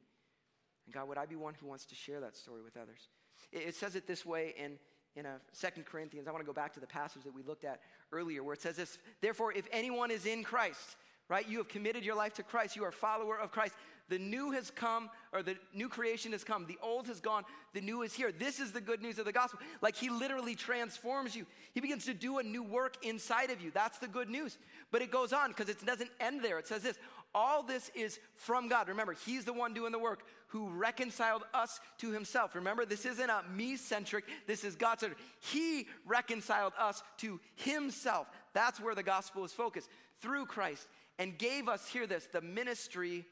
And 0.85 0.93
God, 0.93 1.07
would 1.07 1.17
I 1.17 1.25
be 1.25 1.35
one 1.35 1.53
who 1.59 1.67
wants 1.67 1.85
to 1.85 1.95
share 1.95 2.19
that 2.21 2.35
story 2.35 2.61
with 2.61 2.77
others? 2.77 3.09
It, 3.51 3.69
it 3.69 3.75
says 3.75 3.95
it 3.95 4.07
this 4.07 4.25
way 4.25 4.53
in, 4.57 4.77
in 5.15 5.25
a 5.25 5.37
Second 5.51 5.85
Corinthians. 5.85 6.27
I 6.27 6.31
want 6.31 6.43
to 6.43 6.47
go 6.47 6.53
back 6.53 6.73
to 6.73 6.79
the 6.79 6.87
passage 6.87 7.23
that 7.23 7.33
we 7.33 7.43
looked 7.43 7.65
at 7.65 7.79
earlier 8.11 8.43
where 8.43 8.53
it 8.53 8.61
says 8.61 8.75
this 8.75 8.97
Therefore, 9.21 9.53
if 9.53 9.67
anyone 9.71 10.11
is 10.11 10.25
in 10.25 10.43
Christ, 10.43 10.95
right? 11.29 11.47
You 11.47 11.59
have 11.59 11.69
committed 11.69 12.03
your 12.03 12.15
life 12.15 12.33
to 12.35 12.43
Christ. 12.43 12.75
You 12.75 12.83
are 12.83 12.89
a 12.89 12.93
follower 12.93 13.39
of 13.39 13.51
Christ. 13.51 13.73
The 14.09 14.19
new 14.19 14.51
has 14.51 14.69
come, 14.69 15.09
or 15.31 15.41
the 15.41 15.55
new 15.73 15.87
creation 15.87 16.33
has 16.33 16.43
come. 16.43 16.65
The 16.65 16.77
old 16.81 17.07
has 17.07 17.21
gone. 17.21 17.43
The 17.73 17.79
new 17.79 18.01
is 18.01 18.13
here. 18.13 18.31
This 18.31 18.59
is 18.59 18.73
the 18.73 18.81
good 18.81 19.01
news 19.01 19.17
of 19.17 19.25
the 19.25 19.31
gospel. 19.31 19.59
Like 19.81 19.95
he 19.95 20.09
literally 20.09 20.55
transforms 20.55 21.35
you. 21.35 21.45
He 21.73 21.79
begins 21.79 22.05
to 22.05 22.13
do 22.13 22.39
a 22.39 22.43
new 22.43 22.63
work 22.63 22.97
inside 23.01 23.49
of 23.49 23.61
you. 23.61 23.71
That's 23.71 23.99
the 23.99 24.09
good 24.09 24.29
news. 24.29 24.57
But 24.91 25.01
it 25.01 25.09
goes 25.09 25.31
on 25.31 25.49
because 25.49 25.69
it 25.69 25.83
doesn't 25.85 26.11
end 26.19 26.43
there. 26.43 26.59
It 26.59 26.67
says 26.67 26.83
this 26.83 26.97
all 27.33 27.63
this 27.63 27.89
is 27.95 28.19
from 28.35 28.67
God. 28.67 28.89
Remember, 28.89 29.15
He's 29.25 29.45
the 29.45 29.53
one 29.53 29.73
doing 29.73 29.91
the 29.91 29.99
work 29.99 30.23
who 30.53 30.69
reconciled 30.69 31.41
us 31.51 31.79
to 31.97 32.11
Himself. 32.11 32.53
Remember, 32.53 32.85
this 32.85 33.07
isn't 33.07 33.29
a 33.29 33.41
me 33.55 33.75
centric, 33.75 34.23
this 34.45 34.63
is 34.63 34.75
God 34.75 34.99
centric. 34.99 35.19
He 35.39 35.87
reconciled 36.05 36.73
us 36.79 37.01
to 37.17 37.39
Himself. 37.55 38.27
That's 38.53 38.79
where 38.79 38.93
the 38.93 39.01
gospel 39.01 39.43
is 39.45 39.51
focused 39.51 39.89
through 40.21 40.45
Christ 40.45 40.87
and 41.17 41.39
gave 41.39 41.67
us, 41.67 41.87
hear 41.87 42.05
this, 42.05 42.27
the 42.31 42.41
ministry 42.41 43.25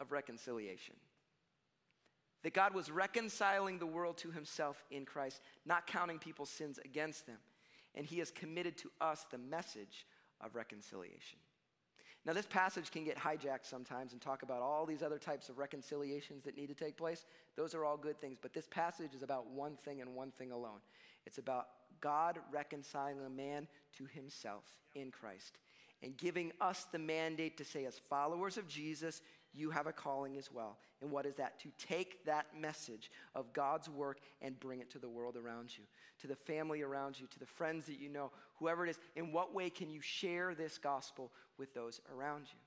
of 0.00 0.12
reconciliation. 0.12 0.94
That 2.42 2.54
God 2.54 2.74
was 2.74 2.90
reconciling 2.90 3.78
the 3.78 3.84
world 3.84 4.16
to 4.18 4.30
Himself 4.30 4.82
in 4.90 5.04
Christ, 5.04 5.42
not 5.66 5.86
counting 5.86 6.18
people's 6.18 6.48
sins 6.48 6.78
against 6.82 7.26
them. 7.26 7.38
And 7.94 8.06
He 8.06 8.18
has 8.20 8.30
committed 8.30 8.78
to 8.78 8.90
us 8.98 9.26
the 9.30 9.38
message 9.38 10.06
of 10.40 10.54
reconciliation. 10.54 11.38
Now, 12.26 12.32
this 12.32 12.46
passage 12.46 12.90
can 12.90 13.04
get 13.04 13.16
hijacked 13.16 13.66
sometimes 13.66 14.12
and 14.12 14.20
talk 14.20 14.42
about 14.42 14.60
all 14.60 14.84
these 14.84 15.02
other 15.02 15.18
types 15.18 15.48
of 15.48 15.58
reconciliations 15.58 16.42
that 16.42 16.56
need 16.56 16.66
to 16.66 16.74
take 16.74 16.96
place. 16.96 17.24
Those 17.54 17.72
are 17.72 17.84
all 17.84 17.96
good 17.96 18.20
things, 18.20 18.36
but 18.42 18.52
this 18.52 18.66
passage 18.66 19.14
is 19.14 19.22
about 19.22 19.48
one 19.48 19.76
thing 19.84 20.00
and 20.00 20.14
one 20.14 20.32
thing 20.32 20.50
alone 20.50 20.80
it's 21.24 21.38
about 21.38 21.66
God 22.00 22.38
reconciling 22.52 23.18
a 23.24 23.30
man 23.30 23.66
to 23.96 24.04
himself 24.04 24.64
in 24.94 25.10
Christ 25.10 25.58
and 26.02 26.16
giving 26.16 26.52
us 26.60 26.86
the 26.92 26.98
mandate 26.98 27.56
to 27.58 27.64
say, 27.64 27.84
as 27.84 27.98
followers 28.10 28.58
of 28.58 28.68
Jesus, 28.68 29.22
you 29.56 29.70
have 29.70 29.86
a 29.86 29.92
calling 29.92 30.36
as 30.36 30.52
well. 30.52 30.76
And 31.00 31.10
what 31.10 31.26
is 31.26 31.34
that? 31.36 31.58
To 31.60 31.68
take 31.78 32.24
that 32.26 32.46
message 32.58 33.10
of 33.34 33.52
God's 33.52 33.88
work 33.88 34.18
and 34.42 34.58
bring 34.60 34.80
it 34.80 34.90
to 34.90 34.98
the 34.98 35.08
world 35.08 35.36
around 35.36 35.76
you, 35.76 35.84
to 36.20 36.26
the 36.26 36.36
family 36.36 36.82
around 36.82 37.18
you, 37.18 37.26
to 37.26 37.38
the 37.38 37.46
friends 37.46 37.86
that 37.86 37.98
you 37.98 38.08
know, 38.08 38.30
whoever 38.58 38.86
it 38.86 38.90
is. 38.90 38.98
In 39.14 39.32
what 39.32 39.54
way 39.54 39.70
can 39.70 39.90
you 39.90 40.00
share 40.00 40.54
this 40.54 40.78
gospel 40.78 41.32
with 41.58 41.72
those 41.74 42.00
around 42.14 42.46
you? 42.52 42.58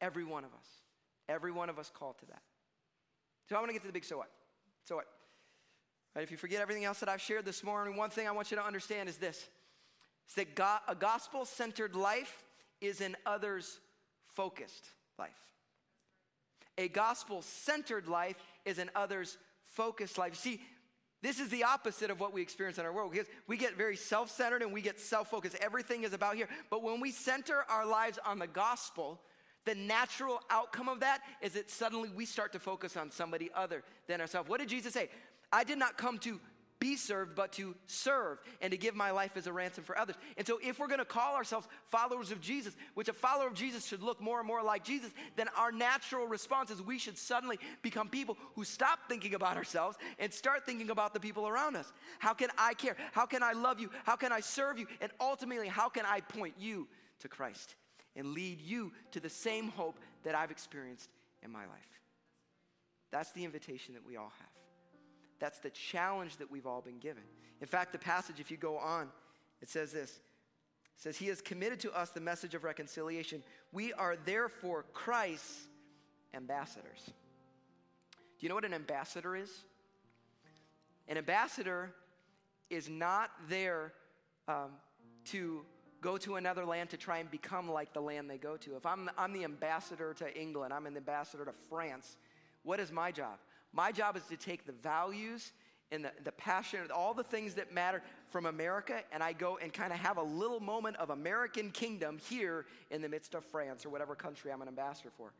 Every 0.00 0.24
one 0.24 0.44
of 0.44 0.50
us. 0.52 0.66
Every 1.28 1.52
one 1.52 1.70
of 1.70 1.78
us 1.78 1.90
called 1.92 2.18
to 2.18 2.26
that. 2.26 2.42
So 3.48 3.56
I 3.56 3.58
want 3.58 3.70
to 3.70 3.72
get 3.74 3.82
to 3.82 3.88
the 3.88 3.92
big 3.92 4.04
so 4.04 4.18
what. 4.18 4.30
So 4.84 4.96
what? 4.96 5.06
Right, 6.14 6.22
if 6.22 6.30
you 6.30 6.36
forget 6.36 6.60
everything 6.60 6.84
else 6.84 7.00
that 7.00 7.08
I've 7.08 7.20
shared 7.20 7.44
this 7.44 7.64
morning, 7.64 7.96
one 7.96 8.10
thing 8.10 8.28
I 8.28 8.30
want 8.30 8.50
you 8.50 8.56
to 8.56 8.64
understand 8.64 9.08
is 9.08 9.16
this. 9.16 9.48
It's 10.26 10.34
that 10.34 10.54
God, 10.54 10.80
a 10.86 10.94
gospel 10.94 11.44
centered 11.44 11.96
life 11.96 12.44
is 12.80 13.00
an 13.00 13.16
others 13.26 13.80
focused 14.34 14.88
life. 15.18 15.30
A 16.78 16.88
gospel 16.88 17.42
centered 17.42 18.08
life 18.08 18.36
is 18.64 18.78
an 18.78 18.90
others 18.94 19.38
focused 19.64 20.18
life. 20.18 20.34
See, 20.34 20.60
this 21.22 21.40
is 21.40 21.48
the 21.48 21.64
opposite 21.64 22.10
of 22.10 22.20
what 22.20 22.34
we 22.34 22.42
experience 22.42 22.78
in 22.78 22.84
our 22.84 22.92
world 22.92 23.12
because 23.12 23.28
we 23.46 23.56
get 23.56 23.76
very 23.76 23.96
self 23.96 24.30
centered 24.30 24.62
and 24.62 24.72
we 24.72 24.82
get 24.82 25.00
self 25.00 25.30
focused. 25.30 25.56
Everything 25.60 26.04
is 26.04 26.12
about 26.12 26.36
here. 26.36 26.48
But 26.70 26.82
when 26.82 27.00
we 27.00 27.10
center 27.10 27.64
our 27.68 27.86
lives 27.86 28.18
on 28.26 28.38
the 28.38 28.46
gospel, 28.46 29.20
the 29.64 29.74
natural 29.74 30.40
outcome 30.50 30.88
of 30.88 31.00
that 31.00 31.20
is 31.40 31.52
that 31.52 31.70
suddenly 31.70 32.10
we 32.14 32.26
start 32.26 32.52
to 32.52 32.58
focus 32.58 32.96
on 32.96 33.10
somebody 33.10 33.50
other 33.54 33.82
than 34.06 34.20
ourselves. 34.20 34.48
What 34.48 34.60
did 34.60 34.68
Jesus 34.68 34.92
say? 34.92 35.08
I 35.50 35.64
did 35.64 35.78
not 35.78 35.96
come 35.96 36.18
to 36.18 36.40
be 36.84 36.96
served, 36.96 37.34
but 37.34 37.50
to 37.52 37.74
serve 37.86 38.38
and 38.60 38.70
to 38.70 38.76
give 38.76 38.94
my 38.94 39.10
life 39.10 39.38
as 39.38 39.46
a 39.46 39.52
ransom 39.54 39.84
for 39.84 39.96
others. 39.96 40.16
And 40.36 40.46
so, 40.46 40.60
if 40.62 40.78
we're 40.78 40.86
gonna 40.86 41.06
call 41.06 41.34
ourselves 41.34 41.66
followers 41.86 42.30
of 42.30 42.42
Jesus, 42.42 42.76
which 42.92 43.08
a 43.08 43.14
follower 43.14 43.46
of 43.46 43.54
Jesus 43.54 43.86
should 43.86 44.02
look 44.02 44.20
more 44.20 44.38
and 44.38 44.46
more 44.46 44.62
like 44.62 44.84
Jesus, 44.84 45.10
then 45.36 45.48
our 45.56 45.72
natural 45.72 46.26
response 46.26 46.70
is 46.70 46.82
we 46.82 46.98
should 46.98 47.16
suddenly 47.16 47.58
become 47.80 48.10
people 48.10 48.36
who 48.54 48.64
stop 48.64 48.98
thinking 49.08 49.34
about 49.34 49.56
ourselves 49.56 49.96
and 50.18 50.30
start 50.30 50.66
thinking 50.66 50.90
about 50.90 51.14
the 51.14 51.20
people 51.20 51.48
around 51.48 51.74
us. 51.74 51.90
How 52.18 52.34
can 52.34 52.50
I 52.58 52.74
care? 52.74 52.96
How 53.12 53.24
can 53.24 53.42
I 53.42 53.52
love 53.52 53.80
you? 53.80 53.88
How 54.04 54.16
can 54.16 54.30
I 54.30 54.40
serve 54.40 54.78
you? 54.78 54.86
And 55.00 55.10
ultimately, 55.18 55.68
how 55.68 55.88
can 55.88 56.04
I 56.04 56.20
point 56.20 56.56
you 56.58 56.86
to 57.20 57.28
Christ 57.28 57.76
and 58.14 58.34
lead 58.34 58.60
you 58.60 58.92
to 59.12 59.20
the 59.20 59.30
same 59.30 59.68
hope 59.68 59.98
that 60.24 60.34
I've 60.34 60.50
experienced 60.50 61.08
in 61.42 61.50
my 61.50 61.64
life? 61.64 62.00
That's 63.10 63.32
the 63.32 63.46
invitation 63.46 63.94
that 63.94 64.04
we 64.06 64.18
all 64.18 64.32
have. 64.38 64.53
That's 65.44 65.58
the 65.58 65.68
challenge 65.68 66.38
that 66.38 66.50
we've 66.50 66.66
all 66.66 66.80
been 66.80 66.98
given. 66.98 67.22
In 67.60 67.66
fact, 67.66 67.92
the 67.92 67.98
passage, 67.98 68.40
if 68.40 68.50
you 68.50 68.56
go 68.56 68.78
on, 68.78 69.10
it 69.60 69.68
says 69.68 69.92
this. 69.92 70.10
It 70.10 71.02
says, 71.02 71.18
He 71.18 71.26
has 71.26 71.42
committed 71.42 71.80
to 71.80 71.92
us 71.92 72.08
the 72.08 72.20
message 72.22 72.54
of 72.54 72.64
reconciliation. 72.64 73.42
We 73.70 73.92
are 73.92 74.16
therefore 74.24 74.86
Christ's 74.94 75.66
ambassadors. 76.32 77.04
Do 77.04 77.12
you 78.40 78.48
know 78.48 78.54
what 78.54 78.64
an 78.64 78.72
ambassador 78.72 79.36
is? 79.36 79.50
An 81.08 81.18
ambassador 81.18 81.92
is 82.70 82.88
not 82.88 83.30
there 83.46 83.92
um, 84.48 84.70
to 85.26 85.60
go 86.00 86.16
to 86.16 86.36
another 86.36 86.64
land 86.64 86.88
to 86.88 86.96
try 86.96 87.18
and 87.18 87.30
become 87.30 87.70
like 87.70 87.92
the 87.92 88.00
land 88.00 88.30
they 88.30 88.38
go 88.38 88.56
to. 88.56 88.76
If 88.76 88.86
I'm, 88.86 89.10
I'm 89.18 89.34
the 89.34 89.44
ambassador 89.44 90.14
to 90.14 90.40
England, 90.40 90.72
I'm 90.72 90.86
an 90.86 90.96
ambassador 90.96 91.44
to 91.44 91.52
France, 91.68 92.16
what 92.62 92.80
is 92.80 92.90
my 92.90 93.12
job? 93.12 93.36
My 93.74 93.90
job 93.90 94.16
is 94.16 94.22
to 94.30 94.36
take 94.36 94.66
the 94.66 94.72
values 94.72 95.52
and 95.90 96.04
the, 96.04 96.12
the 96.22 96.32
passion, 96.32 96.80
all 96.94 97.12
the 97.12 97.24
things 97.24 97.54
that 97.54 97.74
matter 97.74 98.02
from 98.30 98.46
America, 98.46 99.00
and 99.12 99.22
I 99.22 99.32
go 99.32 99.58
and 99.60 99.72
kind 99.72 99.92
of 99.92 99.98
have 99.98 100.16
a 100.16 100.22
little 100.22 100.60
moment 100.60 100.96
of 100.96 101.10
American 101.10 101.70
kingdom 101.70 102.18
here 102.28 102.66
in 102.90 103.02
the 103.02 103.08
midst 103.08 103.34
of 103.34 103.44
France 103.44 103.84
or 103.84 103.90
whatever 103.90 104.14
country 104.14 104.52
I'm 104.52 104.62
an 104.62 104.68
ambassador 104.68 105.10
for. 105.16 105.32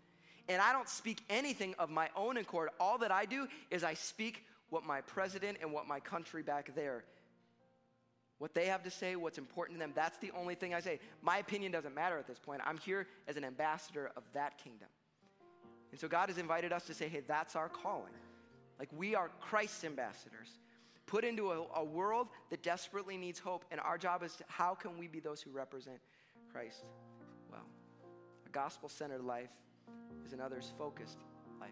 And 0.48 0.60
I 0.60 0.72
don't 0.72 0.88
speak 0.88 1.22
anything 1.30 1.74
of 1.78 1.90
my 1.90 2.10
own 2.16 2.36
accord. 2.36 2.68
All 2.78 2.98
that 2.98 3.10
I 3.10 3.24
do 3.24 3.46
is 3.70 3.82
I 3.84 3.94
speak 3.94 4.44
what 4.68 4.84
my 4.84 5.00
president 5.00 5.58
and 5.62 5.72
what 5.72 5.86
my 5.86 6.00
country 6.00 6.42
back 6.42 6.74
there, 6.74 7.04
what 8.38 8.54
they 8.54 8.66
have 8.66 8.82
to 8.82 8.90
say, 8.90 9.16
what's 9.16 9.38
important 9.38 9.78
to 9.78 9.80
them. 9.80 9.92
That's 9.94 10.18
the 10.18 10.32
only 10.36 10.56
thing 10.56 10.74
I 10.74 10.80
say. 10.80 10.98
My 11.22 11.38
opinion 11.38 11.72
doesn't 11.72 11.94
matter 11.94 12.18
at 12.18 12.26
this 12.26 12.38
point. 12.38 12.62
I'm 12.64 12.78
here 12.78 13.06
as 13.28 13.36
an 13.36 13.44
ambassador 13.44 14.10
of 14.16 14.24
that 14.34 14.58
kingdom. 14.58 14.88
And 15.94 16.00
so 16.00 16.08
God 16.08 16.28
has 16.28 16.38
invited 16.38 16.72
us 16.72 16.88
to 16.88 16.92
say, 16.92 17.06
hey, 17.06 17.20
that's 17.24 17.54
our 17.54 17.68
calling. 17.68 18.10
Like 18.80 18.88
we 18.96 19.14
are 19.14 19.30
Christ's 19.38 19.84
ambassadors, 19.84 20.58
put 21.06 21.22
into 21.22 21.52
a, 21.52 21.66
a 21.76 21.84
world 21.84 22.26
that 22.50 22.64
desperately 22.64 23.16
needs 23.16 23.38
hope. 23.38 23.64
And 23.70 23.78
our 23.78 23.96
job 23.96 24.24
is 24.24 24.34
to, 24.34 24.44
how 24.48 24.74
can 24.74 24.98
we 24.98 25.06
be 25.06 25.20
those 25.20 25.40
who 25.40 25.52
represent 25.52 25.98
Christ 26.52 26.82
well? 27.48 27.62
A 28.44 28.48
gospel 28.48 28.88
centered 28.88 29.22
life 29.22 29.52
is 30.26 30.32
an 30.32 30.40
others 30.40 30.72
focused 30.76 31.18
life. 31.60 31.70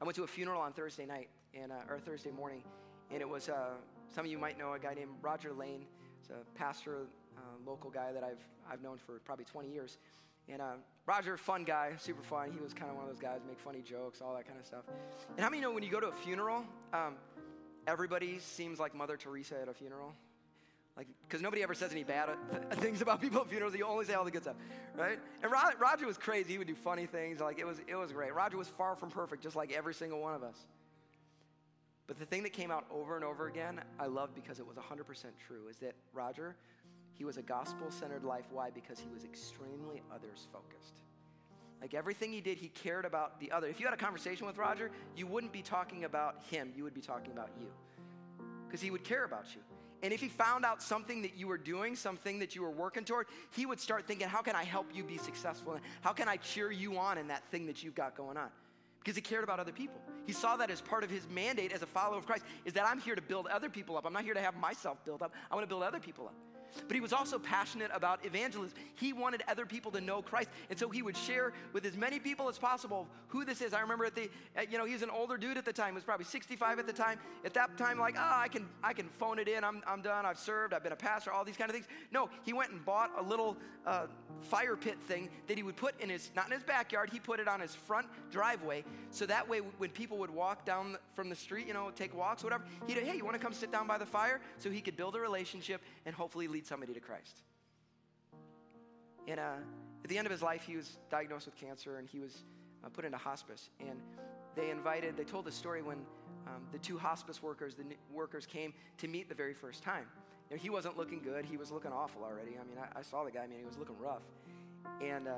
I 0.00 0.04
went 0.04 0.14
to 0.14 0.22
a 0.22 0.28
funeral 0.28 0.60
on 0.60 0.72
Thursday 0.72 1.04
night, 1.04 1.30
and, 1.52 1.72
uh, 1.72 1.90
or 1.90 1.98
Thursday 1.98 2.30
morning, 2.30 2.62
and 3.10 3.20
it 3.20 3.28
was, 3.28 3.48
uh, 3.48 3.70
some 4.14 4.24
of 4.24 4.30
you 4.30 4.38
might 4.38 4.56
know 4.56 4.74
a 4.74 4.78
guy 4.78 4.94
named 4.94 5.10
Roger 5.20 5.52
Lane. 5.52 5.84
He's 6.20 6.30
a 6.30 6.44
pastor, 6.56 7.08
uh, 7.36 7.40
local 7.66 7.90
guy 7.90 8.12
that 8.12 8.22
I've, 8.22 8.46
I've 8.70 8.82
known 8.82 8.98
for 8.98 9.18
probably 9.24 9.46
20 9.46 9.68
years. 9.68 9.98
And 10.48 10.60
uh, 10.60 10.72
Roger, 11.06 11.36
fun 11.36 11.64
guy, 11.64 11.92
super 11.98 12.22
fun. 12.22 12.50
He 12.52 12.60
was 12.60 12.74
kind 12.74 12.90
of 12.90 12.96
one 12.96 13.04
of 13.06 13.10
those 13.10 13.20
guys, 13.20 13.40
make 13.46 13.58
funny 13.58 13.82
jokes, 13.82 14.20
all 14.20 14.34
that 14.34 14.46
kind 14.46 14.58
of 14.58 14.66
stuff. 14.66 14.84
And 15.36 15.40
how 15.40 15.50
many 15.50 15.62
know 15.62 15.72
when 15.72 15.82
you 15.82 15.90
go 15.90 16.00
to 16.00 16.08
a 16.08 16.12
funeral, 16.12 16.64
um, 16.92 17.14
everybody 17.86 18.38
seems 18.38 18.78
like 18.78 18.94
Mother 18.94 19.16
Teresa 19.16 19.60
at 19.60 19.68
a 19.68 19.74
funeral? 19.74 20.14
Like, 20.96 21.08
because 21.26 21.42
nobody 21.42 21.62
ever 21.62 21.74
says 21.74 21.90
any 21.90 22.04
bad 22.04 22.28
th- 22.50 22.80
things 22.80 23.02
about 23.02 23.20
people 23.20 23.40
at 23.40 23.48
funerals. 23.48 23.74
You 23.74 23.84
only 23.84 24.04
say 24.04 24.14
all 24.14 24.24
the 24.24 24.30
good 24.30 24.42
stuff, 24.42 24.54
right? 24.96 25.18
And 25.42 25.50
Ro- 25.50 25.58
Roger 25.80 26.06
was 26.06 26.16
crazy. 26.16 26.52
He 26.52 26.58
would 26.58 26.68
do 26.68 26.76
funny 26.76 27.06
things. 27.06 27.40
Like, 27.40 27.58
it 27.58 27.66
was, 27.66 27.80
it 27.88 27.96
was 27.96 28.12
great. 28.12 28.32
Roger 28.32 28.56
was 28.56 28.68
far 28.68 28.94
from 28.94 29.10
perfect, 29.10 29.42
just 29.42 29.56
like 29.56 29.72
every 29.72 29.94
single 29.94 30.20
one 30.20 30.34
of 30.34 30.44
us. 30.44 30.56
But 32.06 32.18
the 32.18 32.26
thing 32.26 32.42
that 32.44 32.52
came 32.52 32.70
out 32.70 32.84
over 32.92 33.16
and 33.16 33.24
over 33.24 33.48
again, 33.48 33.80
I 33.98 34.06
loved 34.06 34.34
because 34.34 34.60
it 34.60 34.66
was 34.66 34.76
100% 34.76 35.24
true, 35.46 35.68
is 35.68 35.78
that 35.78 35.94
Roger 36.12 36.54
he 37.14 37.24
was 37.24 37.36
a 37.36 37.42
gospel 37.42 37.90
centered 37.90 38.24
life. 38.24 38.44
Why? 38.50 38.70
Because 38.70 38.98
he 38.98 39.08
was 39.12 39.24
extremely 39.24 40.02
others 40.12 40.48
focused. 40.52 41.00
Like 41.80 41.94
everything 41.94 42.32
he 42.32 42.40
did, 42.40 42.58
he 42.58 42.68
cared 42.68 43.04
about 43.04 43.40
the 43.40 43.52
other. 43.52 43.66
If 43.66 43.78
you 43.78 43.86
had 43.86 43.94
a 43.94 43.98
conversation 43.98 44.46
with 44.46 44.56
Roger, 44.56 44.90
you 45.16 45.26
wouldn't 45.26 45.52
be 45.52 45.62
talking 45.62 46.04
about 46.04 46.42
him, 46.50 46.72
you 46.76 46.82
would 46.82 46.94
be 46.94 47.02
talking 47.02 47.32
about 47.32 47.50
you. 47.60 47.66
Because 48.66 48.80
he 48.80 48.90
would 48.90 49.04
care 49.04 49.24
about 49.24 49.54
you. 49.54 49.60
And 50.02 50.12
if 50.12 50.20
he 50.20 50.28
found 50.28 50.64
out 50.64 50.82
something 50.82 51.22
that 51.22 51.36
you 51.36 51.46
were 51.46 51.58
doing, 51.58 51.96
something 51.96 52.38
that 52.40 52.54
you 52.54 52.62
were 52.62 52.70
working 52.70 53.04
toward, 53.04 53.26
he 53.52 53.64
would 53.64 53.80
start 53.80 54.06
thinking, 54.06 54.28
how 54.28 54.42
can 54.42 54.54
I 54.54 54.64
help 54.64 54.86
you 54.94 55.02
be 55.02 55.16
successful? 55.16 55.78
How 56.02 56.12
can 56.12 56.28
I 56.28 56.36
cheer 56.36 56.70
you 56.70 56.98
on 56.98 57.16
in 57.16 57.28
that 57.28 57.42
thing 57.50 57.66
that 57.66 57.82
you've 57.82 57.94
got 57.94 58.16
going 58.16 58.36
on? 58.36 58.48
Because 58.98 59.16
he 59.16 59.22
cared 59.22 59.44
about 59.44 59.60
other 59.60 59.72
people. 59.72 60.00
He 60.26 60.32
saw 60.32 60.56
that 60.56 60.70
as 60.70 60.80
part 60.80 61.04
of 61.04 61.10
his 61.10 61.26
mandate 61.28 61.72
as 61.72 61.82
a 61.82 61.86
follower 61.86 62.18
of 62.18 62.26
Christ, 62.26 62.44
is 62.64 62.72
that 62.74 62.86
I'm 62.86 63.00
here 63.00 63.14
to 63.14 63.22
build 63.22 63.46
other 63.46 63.68
people 63.68 63.96
up. 63.96 64.06
I'm 64.06 64.12
not 64.12 64.24
here 64.24 64.34
to 64.34 64.40
have 64.40 64.56
myself 64.56 65.04
built 65.04 65.22
up. 65.22 65.32
I 65.50 65.54
want 65.54 65.64
to 65.64 65.68
build 65.68 65.82
other 65.82 66.00
people 66.00 66.26
up. 66.26 66.34
But 66.86 66.94
he 66.94 67.00
was 67.00 67.12
also 67.12 67.38
passionate 67.38 67.90
about 67.94 68.24
evangelism. 68.24 68.76
He 68.94 69.12
wanted 69.12 69.42
other 69.48 69.66
people 69.66 69.90
to 69.92 70.00
know 70.00 70.22
Christ. 70.22 70.48
And 70.70 70.78
so 70.78 70.88
he 70.88 71.02
would 71.02 71.16
share 71.16 71.52
with 71.72 71.84
as 71.84 71.96
many 71.96 72.18
people 72.18 72.48
as 72.48 72.58
possible 72.58 73.08
who 73.28 73.44
this 73.44 73.60
is. 73.60 73.72
I 73.74 73.80
remember 73.80 74.04
at 74.04 74.14
the, 74.14 74.30
at, 74.56 74.70
you 74.70 74.78
know, 74.78 74.84
he 74.84 74.92
was 74.92 75.02
an 75.02 75.10
older 75.10 75.36
dude 75.36 75.56
at 75.56 75.64
the 75.64 75.72
time. 75.72 75.90
He 75.90 75.94
was 75.94 76.04
probably 76.04 76.26
65 76.26 76.78
at 76.78 76.86
the 76.86 76.92
time. 76.92 77.18
At 77.44 77.54
that 77.54 77.76
time, 77.76 77.98
like, 77.98 78.16
oh, 78.18 78.22
I 78.22 78.48
can, 78.48 78.66
I 78.82 78.92
can 78.92 79.08
phone 79.18 79.38
it 79.38 79.48
in. 79.48 79.64
I'm, 79.64 79.82
I'm 79.86 80.02
done. 80.02 80.26
I've 80.26 80.38
served. 80.38 80.74
I've 80.74 80.82
been 80.82 80.92
a 80.92 80.96
pastor, 80.96 81.32
all 81.32 81.44
these 81.44 81.56
kind 81.56 81.70
of 81.70 81.74
things. 81.74 81.86
No, 82.12 82.28
he 82.44 82.52
went 82.52 82.70
and 82.70 82.84
bought 82.84 83.10
a 83.18 83.22
little 83.22 83.56
uh, 83.86 84.06
fire 84.40 84.76
pit 84.76 84.96
thing 85.06 85.28
that 85.46 85.56
he 85.56 85.62
would 85.62 85.76
put 85.76 85.98
in 86.00 86.08
his, 86.08 86.30
not 86.36 86.46
in 86.46 86.52
his 86.52 86.62
backyard, 86.62 87.10
he 87.10 87.18
put 87.18 87.40
it 87.40 87.48
on 87.48 87.60
his 87.60 87.74
front 87.74 88.06
driveway. 88.30 88.84
So 89.10 89.26
that 89.26 89.48
way, 89.48 89.58
when 89.58 89.90
people 89.90 90.18
would 90.18 90.30
walk 90.30 90.64
down 90.64 90.96
from 91.14 91.28
the 91.28 91.36
street, 91.36 91.66
you 91.66 91.74
know, 91.74 91.90
take 91.94 92.14
walks, 92.14 92.42
whatever, 92.42 92.64
he'd, 92.86 92.98
hey, 92.98 93.16
you 93.16 93.24
want 93.24 93.36
to 93.36 93.42
come 93.42 93.52
sit 93.52 93.72
down 93.72 93.86
by 93.86 93.98
the 93.98 94.06
fire? 94.06 94.40
So 94.58 94.70
he 94.70 94.80
could 94.80 94.96
build 94.96 95.16
a 95.16 95.20
relationship 95.20 95.80
and 96.06 96.14
hopefully 96.14 96.48
lead 96.48 96.63
somebody 96.66 96.94
to 96.94 97.00
Christ. 97.00 97.42
And 99.26 99.40
uh, 99.40 99.56
at 100.02 100.10
the 100.10 100.18
end 100.18 100.26
of 100.26 100.32
his 100.32 100.42
life, 100.42 100.64
he 100.66 100.76
was 100.76 100.98
diagnosed 101.10 101.46
with 101.46 101.56
cancer 101.56 101.96
and 101.96 102.08
he 102.08 102.18
was 102.18 102.44
uh, 102.84 102.88
put 102.88 103.04
into 103.04 103.18
hospice. 103.18 103.70
And 103.80 104.00
they 104.54 104.70
invited, 104.70 105.16
they 105.16 105.24
told 105.24 105.46
the 105.46 105.52
story 105.52 105.82
when 105.82 105.98
um, 106.46 106.62
the 106.72 106.78
two 106.78 106.98
hospice 106.98 107.42
workers, 107.42 107.74
the 107.74 107.84
workers 108.12 108.46
came 108.46 108.74
to 108.98 109.08
meet 109.08 109.28
the 109.28 109.34
very 109.34 109.54
first 109.54 109.82
time. 109.82 110.04
He 110.54 110.70
wasn't 110.70 110.96
looking 110.96 111.20
good. 111.20 111.46
He 111.46 111.56
was 111.56 111.70
looking 111.72 111.90
awful 111.90 112.22
already. 112.22 112.52
I 112.52 112.64
mean, 112.64 112.78
I, 112.78 112.98
I 112.98 113.02
saw 113.02 113.24
the 113.24 113.30
guy, 113.30 113.42
I 113.44 113.46
mean, 113.46 113.58
he 113.58 113.64
was 113.64 113.78
looking 113.78 113.98
rough. 113.98 114.22
And 115.02 115.26
uh, 115.26 115.32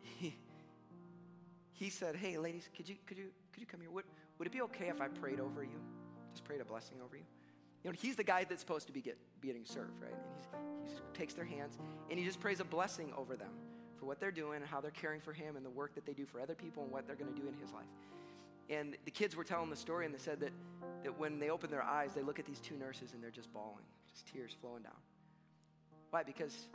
he, 0.00 0.34
he 1.72 1.90
said, 1.90 2.16
hey, 2.16 2.38
ladies, 2.38 2.68
could 2.74 2.88
you, 2.88 2.96
could 3.06 3.18
you, 3.18 3.26
could 3.52 3.60
you 3.60 3.66
come 3.66 3.80
here? 3.80 3.90
Would, 3.90 4.04
would 4.38 4.48
it 4.48 4.52
be 4.52 4.62
okay 4.62 4.88
if 4.88 5.00
I 5.00 5.08
prayed 5.08 5.40
over 5.40 5.62
you? 5.62 5.78
Just 6.32 6.44
prayed 6.44 6.60
a 6.60 6.64
blessing 6.64 6.96
over 7.04 7.16
you? 7.16 7.24
You 7.84 7.90
know, 7.90 7.96
he's 8.00 8.16
the 8.16 8.24
guy 8.24 8.44
that's 8.44 8.60
supposed 8.60 8.86
to 8.86 8.92
be 8.92 9.00
get, 9.00 9.18
getting 9.42 9.64
served, 9.64 10.00
right? 10.00 10.14
And 10.54 10.88
he 10.88 11.18
takes 11.18 11.34
their 11.34 11.44
hands 11.44 11.78
and 12.10 12.18
he 12.18 12.24
just 12.24 12.40
prays 12.40 12.60
a 12.60 12.64
blessing 12.64 13.12
over 13.16 13.36
them 13.36 13.50
for 13.98 14.06
what 14.06 14.20
they're 14.20 14.30
doing 14.30 14.56
and 14.56 14.66
how 14.66 14.80
they're 14.80 14.90
caring 14.90 15.20
for 15.20 15.32
him 15.32 15.56
and 15.56 15.64
the 15.64 15.70
work 15.70 15.94
that 15.94 16.06
they 16.06 16.12
do 16.12 16.24
for 16.24 16.40
other 16.40 16.54
people 16.54 16.82
and 16.82 16.92
what 16.92 17.06
they're 17.06 17.16
going 17.16 17.32
to 17.32 17.40
do 17.40 17.46
in 17.48 17.54
his 17.54 17.72
life. 17.72 17.86
And 18.70 18.96
the 19.04 19.10
kids 19.10 19.36
were 19.36 19.44
telling 19.44 19.70
the 19.70 19.76
story 19.76 20.06
and 20.06 20.14
they 20.14 20.18
said 20.18 20.40
that, 20.40 20.52
that 21.02 21.18
when 21.18 21.38
they 21.38 21.50
open 21.50 21.70
their 21.70 21.82
eyes, 21.82 22.12
they 22.14 22.22
look 22.22 22.38
at 22.38 22.46
these 22.46 22.60
two 22.60 22.76
nurses 22.76 23.12
and 23.14 23.22
they're 23.22 23.30
just 23.30 23.52
bawling, 23.52 23.84
just 24.08 24.26
tears 24.26 24.54
flowing 24.60 24.82
down. 24.82 24.92
Why? 26.10 26.22
Because 26.22 26.68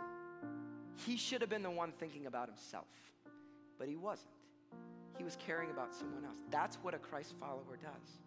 he 1.05 1.15
should 1.15 1.41
have 1.41 1.49
been 1.49 1.63
the 1.63 1.71
one 1.71 1.91
thinking 1.99 2.25
about 2.25 2.47
himself, 2.49 2.87
but 3.79 3.87
he 3.87 3.95
wasn't. 3.95 4.29
He 5.17 5.23
was 5.23 5.37
caring 5.45 5.71
about 5.71 5.93
someone 5.95 6.25
else. 6.25 6.37
That's 6.51 6.75
what 6.77 6.93
a 6.93 6.97
Christ 6.97 7.33
follower 7.39 7.77
does. 7.81 8.19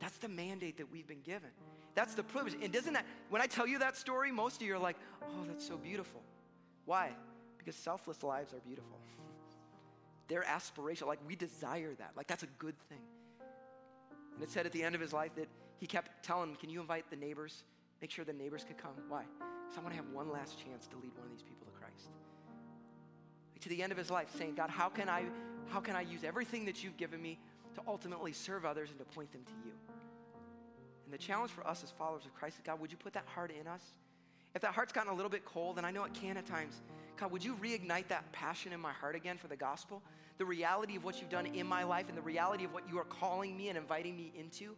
That's 0.00 0.18
the 0.18 0.28
mandate 0.28 0.76
that 0.78 0.90
we've 0.90 1.06
been 1.06 1.22
given. 1.22 1.50
That's 1.98 2.14
the 2.14 2.22
privilege. 2.22 2.54
And 2.62 2.72
doesn't 2.72 2.92
that, 2.92 3.04
when 3.28 3.42
I 3.42 3.48
tell 3.48 3.66
you 3.66 3.80
that 3.80 3.96
story, 3.96 4.30
most 4.30 4.60
of 4.60 4.66
you 4.68 4.72
are 4.76 4.78
like, 4.78 4.94
oh, 5.20 5.44
that's 5.48 5.66
so 5.66 5.76
beautiful. 5.76 6.20
Why? 6.84 7.10
Because 7.58 7.74
selfless 7.74 8.22
lives 8.22 8.54
are 8.54 8.60
beautiful. 8.60 9.00
They're 10.28 10.44
aspirational. 10.44 11.08
Like 11.08 11.18
we 11.26 11.34
desire 11.34 11.94
that. 11.98 12.12
Like 12.16 12.28
that's 12.28 12.44
a 12.44 12.52
good 12.60 12.78
thing. 12.88 13.00
And 14.32 14.44
it 14.44 14.48
said 14.48 14.64
at 14.64 14.70
the 14.70 14.84
end 14.84 14.94
of 14.94 15.00
his 15.00 15.12
life 15.12 15.34
that 15.34 15.48
he 15.80 15.88
kept 15.88 16.24
telling, 16.24 16.54
can 16.54 16.70
you 16.70 16.80
invite 16.80 17.10
the 17.10 17.16
neighbors? 17.16 17.64
Make 18.00 18.12
sure 18.12 18.24
the 18.24 18.32
neighbors 18.32 18.62
could 18.62 18.78
come. 18.78 18.92
Why? 19.08 19.24
Because 19.64 19.78
I 19.78 19.80
want 19.80 19.90
to 19.90 19.96
have 19.96 20.08
one 20.12 20.30
last 20.30 20.56
chance 20.64 20.86
to 20.86 20.96
lead 20.98 21.10
one 21.16 21.26
of 21.26 21.32
these 21.32 21.42
people 21.42 21.66
to 21.66 21.72
Christ. 21.72 22.10
Like 23.54 23.62
to 23.62 23.68
the 23.70 23.82
end 23.82 23.90
of 23.90 23.98
his 23.98 24.08
life, 24.08 24.28
saying, 24.38 24.54
God, 24.54 24.70
how 24.70 24.88
can 24.88 25.08
I, 25.08 25.24
how 25.66 25.80
can 25.80 25.96
I 25.96 26.02
use 26.02 26.22
everything 26.22 26.64
that 26.66 26.84
you've 26.84 26.96
given 26.96 27.20
me 27.20 27.40
to 27.74 27.80
ultimately 27.88 28.32
serve 28.32 28.64
others 28.64 28.90
and 28.90 29.00
to 29.00 29.04
point 29.04 29.32
them 29.32 29.42
to 29.46 29.52
you? 29.66 29.72
And 31.08 31.14
the 31.14 31.16
challenge 31.16 31.50
for 31.52 31.66
us 31.66 31.82
as 31.82 31.90
followers 31.90 32.26
of 32.26 32.34
Christ 32.34 32.56
is 32.56 32.62
God, 32.66 32.78
would 32.82 32.92
you 32.92 32.98
put 32.98 33.14
that 33.14 33.24
heart 33.24 33.50
in 33.58 33.66
us? 33.66 33.80
If 34.54 34.60
that 34.60 34.74
heart's 34.74 34.92
gotten 34.92 35.10
a 35.10 35.14
little 35.14 35.30
bit 35.30 35.42
cold, 35.42 35.78
and 35.78 35.86
I 35.86 35.90
know 35.90 36.04
it 36.04 36.12
can 36.12 36.36
at 36.36 36.44
times, 36.44 36.82
God, 37.16 37.32
would 37.32 37.42
you 37.42 37.54
reignite 37.54 38.08
that 38.08 38.30
passion 38.32 38.74
in 38.74 38.80
my 38.80 38.92
heart 38.92 39.16
again 39.16 39.38
for 39.38 39.48
the 39.48 39.56
gospel? 39.56 40.02
The 40.36 40.44
reality 40.44 40.96
of 40.96 41.04
what 41.04 41.18
you've 41.18 41.30
done 41.30 41.46
in 41.46 41.66
my 41.66 41.82
life 41.82 42.10
and 42.10 42.18
the 42.18 42.22
reality 42.22 42.66
of 42.66 42.74
what 42.74 42.86
you 42.90 42.98
are 42.98 43.04
calling 43.04 43.56
me 43.56 43.70
and 43.70 43.78
inviting 43.78 44.18
me 44.18 44.34
into? 44.38 44.76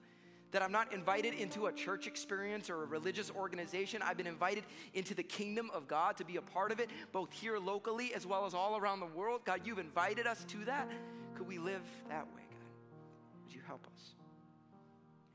That 0.53 0.63
I'm 0.63 0.71
not 0.71 0.93
invited 0.93 1.35
into 1.35 1.67
a 1.67 1.73
church 1.73 2.07
experience 2.07 2.71
or 2.71 2.85
a 2.85 2.87
religious 2.87 3.33
organization. 3.33 4.01
I've 4.01 4.17
been 4.17 4.29
invited 4.29 4.63
into 4.95 5.17
the 5.17 5.25
kingdom 5.25 5.69
of 5.75 5.89
God 5.89 6.17
to 6.19 6.25
be 6.25 6.37
a 6.37 6.43
part 6.43 6.71
of 6.71 6.79
it, 6.79 6.91
both 7.11 7.33
here 7.33 7.59
locally 7.59 8.15
as 8.15 8.25
well 8.25 8.47
as 8.47 8.55
all 8.55 8.77
around 8.77 9.01
the 9.01 9.07
world. 9.07 9.41
God, 9.45 9.63
you've 9.65 9.81
invited 9.81 10.29
us 10.29 10.45
to 10.45 10.65
that. 10.67 10.89
Could 11.35 11.49
we 11.49 11.59
live 11.59 11.83
that 12.09 12.25
way, 12.37 12.43
God? 12.53 12.69
Would 13.47 13.53
you 13.53 13.63
help 13.67 13.85
us? 13.93 14.20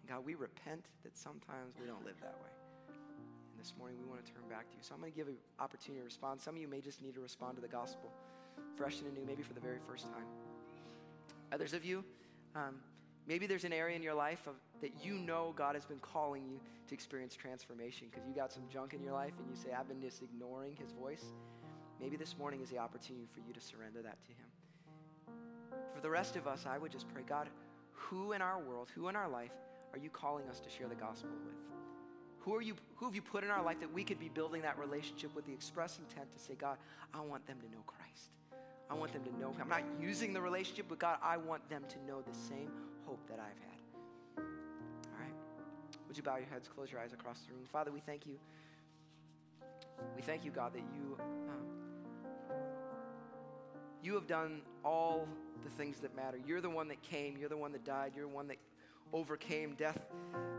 God, 0.07 0.25
we 0.25 0.35
repent 0.35 0.85
that 1.03 1.17
sometimes 1.17 1.75
we 1.79 1.87
don't 1.87 2.03
live 2.05 2.19
that 2.21 2.35
way. 2.41 2.53
And 2.89 3.59
this 3.59 3.73
morning 3.77 3.97
we 3.99 4.09
want 4.09 4.25
to 4.25 4.31
turn 4.31 4.43
back 4.49 4.69
to 4.69 4.75
you. 4.75 4.81
So 4.81 4.93
I'm 4.93 4.99
going 4.99 5.11
to 5.11 5.17
give 5.17 5.27
an 5.27 5.37
opportunity 5.59 6.01
to 6.01 6.05
respond. 6.05 6.41
Some 6.41 6.55
of 6.55 6.61
you 6.61 6.67
may 6.67 6.81
just 6.81 7.01
need 7.01 7.15
to 7.15 7.21
respond 7.21 7.55
to 7.55 7.61
the 7.61 7.67
gospel 7.67 8.11
fresh 8.75 8.99
and 9.01 9.13
new, 9.13 9.25
maybe 9.25 9.41
for 9.41 9.53
the 9.53 9.59
very 9.59 9.79
first 9.87 10.05
time. 10.05 10.25
Others 11.51 11.73
of 11.73 11.85
you, 11.85 12.03
um, 12.55 12.75
maybe 13.27 13.47
there's 13.47 13.63
an 13.63 13.73
area 13.73 13.95
in 13.95 14.03
your 14.03 14.13
life 14.13 14.47
of, 14.47 14.55
that 14.81 14.91
you 15.03 15.13
know 15.13 15.53
God 15.55 15.75
has 15.75 15.85
been 15.85 15.99
calling 15.99 16.43
you 16.45 16.59
to 16.87 16.93
experience 16.93 17.35
transformation 17.35 18.07
because 18.11 18.27
you 18.27 18.33
got 18.33 18.51
some 18.51 18.63
junk 18.71 18.93
in 18.93 19.01
your 19.01 19.13
life 19.13 19.33
and 19.39 19.47
you 19.49 19.55
say, 19.55 19.69
I've 19.77 19.87
been 19.87 20.01
just 20.01 20.21
ignoring 20.21 20.75
his 20.75 20.91
voice. 20.91 21.23
Maybe 21.99 22.17
this 22.17 22.37
morning 22.37 22.61
is 22.61 22.69
the 22.69 22.77
opportunity 22.77 23.27
for 23.33 23.39
you 23.47 23.53
to 23.53 23.61
surrender 23.61 24.01
that 24.01 24.17
to 24.23 24.29
him. 24.29 25.37
For 25.93 26.01
the 26.01 26.09
rest 26.09 26.35
of 26.35 26.47
us, 26.47 26.65
I 26.67 26.77
would 26.77 26.91
just 26.91 27.07
pray, 27.07 27.23
God, 27.27 27.47
who 27.91 28.33
in 28.33 28.41
our 28.41 28.59
world, 28.59 28.89
who 28.93 29.07
in 29.07 29.15
our 29.15 29.29
life 29.29 29.51
are 29.95 29.99
you 29.99 30.09
calling 30.09 30.47
us 30.49 30.59
to 30.59 30.69
share 30.69 30.87
the 30.87 30.95
gospel 30.95 31.29
with? 31.45 31.55
Who, 32.39 32.53
are 32.53 32.61
you, 32.61 32.75
who 32.97 33.05
have 33.05 33.15
you 33.15 33.21
put 33.21 33.43
in 33.43 33.49
our 33.49 33.63
life 33.63 33.79
that 33.79 33.91
we 33.91 34.03
could 34.03 34.19
be 34.19 34.27
building 34.27 34.61
that 34.63 34.77
relationship 34.77 35.33
with 35.33 35.45
the 35.45 35.53
express 35.53 35.97
intent 35.97 36.31
to 36.33 36.39
say, 36.39 36.53
God, 36.53 36.77
I 37.13 37.21
want 37.21 37.47
them 37.47 37.57
to 37.61 37.71
know 37.71 37.81
Christ. 37.87 38.29
I 38.89 38.93
want 38.93 39.13
them 39.13 39.23
to 39.23 39.39
know. 39.39 39.51
Him. 39.51 39.61
I'm 39.61 39.69
not 39.69 39.83
using 39.99 40.33
the 40.33 40.41
relationship, 40.41 40.87
but 40.89 40.99
God, 40.99 41.17
I 41.23 41.37
want 41.37 41.67
them 41.69 41.83
to 41.87 42.05
know 42.05 42.21
the 42.21 42.37
same 42.37 42.69
hope 43.05 43.25
that 43.29 43.39
I've 43.39 43.57
had. 43.57 44.43
All 44.43 45.21
right. 45.21 45.33
Would 46.07 46.17
you 46.17 46.23
bow 46.23 46.35
your 46.35 46.47
heads, 46.47 46.67
close 46.67 46.91
your 46.91 46.99
eyes 46.99 47.13
across 47.13 47.39
the 47.39 47.53
room? 47.53 47.63
Father, 47.71 47.91
we 47.91 48.01
thank 48.01 48.27
you. 48.27 48.37
We 50.15 50.21
thank 50.21 50.43
you, 50.43 50.51
God, 50.51 50.73
that 50.73 50.83
you 50.93 51.17
um, 51.49 51.65
you 54.03 54.13
have 54.13 54.27
done 54.27 54.61
all 54.83 55.27
the 55.63 55.69
things 55.69 55.99
that 56.01 56.15
matter. 56.15 56.37
You're 56.45 56.61
the 56.61 56.69
one 56.69 56.89
that 56.89 57.01
came. 57.01 57.37
You're 57.37 57.49
the 57.49 57.57
one 57.57 57.71
that 57.71 57.85
died. 57.85 58.11
You're 58.15 58.27
the 58.27 58.35
one 58.35 58.47
that 58.49 58.57
overcame 59.13 59.75
death, 59.75 59.99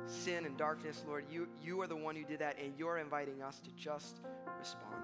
sin, 0.06 0.44
and 0.44 0.56
darkness, 0.56 1.04
Lord. 1.06 1.24
You, 1.30 1.48
you 1.62 1.80
are 1.82 1.86
the 1.86 1.96
one 1.96 2.16
who 2.16 2.24
did 2.24 2.38
that, 2.40 2.56
and 2.62 2.72
you're 2.78 2.98
inviting 2.98 3.42
us 3.42 3.60
to 3.60 3.70
just 3.72 4.20
respond. 4.58 4.94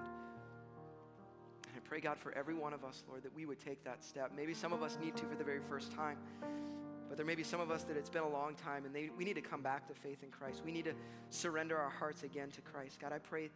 And 1.67 1.75
I 1.75 1.79
pray, 1.87 1.99
God, 1.99 2.17
for 2.17 2.31
every 2.33 2.53
one 2.53 2.73
of 2.73 2.83
us, 2.83 3.03
Lord, 3.07 3.23
that 3.23 3.35
we 3.35 3.45
would 3.45 3.59
take 3.59 3.83
that 3.83 4.03
step. 4.03 4.31
Maybe 4.35 4.53
some 4.53 4.73
of 4.73 4.83
us 4.83 4.97
need 5.01 5.15
to 5.17 5.25
for 5.25 5.35
the 5.35 5.43
very 5.43 5.61
first 5.69 5.91
time. 5.91 6.17
But 7.13 7.17
there 7.17 7.25
may 7.27 7.35
be 7.35 7.43
some 7.43 7.59
of 7.59 7.69
us 7.69 7.83
that 7.83 7.95
it's 7.95 8.09
been 8.09 8.23
a 8.23 8.27
long 8.27 8.55
time 8.55 8.85
and 8.85 8.95
they, 8.95 9.11
we 9.15 9.23
need 9.23 9.35
to 9.35 9.41
come 9.41 9.61
back 9.61 9.87
to 9.87 9.93
faith 9.93 10.23
in 10.23 10.31
Christ. 10.31 10.63
We 10.65 10.71
need 10.71 10.85
to 10.85 10.93
surrender 11.29 11.77
our 11.77 11.91
hearts 11.91 12.23
again 12.23 12.49
to 12.51 12.61
Christ. 12.61 12.99
God, 12.99 13.13
I 13.13 13.19
pray 13.19 13.51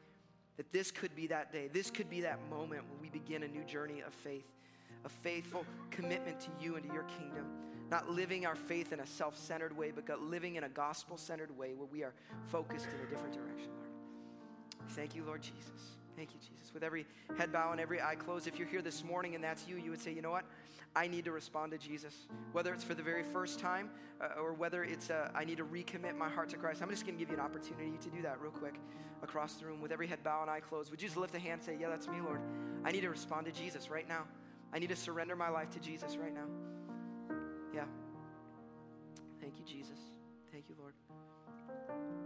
that 0.57 0.71
this 0.71 0.91
could 0.91 1.15
be 1.15 1.25
that 1.25 1.51
day. 1.51 1.67
This 1.67 1.89
could 1.89 2.07
be 2.07 2.21
that 2.21 2.39
moment 2.51 2.83
when 2.87 3.01
we 3.01 3.09
begin 3.09 3.41
a 3.41 3.47
new 3.47 3.63
journey 3.63 4.01
of 4.01 4.13
faith, 4.13 4.47
a 5.05 5.09
faithful 5.09 5.65
commitment 5.89 6.39
to 6.41 6.49
you 6.61 6.75
and 6.75 6.87
to 6.87 6.93
your 6.93 7.05
kingdom 7.19 7.47
not 7.89 8.09
living 8.09 8.45
our 8.45 8.55
faith 8.55 8.91
in 8.91 8.99
a 8.99 9.07
self 9.07 9.37
centered 9.37 9.75
way, 9.75 9.91
but 9.91 10.21
living 10.21 10.55
in 10.55 10.63
a 10.63 10.69
gospel 10.69 11.17
centered 11.17 11.55
way 11.57 11.73
where 11.73 11.87
we 11.91 12.03
are 12.03 12.13
focused 12.47 12.87
in 12.87 13.07
a 13.07 13.09
different 13.09 13.33
direction, 13.33 13.69
Lord. 13.77 14.89
Thank 14.91 15.15
you, 15.15 15.23
Lord 15.23 15.41
Jesus. 15.41 15.97
Thank 16.15 16.33
you, 16.33 16.39
Jesus. 16.39 16.73
With 16.73 16.83
every 16.83 17.05
head 17.37 17.51
bow 17.51 17.71
and 17.71 17.79
every 17.79 18.01
eye 18.01 18.15
closed, 18.15 18.47
if 18.47 18.57
you're 18.57 18.67
here 18.67 18.81
this 18.81 19.03
morning 19.03 19.35
and 19.35 19.43
that's 19.43 19.67
you, 19.67 19.77
you 19.77 19.91
would 19.91 20.01
say, 20.01 20.11
you 20.11 20.21
know 20.21 20.31
what? 20.31 20.45
I 20.95 21.07
need 21.07 21.25
to 21.25 21.31
respond 21.31 21.71
to 21.73 21.77
Jesus. 21.77 22.13
Whether 22.53 22.73
it's 22.73 22.83
for 22.83 22.95
the 22.95 23.03
very 23.03 23.21
first 23.21 23.59
time 23.59 23.91
uh, 24.19 24.41
or 24.41 24.53
whether 24.53 24.83
it's 24.83 25.11
uh, 25.11 25.29
I 25.35 25.45
need 25.45 25.57
to 25.57 25.65
recommit 25.65 26.17
my 26.17 26.27
heart 26.27 26.49
to 26.49 26.57
Christ. 26.57 26.81
I'm 26.81 26.89
just 26.89 27.05
going 27.05 27.17
to 27.17 27.19
give 27.19 27.29
you 27.29 27.35
an 27.35 27.45
opportunity 27.45 27.97
to 28.01 28.09
do 28.09 28.23
that 28.23 28.41
real 28.41 28.51
quick 28.51 28.79
across 29.21 29.53
the 29.55 29.67
room 29.67 29.79
with 29.79 29.91
every 29.91 30.07
head 30.07 30.23
bow 30.23 30.41
and 30.41 30.49
eye 30.49 30.59
closed. 30.59 30.89
Would 30.89 31.01
you 31.01 31.07
just 31.07 31.17
lift 31.17 31.35
a 31.35 31.39
hand 31.39 31.53
and 31.53 31.63
say, 31.63 31.77
Yeah, 31.79 31.89
that's 31.89 32.07
me, 32.07 32.17
Lord. 32.19 32.41
I 32.83 32.91
need 32.91 33.01
to 33.01 33.09
respond 33.09 33.45
to 33.45 33.51
Jesus 33.51 33.91
right 33.91 34.07
now. 34.07 34.23
I 34.73 34.79
need 34.79 34.89
to 34.89 34.95
surrender 34.95 35.35
my 35.35 35.49
life 35.49 35.69
to 35.71 35.79
Jesus 35.79 36.17
right 36.17 36.33
now. 36.33 36.45
Yeah. 37.77 37.83
Thank 39.39 39.53
you, 39.59 39.63
Jesus. 39.63 39.99
Thank 40.51 40.67
you, 40.67 40.75
Lord. 40.79 40.93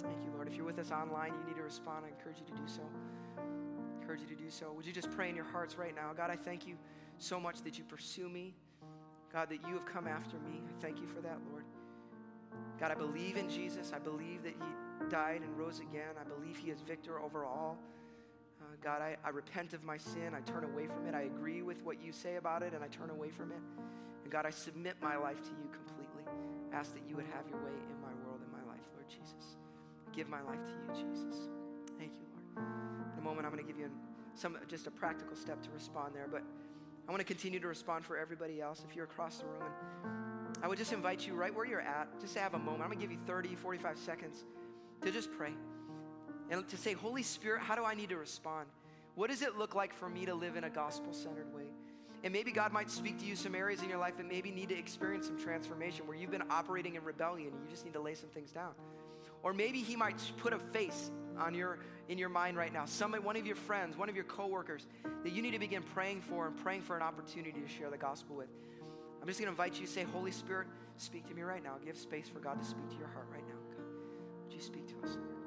Thank 0.01 0.23
you, 0.23 0.31
Lord. 0.33 0.47
If 0.47 0.55
you're 0.55 0.65
with 0.65 0.79
us 0.79 0.91
online, 0.91 1.33
you 1.33 1.45
need 1.45 1.57
to 1.57 1.63
respond. 1.63 2.05
I 2.05 2.07
encourage 2.07 2.37
you 2.39 2.45
to 2.55 2.61
do 2.61 2.65
so. 2.67 2.83
I 3.37 4.01
encourage 4.01 4.21
you 4.21 4.27
to 4.27 4.41
do 4.41 4.49
so. 4.49 4.71
Would 4.71 4.85
you 4.85 4.93
just 4.93 5.11
pray 5.11 5.27
in 5.27 5.35
your 5.35 5.43
hearts 5.43 5.75
right 5.77 5.93
now? 5.93 6.13
God, 6.15 6.29
I 6.29 6.37
thank 6.37 6.65
you 6.65 6.77
so 7.17 7.37
much 7.37 7.63
that 7.63 7.77
you 7.77 7.83
pursue 7.83 8.29
me. 8.29 8.53
God, 9.33 9.49
that 9.49 9.59
you 9.67 9.73
have 9.73 9.85
come 9.85 10.07
after 10.07 10.37
me. 10.37 10.61
I 10.65 10.81
thank 10.81 11.01
you 11.01 11.07
for 11.07 11.19
that, 11.19 11.39
Lord. 11.51 11.65
God, 12.79 12.91
I 12.91 12.95
believe 12.95 13.35
in 13.35 13.49
Jesus. 13.49 13.91
I 13.93 13.99
believe 13.99 14.43
that 14.43 14.53
he 14.53 15.09
died 15.09 15.41
and 15.41 15.57
rose 15.57 15.79
again. 15.79 16.15
I 16.17 16.23
believe 16.23 16.55
he 16.55 16.71
is 16.71 16.79
victor 16.79 17.19
over 17.19 17.43
all. 17.43 17.77
Uh, 18.61 18.63
God, 18.81 19.01
I, 19.01 19.17
I 19.25 19.29
repent 19.31 19.73
of 19.73 19.83
my 19.83 19.97
sin. 19.97 20.33
I 20.33 20.39
turn 20.49 20.63
away 20.63 20.87
from 20.87 21.07
it. 21.07 21.13
I 21.13 21.23
agree 21.23 21.61
with 21.61 21.83
what 21.83 22.01
you 22.01 22.13
say 22.13 22.37
about 22.37 22.63
it, 22.63 22.73
and 22.73 22.81
I 22.81 22.87
turn 22.87 23.09
away 23.09 23.31
from 23.31 23.51
it. 23.51 23.59
And 24.23 24.31
God, 24.31 24.45
I 24.45 24.49
submit 24.49 24.95
my 25.01 25.17
life 25.17 25.41
to 25.41 25.49
you 25.49 25.69
completely. 25.71 26.23
Ask 26.73 26.93
that 26.93 27.01
you 27.07 27.15
would 27.15 27.25
have 27.33 27.47
your 27.49 27.59
way 27.59 27.71
in 27.71 28.01
my 28.01 28.13
world, 28.23 28.39
in 28.45 28.51
my 28.51 28.63
life, 28.71 28.83
Lord 28.95 29.09
Jesus. 29.09 29.57
I 30.07 30.15
give 30.15 30.29
my 30.29 30.41
life 30.41 30.59
to 30.65 30.71
you, 30.71 31.05
Jesus. 31.05 31.49
Thank 31.97 32.11
you, 32.19 32.25
Lord. 32.33 32.67
In 33.13 33.19
a 33.19 33.23
moment, 33.23 33.45
I'm 33.45 33.51
going 33.51 33.65
to 33.65 33.71
give 33.71 33.79
you 33.79 33.89
some 34.35 34.57
just 34.67 34.87
a 34.87 34.91
practical 34.91 35.35
step 35.35 35.61
to 35.63 35.69
respond 35.71 36.15
there. 36.15 36.27
But 36.31 36.43
I 37.07 37.11
want 37.11 37.19
to 37.19 37.25
continue 37.25 37.59
to 37.59 37.67
respond 37.67 38.05
for 38.05 38.17
everybody 38.17 38.61
else. 38.61 38.83
If 38.87 38.95
you're 38.95 39.05
across 39.05 39.37
the 39.37 39.45
room, 39.45 39.63
I 40.63 40.67
would 40.67 40.77
just 40.77 40.93
invite 40.93 41.25
you 41.25 41.33
right 41.33 41.53
where 41.53 41.65
you're 41.65 41.81
at, 41.81 42.19
just 42.21 42.35
to 42.35 42.39
have 42.39 42.53
a 42.53 42.59
moment. 42.59 42.83
I'm 42.83 42.87
going 42.87 42.99
to 42.99 43.03
give 43.03 43.11
you 43.11 43.19
30, 43.25 43.55
45 43.55 43.97
seconds 43.97 44.45
to 45.01 45.11
just 45.11 45.31
pray 45.33 45.51
and 46.49 46.67
to 46.67 46.77
say, 46.77 46.93
Holy 46.93 47.23
Spirit, 47.23 47.61
how 47.61 47.75
do 47.75 47.83
I 47.83 47.95
need 47.95 48.09
to 48.09 48.17
respond? 48.17 48.67
What 49.15 49.29
does 49.29 49.41
it 49.41 49.57
look 49.57 49.73
like 49.73 49.93
for 49.93 50.09
me 50.09 50.25
to 50.25 50.35
live 50.35 50.55
in 50.55 50.63
a 50.63 50.69
gospel 50.69 51.13
centered 51.13 51.53
way? 51.53 51.70
And 52.23 52.31
maybe 52.31 52.51
God 52.51 52.71
might 52.71 52.91
speak 52.91 53.19
to 53.19 53.25
you 53.25 53.35
some 53.35 53.55
areas 53.55 53.81
in 53.81 53.89
your 53.89 53.97
life 53.97 54.17
that 54.17 54.27
maybe 54.27 54.51
need 54.51 54.69
to 54.69 54.77
experience 54.77 55.25
some 55.25 55.39
transformation 55.39 56.05
where 56.05 56.15
you've 56.15 56.31
been 56.31 56.43
operating 56.51 56.95
in 56.95 57.03
rebellion 57.03 57.49
and 57.53 57.63
you 57.63 57.69
just 57.69 57.83
need 57.83 57.93
to 57.93 58.01
lay 58.01 58.13
some 58.13 58.29
things 58.29 58.51
down. 58.51 58.73
Or 59.43 59.53
maybe 59.53 59.79
he 59.79 59.95
might 59.95 60.19
put 60.37 60.53
a 60.53 60.59
face 60.59 61.09
on 61.39 61.55
your 61.55 61.79
in 62.09 62.17
your 62.17 62.29
mind 62.29 62.57
right 62.57 62.73
now. 62.73 62.85
Somebody, 62.85 63.23
one 63.23 63.37
of 63.37 63.47
your 63.47 63.55
friends, 63.55 63.97
one 63.97 64.09
of 64.09 64.15
your 64.15 64.25
coworkers 64.25 64.85
that 65.23 65.31
you 65.31 65.41
need 65.41 65.51
to 65.51 65.59
begin 65.59 65.81
praying 65.81 66.21
for 66.21 66.45
and 66.45 66.57
praying 66.57 66.81
for 66.81 66.95
an 66.95 67.01
opportunity 67.01 67.59
to 67.59 67.67
share 67.67 67.89
the 67.89 67.97
gospel 67.97 68.35
with. 68.35 68.49
I'm 69.21 69.27
just 69.27 69.39
gonna 69.39 69.51
invite 69.51 69.79
you 69.79 69.85
to 69.85 69.91
say, 69.91 70.03
Holy 70.03 70.31
Spirit, 70.31 70.67
speak 70.97 71.27
to 71.29 71.33
me 71.33 71.41
right 71.41 71.63
now. 71.63 71.75
Give 71.83 71.97
space 71.97 72.27
for 72.27 72.39
God 72.39 72.61
to 72.61 72.67
speak 72.67 72.89
to 72.89 72.97
your 72.97 73.07
heart 73.07 73.27
right 73.31 73.47
now. 73.47 73.55
God, 73.75 73.85
would 74.43 74.53
you 74.53 74.61
speak 74.61 74.87
to 74.87 75.07
us, 75.07 75.15
Lord? 75.15 75.40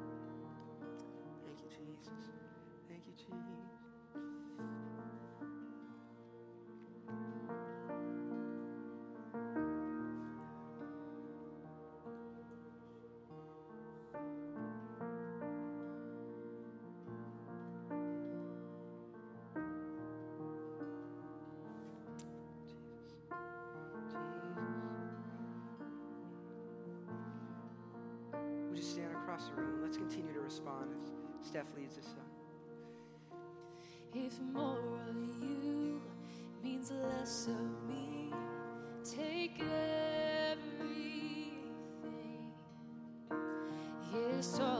Yes, 44.52 44.73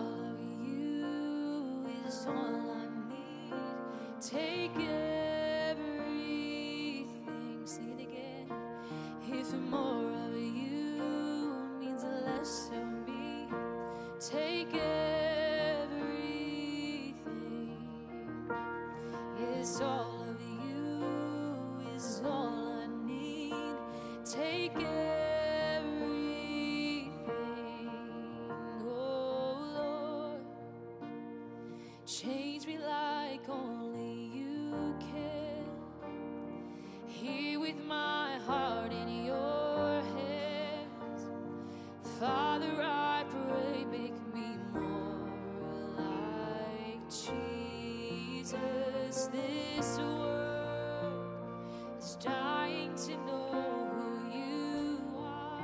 to 53.07 53.16
know 53.26 53.88
who 53.97 54.38
you 54.38 55.01
are. 55.18 55.61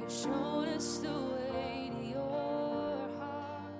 You've 0.00 0.12
shown 0.12 0.68
us 0.68 0.98
the 0.98 1.12
way 1.12 1.90
to 1.90 2.04
your 2.08 3.08
heart. 3.18 3.72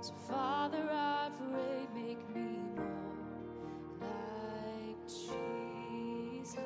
So, 0.00 0.12
Father, 0.28 0.88
I 0.90 1.30
pray, 1.36 1.86
make 1.94 2.34
me 2.34 2.58
more 2.76 4.00
like 4.00 5.06
Jesus. 5.08 6.58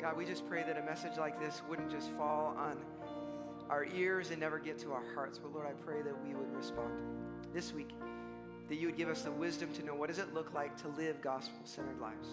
God, 0.00 0.16
we 0.16 0.24
just 0.24 0.46
pray 0.48 0.62
that 0.64 0.76
a 0.76 0.82
message 0.82 1.18
like 1.18 1.38
this 1.38 1.62
wouldn't 1.68 1.90
just 1.90 2.10
fall 2.12 2.56
on 2.58 2.78
our 3.74 3.86
ears 3.96 4.30
and 4.30 4.38
never 4.38 4.60
get 4.60 4.78
to 4.78 4.92
our 4.92 5.02
hearts. 5.14 5.36
But 5.36 5.52
Lord, 5.52 5.66
I 5.66 5.72
pray 5.84 6.00
that 6.02 6.14
we 6.24 6.32
would 6.32 6.54
respond 6.54 6.92
this 7.52 7.72
week, 7.72 7.90
that 8.68 8.76
you 8.76 8.86
would 8.86 8.96
give 8.96 9.08
us 9.08 9.22
the 9.22 9.32
wisdom 9.32 9.72
to 9.74 9.84
know 9.84 9.96
what 9.96 10.08
does 10.08 10.20
it 10.20 10.32
look 10.32 10.54
like 10.54 10.80
to 10.82 10.88
live 10.88 11.20
gospel-centered 11.20 12.00
lives. 12.00 12.28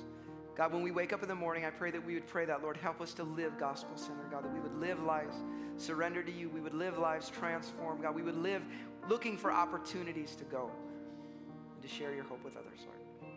God, 0.56 0.72
when 0.72 0.84
we 0.84 0.92
wake 0.92 1.14
up 1.14 1.24
in 1.24 1.30
the 1.30 1.34
morning, 1.34 1.66
I 1.66 1.72
pray 1.72 1.89
that 1.89 2.06
we 2.06 2.14
would 2.14 2.28
pray 2.28 2.46
that, 2.46 2.62
Lord, 2.62 2.78
help 2.78 3.02
us 3.02 3.14
to 3.16 3.24
live 3.24 3.58
gospel 3.60 3.98
centered, 3.98 4.30
God, 4.30 4.44
that 4.44 4.54
we 4.54 4.60
would 4.60 4.76
live 4.80 5.02
lives 5.02 5.36
surrendered 5.78 6.28
to 6.28 6.32
you. 6.32 6.48
We 6.50 6.60
would 6.60 6.76
live 6.76 7.00
lives 7.00 7.32
transformed, 7.32 8.04
God. 8.04 8.14
We 8.14 8.22
would 8.22 8.38
live 8.38 8.62
looking 9.10 9.36
for 9.36 9.52
opportunities 9.52 10.36
to 10.36 10.44
go 10.44 10.70
and 11.74 11.82
to 11.82 11.88
share 11.88 12.14
your 12.14 12.26
hope 12.26 12.44
with 12.44 12.56
others, 12.56 12.86
Lord. 12.86 13.34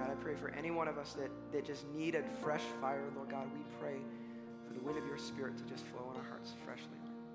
God, 0.00 0.10
I 0.10 0.14
pray 0.14 0.36
for 0.36 0.48
any 0.50 0.70
one 0.70 0.88
of 0.88 0.96
us 0.96 1.12
that, 1.14 1.30
that 1.52 1.66
just 1.66 1.86
need 1.88 2.14
a 2.14 2.22
fresh 2.42 2.62
fire, 2.80 3.04
Lord 3.14 3.28
God, 3.28 3.46
we 3.52 3.60
pray 3.78 3.98
for 4.68 4.74
the 4.74 4.80
wind 4.80 4.98
of 4.98 5.06
your 5.06 5.18
spirit 5.18 5.56
to 5.56 5.64
just 5.64 5.84
flow 5.86 6.10
in 6.12 6.20
our 6.20 6.26
hearts 6.28 6.52
freshly. 6.64 6.86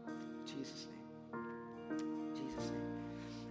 In 0.07 0.45
Jesus' 0.45 0.87
name. 1.33 1.43
In 1.99 2.35
Jesus' 2.35 2.69
name. 2.69 2.93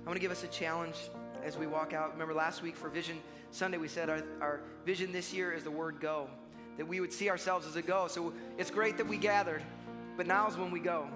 I 0.05 0.09
want 0.09 0.17
to 0.17 0.21
give 0.21 0.31
us 0.31 0.45
a 0.45 0.49
challenge 0.49 0.97
as 1.45 1.59
we 1.59 1.67
walk 1.67 1.93
out. 1.93 2.13
Remember 2.13 2.35
last 2.35 2.63
week 2.63 2.77
for 2.77 2.89
Vision 2.89 3.19
Sunday, 3.51 3.77
we 3.77 3.89
said 3.89 4.09
our, 4.09 4.23
our 4.41 4.61
vision 4.87 5.13
this 5.13 5.35
year 5.35 5.53
is 5.53 5.63
the 5.63 5.71
word 5.71 6.01
go, 6.01 6.27
that 6.79 6.89
we 6.89 7.01
would 7.01 7.13
see 7.13 7.29
ourselves 7.29 7.67
as 7.67 7.77
a 7.77 7.83
go. 7.83 8.09
So 8.09 8.33
it's 8.57 8.71
great 8.71 8.97
that 8.97 9.07
we 9.07 9.19
gathered, 9.19 9.63
but 10.17 10.27
now 10.27 10.49
is 10.49 10.57
when 10.57 10.71
we 10.71 10.81
go. 10.81 11.07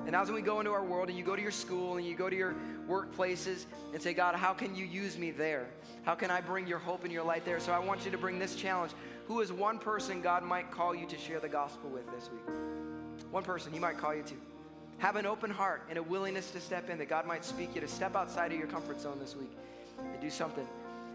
And 0.00 0.12
now 0.12 0.22
is 0.22 0.28
when 0.28 0.36
we 0.36 0.42
go 0.42 0.60
into 0.60 0.72
our 0.72 0.84
world 0.84 1.08
and 1.08 1.16
you 1.16 1.24
go 1.24 1.34
to 1.34 1.40
your 1.40 1.50
school 1.50 1.96
and 1.96 2.06
you 2.06 2.14
go 2.14 2.28
to 2.28 2.36
your 2.36 2.54
workplaces 2.86 3.64
and 3.94 4.02
say, 4.02 4.12
God, 4.12 4.34
how 4.34 4.52
can 4.52 4.76
you 4.76 4.84
use 4.84 5.16
me 5.16 5.30
there? 5.30 5.68
How 6.04 6.14
can 6.14 6.30
I 6.30 6.42
bring 6.42 6.66
your 6.66 6.78
hope 6.78 7.04
and 7.04 7.12
your 7.12 7.24
light 7.24 7.44
there? 7.46 7.58
So 7.60 7.72
I 7.72 7.78
want 7.78 8.04
you 8.04 8.10
to 8.10 8.18
bring 8.18 8.38
this 8.38 8.54
challenge. 8.54 8.92
Who 9.26 9.40
is 9.40 9.52
one 9.52 9.78
person 9.78 10.20
God 10.20 10.44
might 10.44 10.70
call 10.70 10.94
you 10.94 11.06
to 11.06 11.18
share 11.18 11.40
the 11.40 11.48
gospel 11.48 11.90
with 11.90 12.08
this 12.12 12.30
week? 12.30 12.54
One 13.30 13.42
person 13.42 13.72
He 13.72 13.78
might 13.78 13.98
call 13.98 14.14
you 14.14 14.22
to. 14.22 14.34
Have 14.98 15.16
an 15.16 15.26
open 15.26 15.50
heart 15.50 15.82
and 15.90 15.98
a 15.98 16.02
willingness 16.02 16.50
to 16.52 16.60
step 16.60 16.88
in, 16.88 16.98
that 16.98 17.08
God 17.08 17.26
might 17.26 17.44
speak 17.44 17.74
you 17.74 17.80
to 17.80 17.88
step 17.88 18.16
outside 18.16 18.52
of 18.52 18.58
your 18.58 18.68
comfort 18.68 19.00
zone 19.00 19.18
this 19.20 19.36
week 19.36 19.50
and 19.98 20.20
do 20.20 20.30
something. 20.30 20.66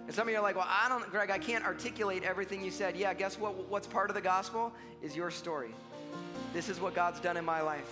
And 0.05 0.15
some 0.15 0.27
of 0.27 0.31
you 0.31 0.39
are 0.39 0.43
like, 0.43 0.55
well, 0.55 0.67
I 0.67 0.89
don't, 0.89 1.09
Greg, 1.09 1.31
I 1.31 1.39
can't 1.39 1.63
articulate 1.65 2.23
everything 2.23 2.63
you 2.63 2.71
said. 2.71 2.97
Yeah, 2.97 3.13
guess 3.13 3.39
what? 3.39 3.55
What's 3.69 3.87
part 3.87 4.09
of 4.09 4.15
the 4.15 4.21
gospel 4.21 4.73
is 5.01 5.15
your 5.15 5.31
story. 5.31 5.73
This 6.53 6.69
is 6.69 6.79
what 6.79 6.93
God's 6.93 7.19
done 7.19 7.37
in 7.37 7.45
my 7.45 7.61
life. 7.61 7.89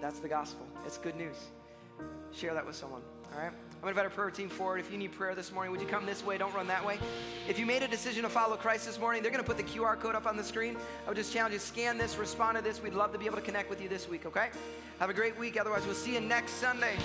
That's 0.00 0.20
the 0.20 0.28
gospel. 0.28 0.66
It's 0.86 0.98
good 0.98 1.16
news. 1.16 1.36
Share 2.32 2.54
that 2.54 2.64
with 2.64 2.76
someone, 2.76 3.02
all 3.34 3.40
right? 3.40 3.52
I'm 3.78 3.82
going 3.82 3.94
to 3.94 4.00
invite 4.00 4.10
our 4.10 4.24
prayer 4.24 4.30
team 4.32 4.48
forward. 4.48 4.80
If 4.80 4.90
you 4.90 4.98
need 4.98 5.12
prayer 5.12 5.36
this 5.36 5.52
morning, 5.52 5.70
would 5.70 5.80
you 5.80 5.86
come 5.86 6.04
this 6.04 6.26
way? 6.26 6.36
Don't 6.36 6.52
run 6.52 6.66
that 6.66 6.84
way. 6.84 6.98
If 7.48 7.60
you 7.60 7.64
made 7.64 7.84
a 7.84 7.86
decision 7.86 8.24
to 8.24 8.28
follow 8.28 8.56
Christ 8.56 8.86
this 8.86 8.98
morning, 8.98 9.22
they're 9.22 9.30
going 9.30 9.42
to 9.42 9.46
put 9.46 9.56
the 9.56 9.62
QR 9.62 9.96
code 9.96 10.16
up 10.16 10.26
on 10.26 10.36
the 10.36 10.42
screen. 10.42 10.76
I 11.06 11.08
would 11.08 11.16
just 11.16 11.32
challenge 11.32 11.52
you 11.52 11.60
scan 11.60 11.96
this, 11.96 12.16
respond 12.16 12.56
to 12.56 12.64
this. 12.64 12.82
We'd 12.82 12.94
love 12.94 13.12
to 13.12 13.18
be 13.18 13.26
able 13.26 13.36
to 13.36 13.42
connect 13.42 13.70
with 13.70 13.80
you 13.80 13.88
this 13.88 14.08
week, 14.08 14.26
okay? 14.26 14.48
Have 14.98 15.10
a 15.10 15.14
great 15.14 15.38
week. 15.38 15.60
Otherwise, 15.60 15.86
we'll 15.86 15.94
see 15.94 16.14
you 16.14 16.20
next 16.20 16.54
Sunday. 16.54 16.96